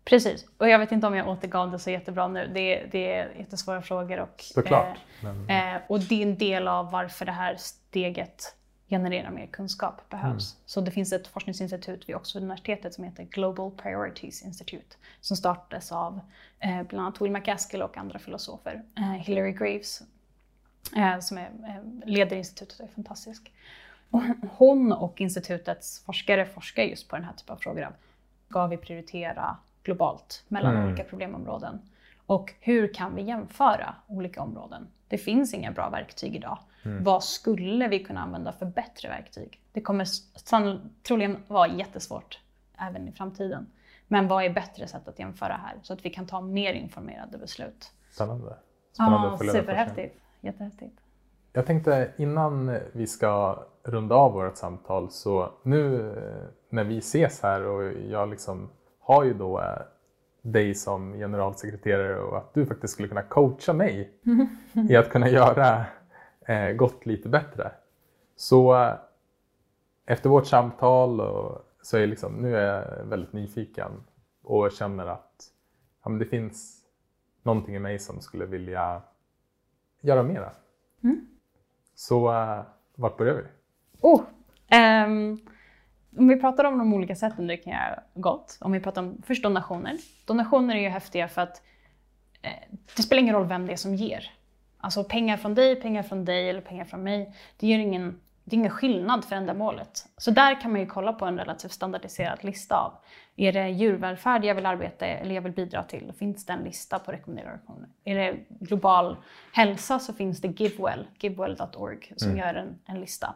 [0.03, 2.51] Precis, och jag vet inte om jag återgav det så jättebra nu.
[2.53, 4.19] Det, det är jättesvåra frågor.
[4.19, 4.97] Och, Såklart.
[5.23, 5.75] Eh, men...
[5.75, 8.55] eh, och det är en del av varför det här steget
[8.89, 10.53] generera mer kunskap behövs.
[10.53, 10.63] Mm.
[10.65, 16.19] Så det finns ett forskningsinstitut vid Oxford-universitetet som heter Global Priorities Institute som startades av
[16.59, 18.83] eh, bland annat Will McCaskill och andra filosofer.
[18.97, 20.01] Eh, Hillary Graves
[20.95, 23.51] eh, som är, eh, leder institutet är fantastisk.
[24.09, 24.21] Och
[24.57, 27.95] hon och institutets forskare forskar just på den här typen av frågor.
[28.49, 30.87] Ska vi prioritera globalt mellan mm.
[30.87, 31.79] olika problemområden?
[32.25, 34.87] Och hur kan vi jämföra olika områden?
[35.07, 36.59] Det finns inga bra verktyg idag.
[36.87, 37.03] Mm.
[37.03, 39.61] Vad skulle vi kunna använda för bättre verktyg?
[39.71, 40.07] Det kommer
[41.03, 42.39] troligen vara jättesvårt
[42.77, 43.67] även i framtiden.
[44.07, 47.37] Men vad är bättre sätt att jämföra här så att vi kan ta mer informerade
[47.37, 47.91] beslut?
[48.11, 48.55] Spännande.
[48.93, 50.19] Spännande ja, superhäftigt.
[50.41, 50.99] Jättehäftigt.
[51.53, 57.43] Jag tänkte innan vi ska runda av vårt samtal så nu eh, när vi ses
[57.43, 58.69] här och jag liksom
[58.99, 59.65] har ju då eh,
[60.41, 64.11] dig som generalsekreterare och att du faktiskt skulle kunna coacha mig
[64.89, 65.85] i att kunna göra
[66.47, 67.71] eh, gott lite bättre.
[68.35, 68.93] Så eh,
[70.05, 73.91] efter vårt samtal och, så är liksom, nu är jag väldigt nyfiken
[74.43, 75.51] och känner att
[76.03, 76.83] ja, det finns
[77.43, 79.01] någonting i mig som skulle vilja
[80.01, 80.51] göra mera.
[81.03, 81.27] Mm.
[81.95, 82.61] Så eh,
[82.95, 83.43] vart börjar vi?
[84.01, 84.21] Oh,
[85.05, 85.39] um,
[86.17, 88.57] om vi pratar om de olika sätten det kan göra gott.
[88.61, 89.97] Om vi pratar om först donationer.
[90.25, 91.61] Donationer är ju häftiga för att
[92.41, 94.36] eh, det spelar ingen roll vem det är som ger.
[94.77, 97.33] Alltså pengar från dig, pengar från dig eller pengar från mig.
[97.57, 100.05] Det gör ingen, det är ingen skillnad för ändamålet.
[100.17, 102.93] Så där kan man ju kolla på en relativt standardiserad lista av.
[103.35, 106.13] Är det djurvälfärd jag vill arbeta eller jag vill bidra till?
[106.19, 107.89] Finns det en lista på rekommenderade organisationer.
[108.03, 109.17] Är det global
[109.53, 112.39] hälsa så finns det Givewell, givewell.org, som mm.
[112.39, 113.35] gör en, en lista.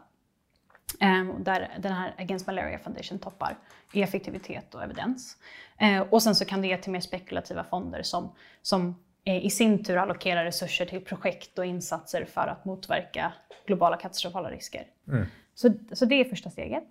[1.00, 3.56] Um, där den här Against Malaria Foundation toppar
[3.92, 5.36] i effektivitet och evidens.
[5.82, 8.32] Uh, och sen så kan det ge till mer spekulativa fonder som,
[8.62, 8.94] som
[9.24, 13.32] i sin tur allokera resurser till projekt och insatser för att motverka
[13.66, 14.86] globala katastrofala risker.
[15.08, 15.26] Mm.
[15.54, 16.88] Så, så det är första steget.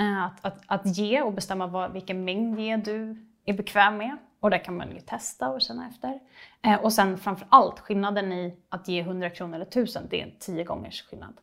[0.00, 4.16] Eh, att, att, att ge och bestämma vad, vilken mängd ge du är bekväm med.
[4.40, 6.20] Och där kan man ju testa och känna efter.
[6.62, 10.26] Eh, och sen framför allt skillnaden i att ge 100 kronor eller 1000, det är
[10.26, 11.34] en 10 gångers skillnad.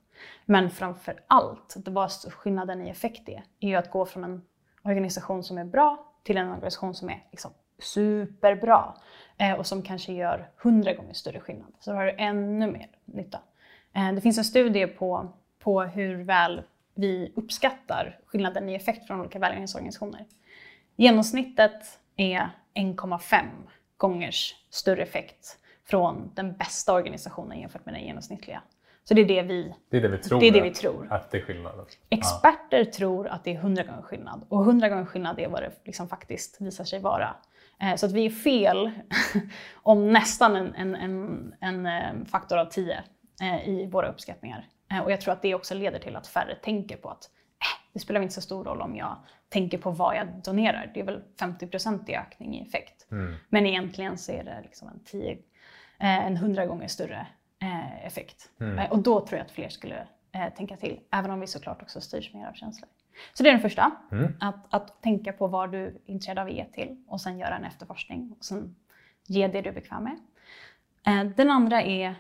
[0.46, 4.42] Men framför allt, det var skillnaden i effekt är, är ju att gå från en
[4.84, 8.94] organisation som är bra till en organisation som är liksom superbra
[9.38, 11.74] eh, och som kanske gör hundra gånger större skillnad.
[11.80, 13.40] Så då har du ännu mer nytta.
[13.96, 16.62] Eh, det finns en studie på, på hur väl
[16.96, 20.26] vi uppskattar skillnaden i effekt från olika välgörenhetsorganisationer.
[20.96, 23.46] Genomsnittet är 1,5
[23.98, 28.62] gångers större effekt från den bästa organisationen jämfört med den genomsnittliga.
[29.04, 30.40] Så det är det vi, Det är det vi tror.
[30.40, 31.08] det är det vi tror.
[31.10, 31.86] Att det är skillnad.
[32.10, 35.72] Experter tror att det är 100 gånger skillnad och 100 gånger skillnad är vad det
[35.84, 37.36] liksom faktiskt visar sig vara.
[37.82, 38.92] Eh, Så att vi är fel
[39.76, 43.04] om nästan en, en, en, en eh, faktor av 10
[43.42, 44.68] eh, i våra uppskattningar.
[45.04, 48.00] Och jag tror att det också leder till att färre tänker på att eh, det
[48.00, 49.16] spelar inte så stor roll om jag
[49.50, 50.92] tänker på vad jag donerar.
[50.94, 53.08] Det är väl 50 i ökning i effekt.
[53.50, 55.38] Men egentligen så är det liksom en, 10, eh,
[56.28, 57.28] en 100 gånger större
[58.04, 58.50] effekt.
[58.80, 60.08] Eh, Och då tror jag att fler skulle
[60.58, 62.90] tänka till, även om vi såklart också styrs mer av känslor.
[63.34, 63.92] Så det är den första,
[64.40, 67.56] att, att tänka på vad du är intresserad av att ge till och sen göra
[67.56, 68.76] en efterforskning och sen
[69.28, 70.18] ge det du är bekväm med.
[71.08, 72.16] Eh, Den andra är,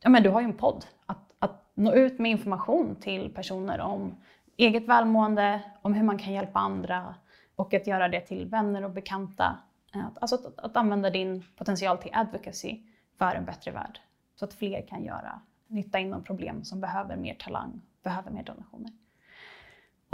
[0.00, 3.80] ja men du har ju en podd, att, att nå ut med information till personer
[3.80, 4.14] om
[4.56, 7.14] eget välmående, om hur man kan hjälpa andra
[7.56, 9.56] och att göra det till vänner och bekanta.
[9.94, 12.78] Eh, att- Alltså att, att använda din potential till advocacy
[13.18, 14.00] för en bättre värld.
[14.36, 18.90] Så att fler kan göra nytta inom problem som behöver mer talang, behöver mer donationer.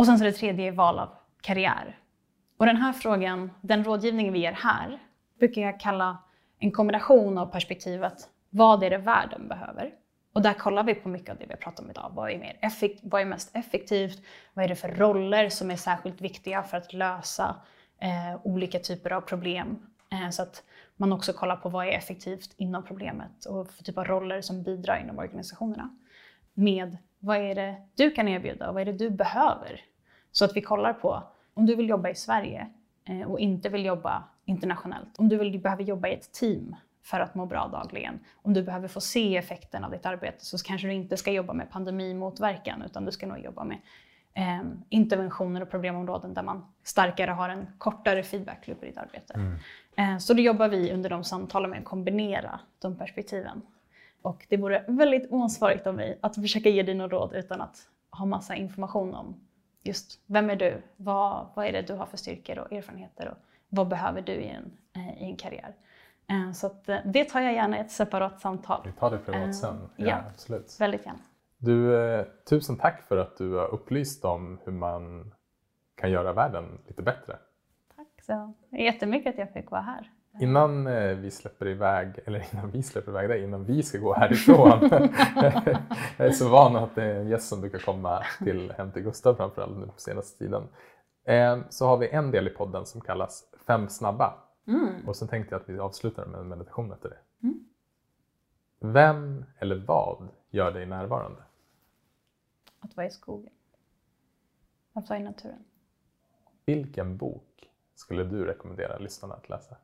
[0.01, 1.09] Och sen så det tredje är val av
[1.41, 1.99] karriär.
[2.59, 4.99] Och den här frågan, den rådgivning vi ger här,
[5.39, 6.19] brukar jag kalla
[6.59, 9.91] en kombination av perspektivet vad är det världen behöver?
[10.33, 12.13] Och där kollar vi på mycket av det vi har pratat om idag.
[12.15, 14.23] Vad är, mer effekt, vad är mest effektivt?
[14.55, 17.57] Vad är det för roller som är särskilt viktiga för att lösa
[17.99, 19.87] eh, olika typer av problem?
[20.13, 20.63] Eh, så att
[20.97, 24.63] man också kollar på vad är effektivt inom problemet och för typ av roller som
[24.63, 25.97] bidrar inom organisationerna.
[26.55, 29.81] Med vad är det du kan erbjuda och vad är det du behöver?
[30.33, 31.23] Så att vi kollar på
[31.55, 32.67] om du vill jobba i Sverige
[33.05, 35.19] eh, och inte vill jobba internationellt.
[35.19, 38.21] Om du vill, behöver jobba i ett team för att må bra dagligen.
[38.43, 41.53] Om du behöver få se effekten av ditt arbete så kanske du inte ska jobba
[41.53, 43.79] med pandemimotverkan utan du ska nog jobba med
[44.35, 49.35] eh, interventioner och problemområden där man starkare har en kortare feedbackloop i ditt arbete.
[49.97, 53.63] Eh, så då jobbar vi under de samtalen med att kombinera de perspektiven.
[54.23, 57.77] Och det vore väldigt oansvarigt av mig att försöka ge dig några råd utan att
[58.11, 59.41] ha massa information om
[59.83, 60.83] just vem är du?
[60.97, 63.37] Vad, vad är det du har för styrkor och erfarenheter och
[63.69, 65.75] vad behöver du i en, eh, i en karriär?
[66.29, 68.83] Eh, Så att, eh, det tar jag gärna i ett separat samtal.
[68.85, 69.89] Vi tar det privat sen.
[69.97, 70.23] Ja, ja.
[70.33, 70.77] absolut.
[70.81, 71.19] Väldigt gärna.
[71.59, 75.33] Du, tusen tack för att du har upplyst om hur man
[75.95, 77.39] kan göra världen lite bättre.
[77.97, 80.11] Tack så jättemycket att jag fick vara här.
[80.41, 84.15] Innan eh, vi släpper iväg, eller innan vi släpper iväg dig, innan vi ska gå
[84.15, 84.79] härifrån.
[86.17, 89.03] jag är så van att det är en gäst som brukar komma till hem till
[89.03, 90.63] Gustav framförallt nu på senaste tiden.
[91.25, 94.35] Eh, så har vi en del i podden som kallas Fem snabba.
[95.07, 97.19] Och så tänkte jag att vi avslutar med en meditation efter det.
[98.81, 101.43] Vem eller vad gör dig närvarande?
[102.81, 103.53] Att vara i skogen.
[104.93, 105.65] Att vara i naturen.
[106.65, 109.77] Vilken bok skulle du rekommendera lyssnarna att läsa?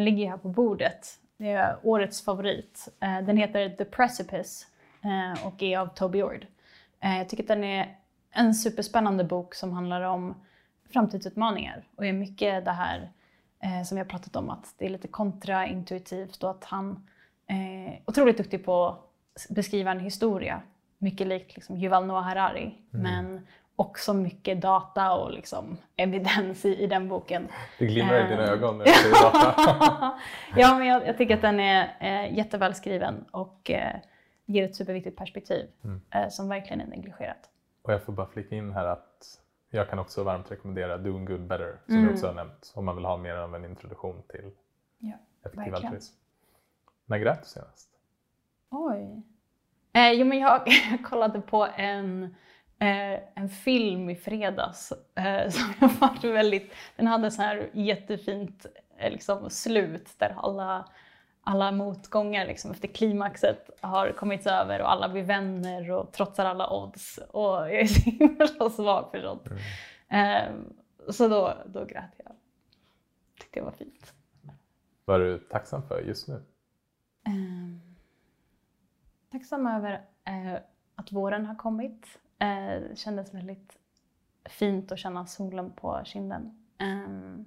[0.00, 1.18] Den ligger ju här på bordet.
[1.36, 2.88] Det är årets favorit.
[3.00, 4.66] Eh, Den heter The Precipice
[5.04, 6.46] eh, och är av Toby Ord.
[7.00, 7.96] Eh, Jag tycker att den är
[8.30, 10.34] en superspännande bok som handlar om
[10.92, 13.10] framtidsutmaningar och är mycket det här
[13.84, 17.08] som vi har pratat om att det är lite kontraintuitivt och att han
[17.46, 20.62] är otroligt duktig på att beskriva en historia.
[20.98, 23.46] Mycket likt liksom Yuval Noah Harari men
[23.80, 27.48] också mycket data och liksom evidens i, i den boken.
[27.78, 28.50] Det glimrar i dina Eh.
[28.52, 29.54] ögon när du säger data.
[30.56, 33.96] ja, men jag, jag tycker att den är eh, jätteväl skriven och eh,
[34.46, 35.66] ger ett superviktigt perspektiv
[36.14, 37.50] eh, som verkligen är negligerat.
[37.82, 39.40] Och jag får bara flika in här att
[39.70, 42.04] jag kan också varmt rekommendera Doing Good Better som Mm.
[42.06, 44.50] jag också har nämnt om man vill ha mer av en introduktion till
[44.98, 45.12] Ja,
[45.44, 46.14] effektiv altruism.
[47.06, 47.88] När grät du senast?
[48.70, 49.22] Oj.
[49.92, 50.60] Eh, jo, men jag,
[51.04, 52.34] kollade på en,
[52.80, 56.74] en film i fredags eh, som jag var väldigt...
[56.96, 58.66] Den hade så här jättefint
[58.96, 60.88] eh, liksom, slut där alla,
[61.42, 66.70] alla motgångar liksom, efter klimaxet har kommit över och alla blir vänner och trotsar alla
[66.70, 67.18] odds.
[67.18, 69.48] Och jag är så himla svag för sånt.
[70.08, 70.52] Eh,
[71.08, 72.32] så då, då grät jag.
[73.40, 74.14] Tyckte det var fint.
[75.04, 76.34] Vad är du tacksam för just nu?
[77.26, 77.32] Eh,
[79.32, 79.92] tacksam över
[80.24, 80.60] eh,
[80.94, 82.19] att våren har kommit.
[82.40, 83.78] Eh, det kändes väldigt
[84.44, 86.66] fint att känna solen på kinden.
[86.78, 87.44] Eh,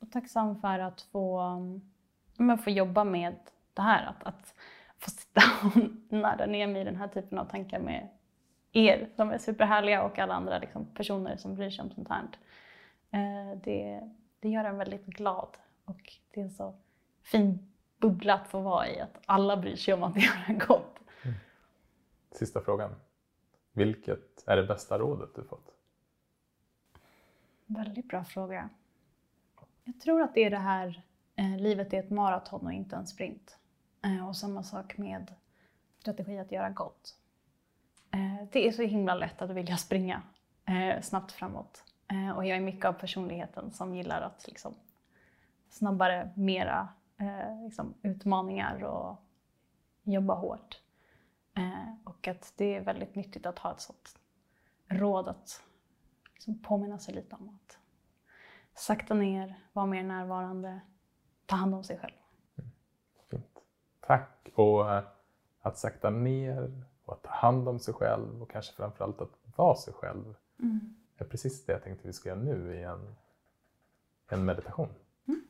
[0.00, 1.80] och tacksam för att få, mm,
[2.36, 3.36] men få jobba med
[3.74, 4.06] det här.
[4.06, 4.54] Att, att
[4.98, 5.82] få sitta och
[6.12, 8.08] nörda ner mig i den här typen av tankar med
[8.72, 12.28] er som är superhärliga och alla andra liksom, personer som bryr sig om sånt här.
[13.10, 14.10] Eh, det,
[14.40, 16.74] det gör en väldigt glad och det är en så
[17.22, 19.00] fin bubbla att få vara i.
[19.00, 20.98] Att alla bryr sig om att göra gott.
[21.24, 21.36] Mm.
[22.30, 22.94] Sista frågan.
[23.72, 25.74] Vilket är det bästa rådet du fått?
[27.66, 28.68] Väldigt bra fråga.
[29.84, 31.02] Jag tror att det är det här,
[31.36, 33.58] eh, livet är ett maraton och inte en sprint.
[34.02, 35.34] Eh, och samma sak med
[35.98, 37.16] strategi att göra gott.
[38.10, 40.22] Eh, det är så himla lätt att vilja springa
[40.64, 41.84] eh, snabbt framåt.
[42.08, 44.74] Eh, och jag är mycket av personligheten som gillar att liksom,
[45.70, 46.88] snabbare, mera
[47.18, 49.16] eh, liksom, utmaningar och
[50.02, 50.80] jobba hårt.
[51.54, 54.18] Eh, och att det är väldigt nyttigt att ha ett sånt
[54.88, 55.62] råd att
[56.34, 57.78] liksom, påminna sig lite om att
[58.74, 60.80] sakta ner, vara mer närvarande,
[61.46, 62.14] ta hand om sig själv.
[63.30, 63.58] Fint.
[64.00, 64.48] Tack.
[64.54, 65.04] Och eh,
[65.60, 69.76] att sakta ner och att ta hand om sig själv och kanske framförallt att vara
[69.76, 70.94] sig själv Mm.
[71.16, 73.14] är precis det jag tänkte vi ska göra nu i en,
[74.28, 74.88] en meditation.
[75.28, 75.44] Mm.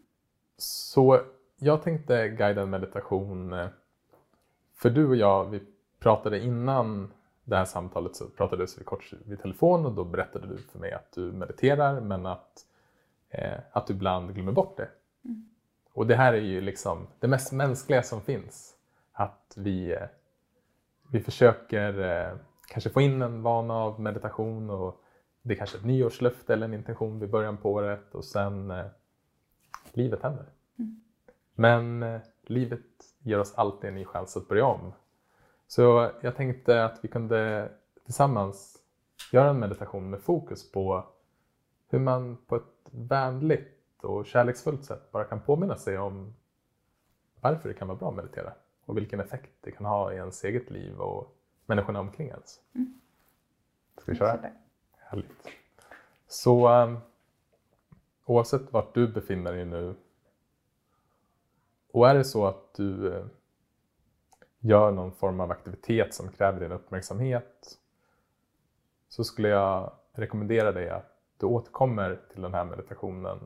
[0.57, 1.21] Så
[1.57, 3.69] jag tänkte guida en meditation, eh,
[4.75, 5.61] för du och jag, vi
[6.03, 7.13] pratade innan
[7.45, 10.93] det här samtalet så pratades vi kort vid telefon och då berättade du för mig
[10.93, 12.67] att du mediterar men att,
[13.31, 14.89] eh, att du ibland glömmer bort det.
[15.25, 15.49] Mm.
[15.93, 18.75] Och det här är ju liksom det mest mänskliga som finns.
[19.13, 20.07] Att vi, eh,
[21.11, 22.37] vi försöker eh,
[22.69, 25.03] kanske få in en vana av meditation och
[25.43, 28.87] det är kanske ett nyårslöfte eller en intention vid början på året och sen eh,
[29.93, 30.47] livet händer.
[30.79, 31.01] Mm.
[31.55, 32.81] Men eh, livet
[33.19, 34.93] ger oss alltid en ny chans att börja om.
[35.73, 37.73] Så jag tänkte att vi kunde
[38.05, 38.79] tillsammans
[39.33, 41.05] göra en meditation med fokus på
[41.89, 46.35] hur man på ett vänligt och kärleksfullt sätt bara kan påminna sig om
[47.41, 48.53] varför det kan vara bra att meditera
[48.85, 51.37] och vilken effekt det kan ha i ens eget liv och
[51.67, 52.61] människorna omkring ens.
[52.75, 53.01] Mm.
[53.97, 54.51] Ska vi köra?
[54.99, 55.49] Härligt.
[56.27, 56.99] Så um,
[58.25, 59.95] oavsett vart du befinner dig nu
[61.93, 63.25] och är det så att du eh,
[64.65, 67.79] gör någon form av aktivitet som kräver din uppmärksamhet
[69.09, 73.39] så skulle jag rekommendera dig att du återkommer till den här meditationen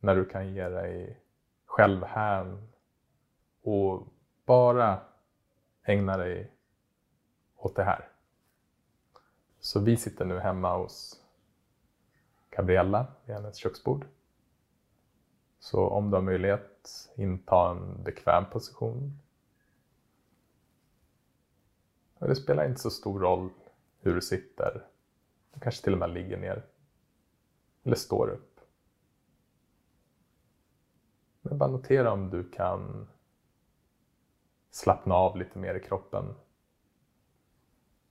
[0.00, 1.20] när du kan ge dig
[1.66, 2.68] själv hän
[3.62, 4.06] och
[4.44, 5.00] bara
[5.82, 6.52] ägna dig
[7.56, 8.08] åt det här.
[9.60, 11.24] Så vi sitter nu hemma hos
[12.50, 14.06] Gabriella vid hennes köksbord.
[15.58, 19.18] Så om du har möjlighet, inta en bekväm position.
[22.00, 23.50] Och det spelar inte så stor roll
[24.00, 24.86] hur du sitter.
[25.54, 26.66] Du kanske till och med ligger ner.
[27.82, 28.60] Eller står upp.
[31.42, 33.08] Men bara notera om du kan
[34.70, 36.34] slappna av lite mer i kroppen.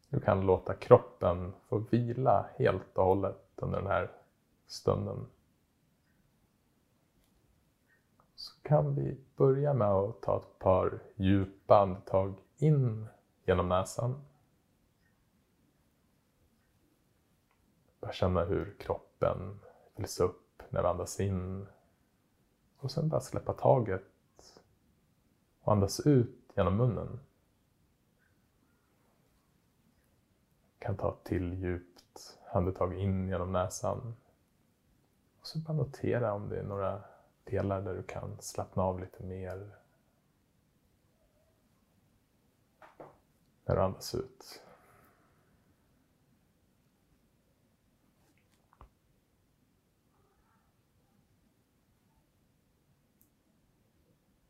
[0.10, 4.12] Du kan låta kroppen få vila helt och hållet under den här
[4.68, 5.28] stunden.
[8.36, 13.08] Så kan vi börja med att ta ett par djupa andetag in
[13.46, 14.22] genom näsan.
[18.00, 19.60] Bara känna hur kroppen
[19.96, 21.68] fylls upp när vi andas in.
[22.78, 24.04] Och sen bara släppa taget
[25.62, 27.20] och andas ut genom munnen.
[30.80, 34.16] Kan ta ett till djupt andetag in genom näsan.
[35.40, 37.04] Och så bara notera om det är några
[37.44, 39.81] delar där du kan slappna av lite mer.
[43.72, 44.62] När du andas ut.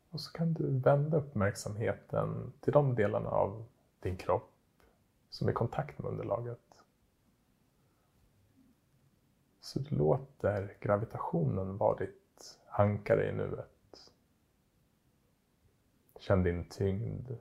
[0.10, 3.66] Och så kan du vända uppmärksamheten till de delarna av
[4.00, 4.54] din kropp
[5.30, 6.84] som är i kontakt med underlaget.
[9.60, 14.12] Så du låter gravitationen vara ditt ankare i nuet.
[16.20, 17.32] Känn din tyngd.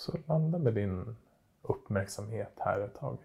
[0.00, 1.16] Så landa med din
[1.62, 3.18] uppmärksamhet här ett tag.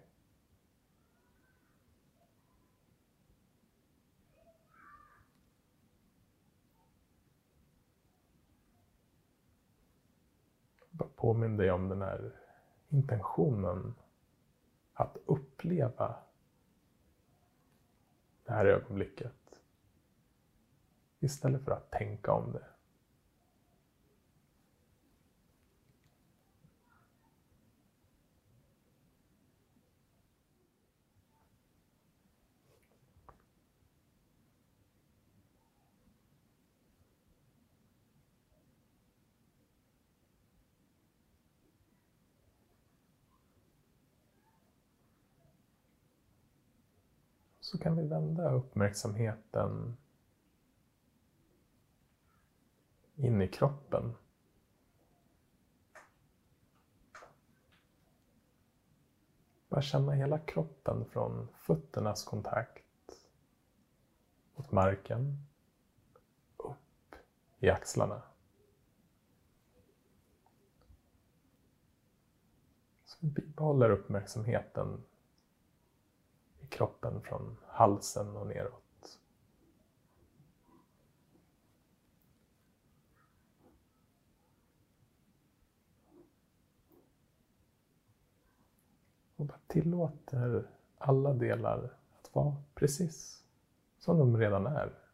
[10.90, 12.32] Bara påminn dig om den här
[12.90, 13.96] intentionen
[14.94, 16.16] att uppleva
[18.46, 19.62] det här ögonblicket
[21.20, 22.75] istället för att tänka om det.
[47.66, 49.98] Så kan vi vända uppmärksamheten
[53.16, 54.16] in i kroppen.
[59.70, 63.28] Bara känna hela kroppen från fötternas kontakt
[64.56, 65.38] mot marken,
[66.58, 67.16] upp
[67.60, 68.22] i axlarna.
[73.06, 75.04] Så vi bibehåller uppmärksamheten
[76.70, 79.20] kroppen från halsen och neråt.
[89.36, 93.44] Och bara tillåter alla delar att vara precis
[94.00, 95.05] som de redan är.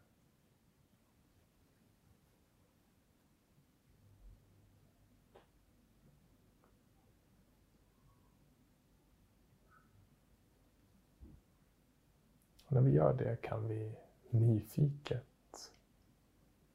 [12.72, 13.94] Och när vi gör det kan vi
[14.30, 15.72] nyfiket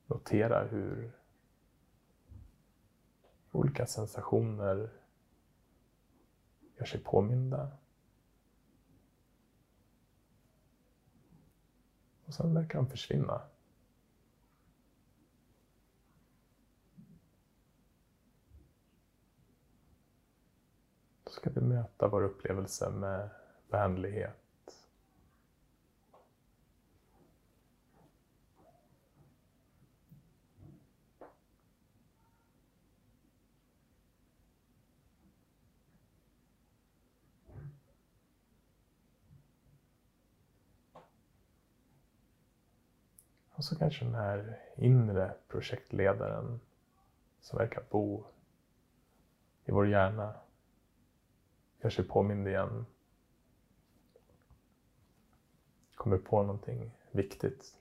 [0.06, 1.12] notera hur
[3.52, 4.90] olika sensationer
[6.78, 7.72] gör sig påminda.
[12.26, 13.42] Och sen verkar de försvinna.
[21.24, 23.30] Då ska vi möta vår upplevelse med
[23.70, 24.47] vänlighet.
[43.58, 46.60] Och så kanske den här inre projektledaren
[47.42, 48.26] som verkar bo
[49.66, 50.36] i vår hjärna
[51.82, 52.86] gör sig påmind igen.
[55.96, 57.76] Kommer på någonting viktigt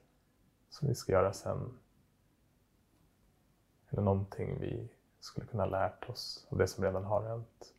[0.69, 1.79] som vi ska göra sen.
[3.91, 4.89] Eller någonting vi
[5.21, 7.75] skulle kunna lärt oss av det som redan har hänt.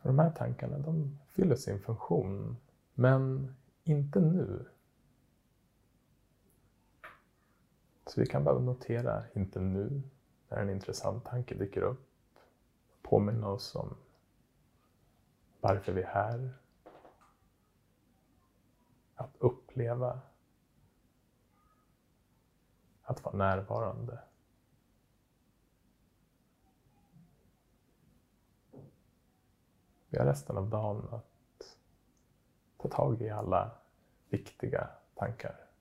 [0.00, 2.56] Och de här tankarna de fyller sin funktion,
[2.94, 3.54] men
[3.84, 4.66] inte nu.
[8.14, 10.02] Så vi kan bara notera, inte nu,
[10.48, 12.08] när en intressant tanke dyker upp.
[13.02, 13.96] Påminna oss om
[15.60, 16.54] varför vi är här.
[19.14, 20.20] Att uppleva.
[23.02, 24.18] Att vara närvarande.
[30.08, 31.76] Vi har resten av dagen att
[32.76, 33.70] ta tag i alla
[34.28, 35.73] viktiga tankar.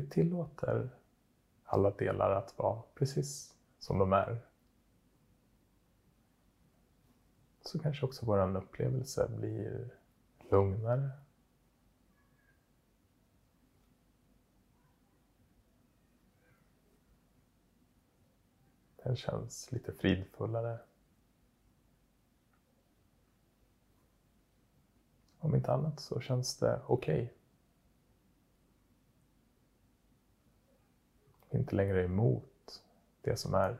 [0.00, 0.90] Vi tillåter
[1.64, 4.40] alla delar att vara precis som de är
[7.60, 9.90] så kanske också vår upplevelse blir
[10.50, 11.10] lugnare.
[18.96, 20.78] Den känns lite fridfullare.
[25.38, 27.22] Om inte annat så känns det okej.
[27.24, 27.39] Okay.
[31.50, 32.82] Inte längre emot
[33.22, 33.78] det som är.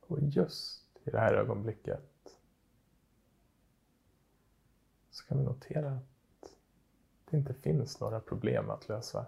[0.00, 2.38] Och just i det här ögonblicket
[5.10, 6.54] så kan vi notera att
[7.24, 9.26] det inte finns några problem att lösa.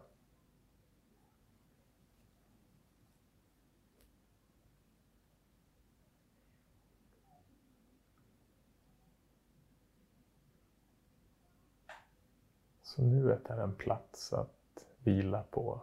[12.96, 15.80] Så nuet är en plats att vila på,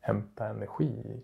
[0.00, 1.22] hämta energi i.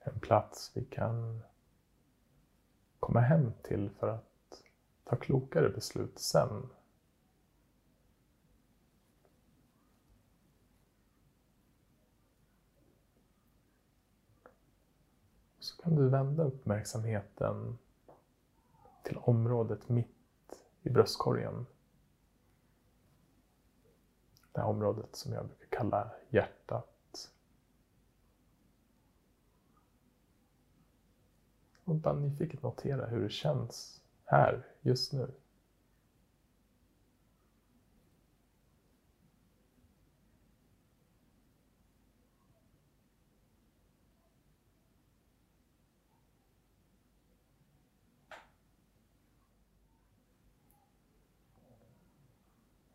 [0.00, 1.42] En plats vi kan
[3.00, 4.62] komma hem till för att
[5.04, 6.68] ta klokare beslut sen
[15.62, 17.78] så kan du vända uppmärksamheten
[19.02, 20.08] till området mitt
[20.82, 21.66] i bröstkorgen.
[24.52, 27.30] det här området som jag brukar kalla hjärtat.
[31.84, 35.30] Och bara nyfiket notera hur det känns här, just nu.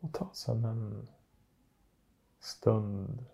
[0.08, 1.08] Och ta sedan en
[2.40, 3.24] stund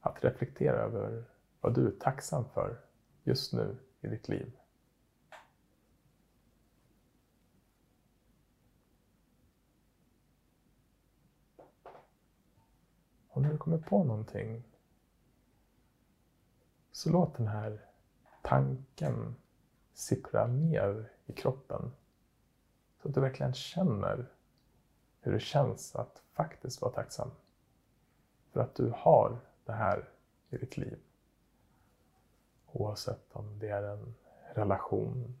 [0.00, 1.24] att reflektera över
[1.60, 2.80] vad du är tacksam för
[3.22, 4.58] just nu i ditt liv.
[13.28, 14.62] Och när du kommer på någonting
[16.92, 17.84] så låt den här
[18.42, 19.36] tanken
[19.92, 21.92] sippra ner i kroppen
[23.02, 24.30] så att du verkligen känner
[25.24, 27.30] hur det känns att faktiskt vara tacksam
[28.52, 30.08] för att du har det här
[30.50, 30.98] i ditt liv.
[32.72, 34.14] Oavsett om det är en
[34.54, 35.40] relation,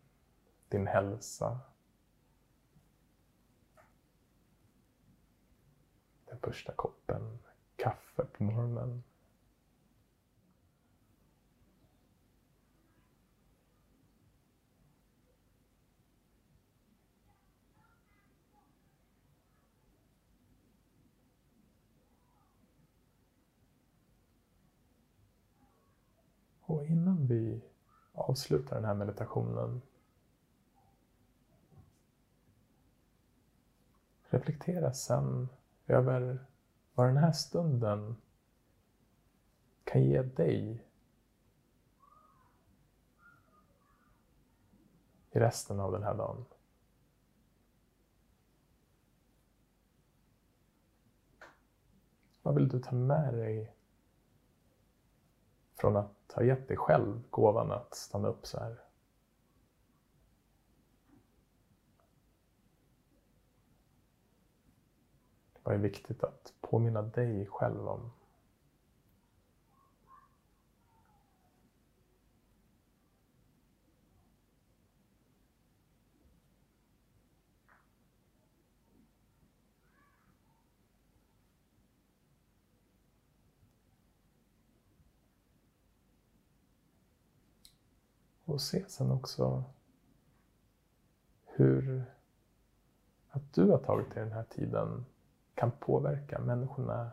[0.68, 1.60] din hälsa,
[6.24, 7.38] den första koppen
[7.76, 9.02] kaffe på morgonen.
[26.74, 27.62] Och innan vi
[28.12, 29.82] avslutar den här meditationen
[34.22, 35.48] reflektera sen
[35.86, 36.46] över
[36.94, 38.16] vad den här stunden
[39.84, 40.84] kan ge dig
[45.30, 46.44] i resten av den här dagen.
[52.42, 53.74] Vad vill du ta med dig
[55.74, 58.80] från att har gett dig själv gåvan att stanna upp så här?
[65.62, 68.10] Vad är viktigt att påminna dig själv om?
[88.44, 89.64] Och se sen också
[91.44, 92.04] hur
[93.30, 95.04] att du har tagit dig den här tiden
[95.54, 97.12] kan påverka människorna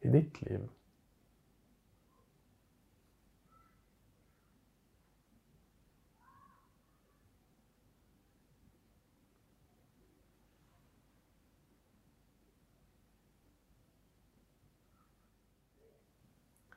[0.00, 0.68] i ditt liv.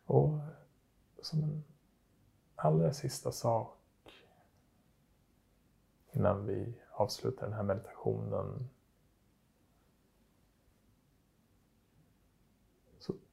[0.06, 0.40] Och
[1.22, 1.64] som en
[2.62, 3.78] allra sista sak
[6.12, 8.70] innan vi avslutar den här meditationen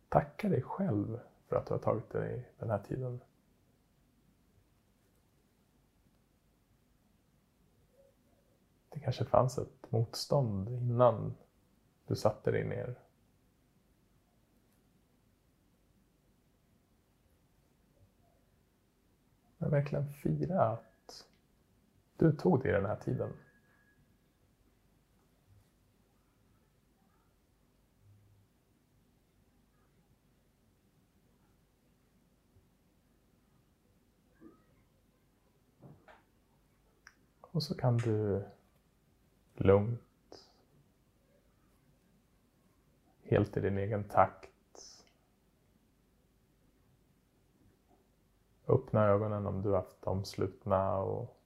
[0.09, 3.20] Tacka dig själv för att du har tagit dig den här tiden.
[8.88, 11.34] Det kanske fanns ett motstånd innan
[12.06, 12.98] du satte dig ner.
[19.69, 21.27] Men verkligen fira att
[22.16, 23.32] du tog dig den här tiden.
[37.40, 38.45] Och så kan du
[39.55, 40.49] lugnt,
[43.23, 44.51] helt i din egen takt,
[48.69, 51.39] öppna ögonen om du haft dem slutna och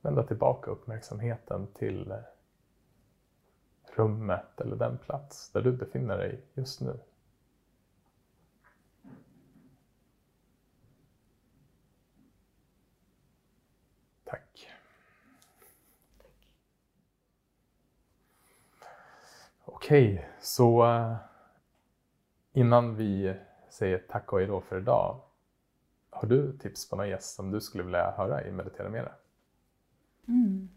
[0.00, 2.18] vända tillbaka uppmärksamheten till eh,
[3.94, 6.98] rummet eller den plats där du befinner dig just nu.
[14.24, 14.70] Tack.
[19.64, 21.16] Okej, så eh,
[22.52, 23.36] innan vi
[23.70, 25.25] säger tack och hejdå för idag.
[26.16, 29.12] Har du tips på någon gäst som du skulle vilja höra i Meditera Mera?
[30.28, 30.68] Mm.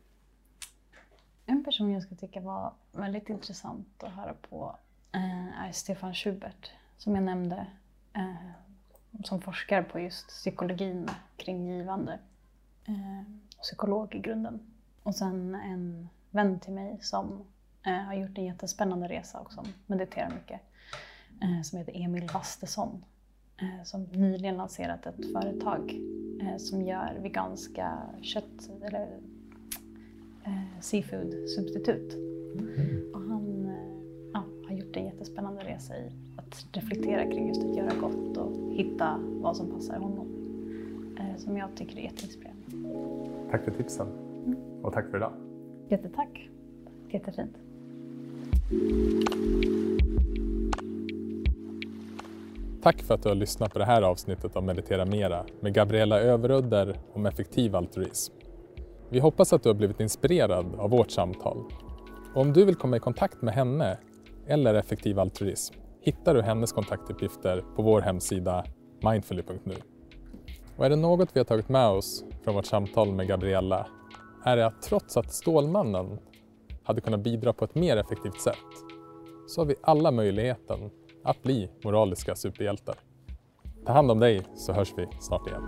[1.45, 4.75] En person jag skulle tycka var väldigt intressant att höra på
[5.11, 7.67] eh, är Stefan Schubert, som jag nämnde,
[8.13, 8.51] eh,
[9.23, 12.19] som forskar på just psykologin kring givande
[12.87, 13.23] eh,
[13.61, 14.59] psykolog i grunden.
[15.03, 17.45] Och sen en vän till mig som
[17.83, 20.61] har gjort en jättespännande resa och som mediterar mycket.
[21.63, 23.03] Som heter Emil Vastesson.
[23.61, 26.01] Eh, som nyligen lanserat ett företag
[26.41, 29.07] eh, som gör veganska kött eller
[30.43, 32.13] eh, seafood-substitut.
[32.13, 33.13] Mm.
[33.13, 33.71] Och han
[34.33, 38.73] ja, har gjort en jättespännande resa i att reflektera kring just att göra gott och
[38.73, 40.35] hitta vad som passar honom.
[41.37, 42.63] Som jag tycker är jätteinspirerande.
[43.51, 44.07] Tack för tipsen.
[44.83, 45.33] Och tack för idag.
[45.89, 46.49] Jättetack.
[47.09, 47.57] Jättefint.
[52.83, 56.19] Tack för att du har lyssnat på det här avsnittet av Meditera Mera med Gabriella
[56.19, 58.33] Överudder om effektiv altruism.
[59.09, 61.63] Vi hoppas att du har blivit inspirerad av vårt samtal.
[62.35, 63.97] Och om du vill komma i kontakt med henne
[64.47, 68.65] eller effektiv altruism hittar du hennes kontaktuppgifter på vår hemsida
[69.03, 69.75] mindfully.nu.
[70.77, 73.87] Och är det något vi har tagit med oss från vårt samtal med Gabriella
[74.45, 76.19] är det att trots att Stålmannen
[76.83, 78.55] hade kunnat bidra på ett mer effektivt sätt
[79.47, 80.89] så har vi alla möjligheten
[81.29, 82.95] att bli moraliska superhjältar.
[83.85, 85.61] Ta hand om dig så hörs vi snart igen.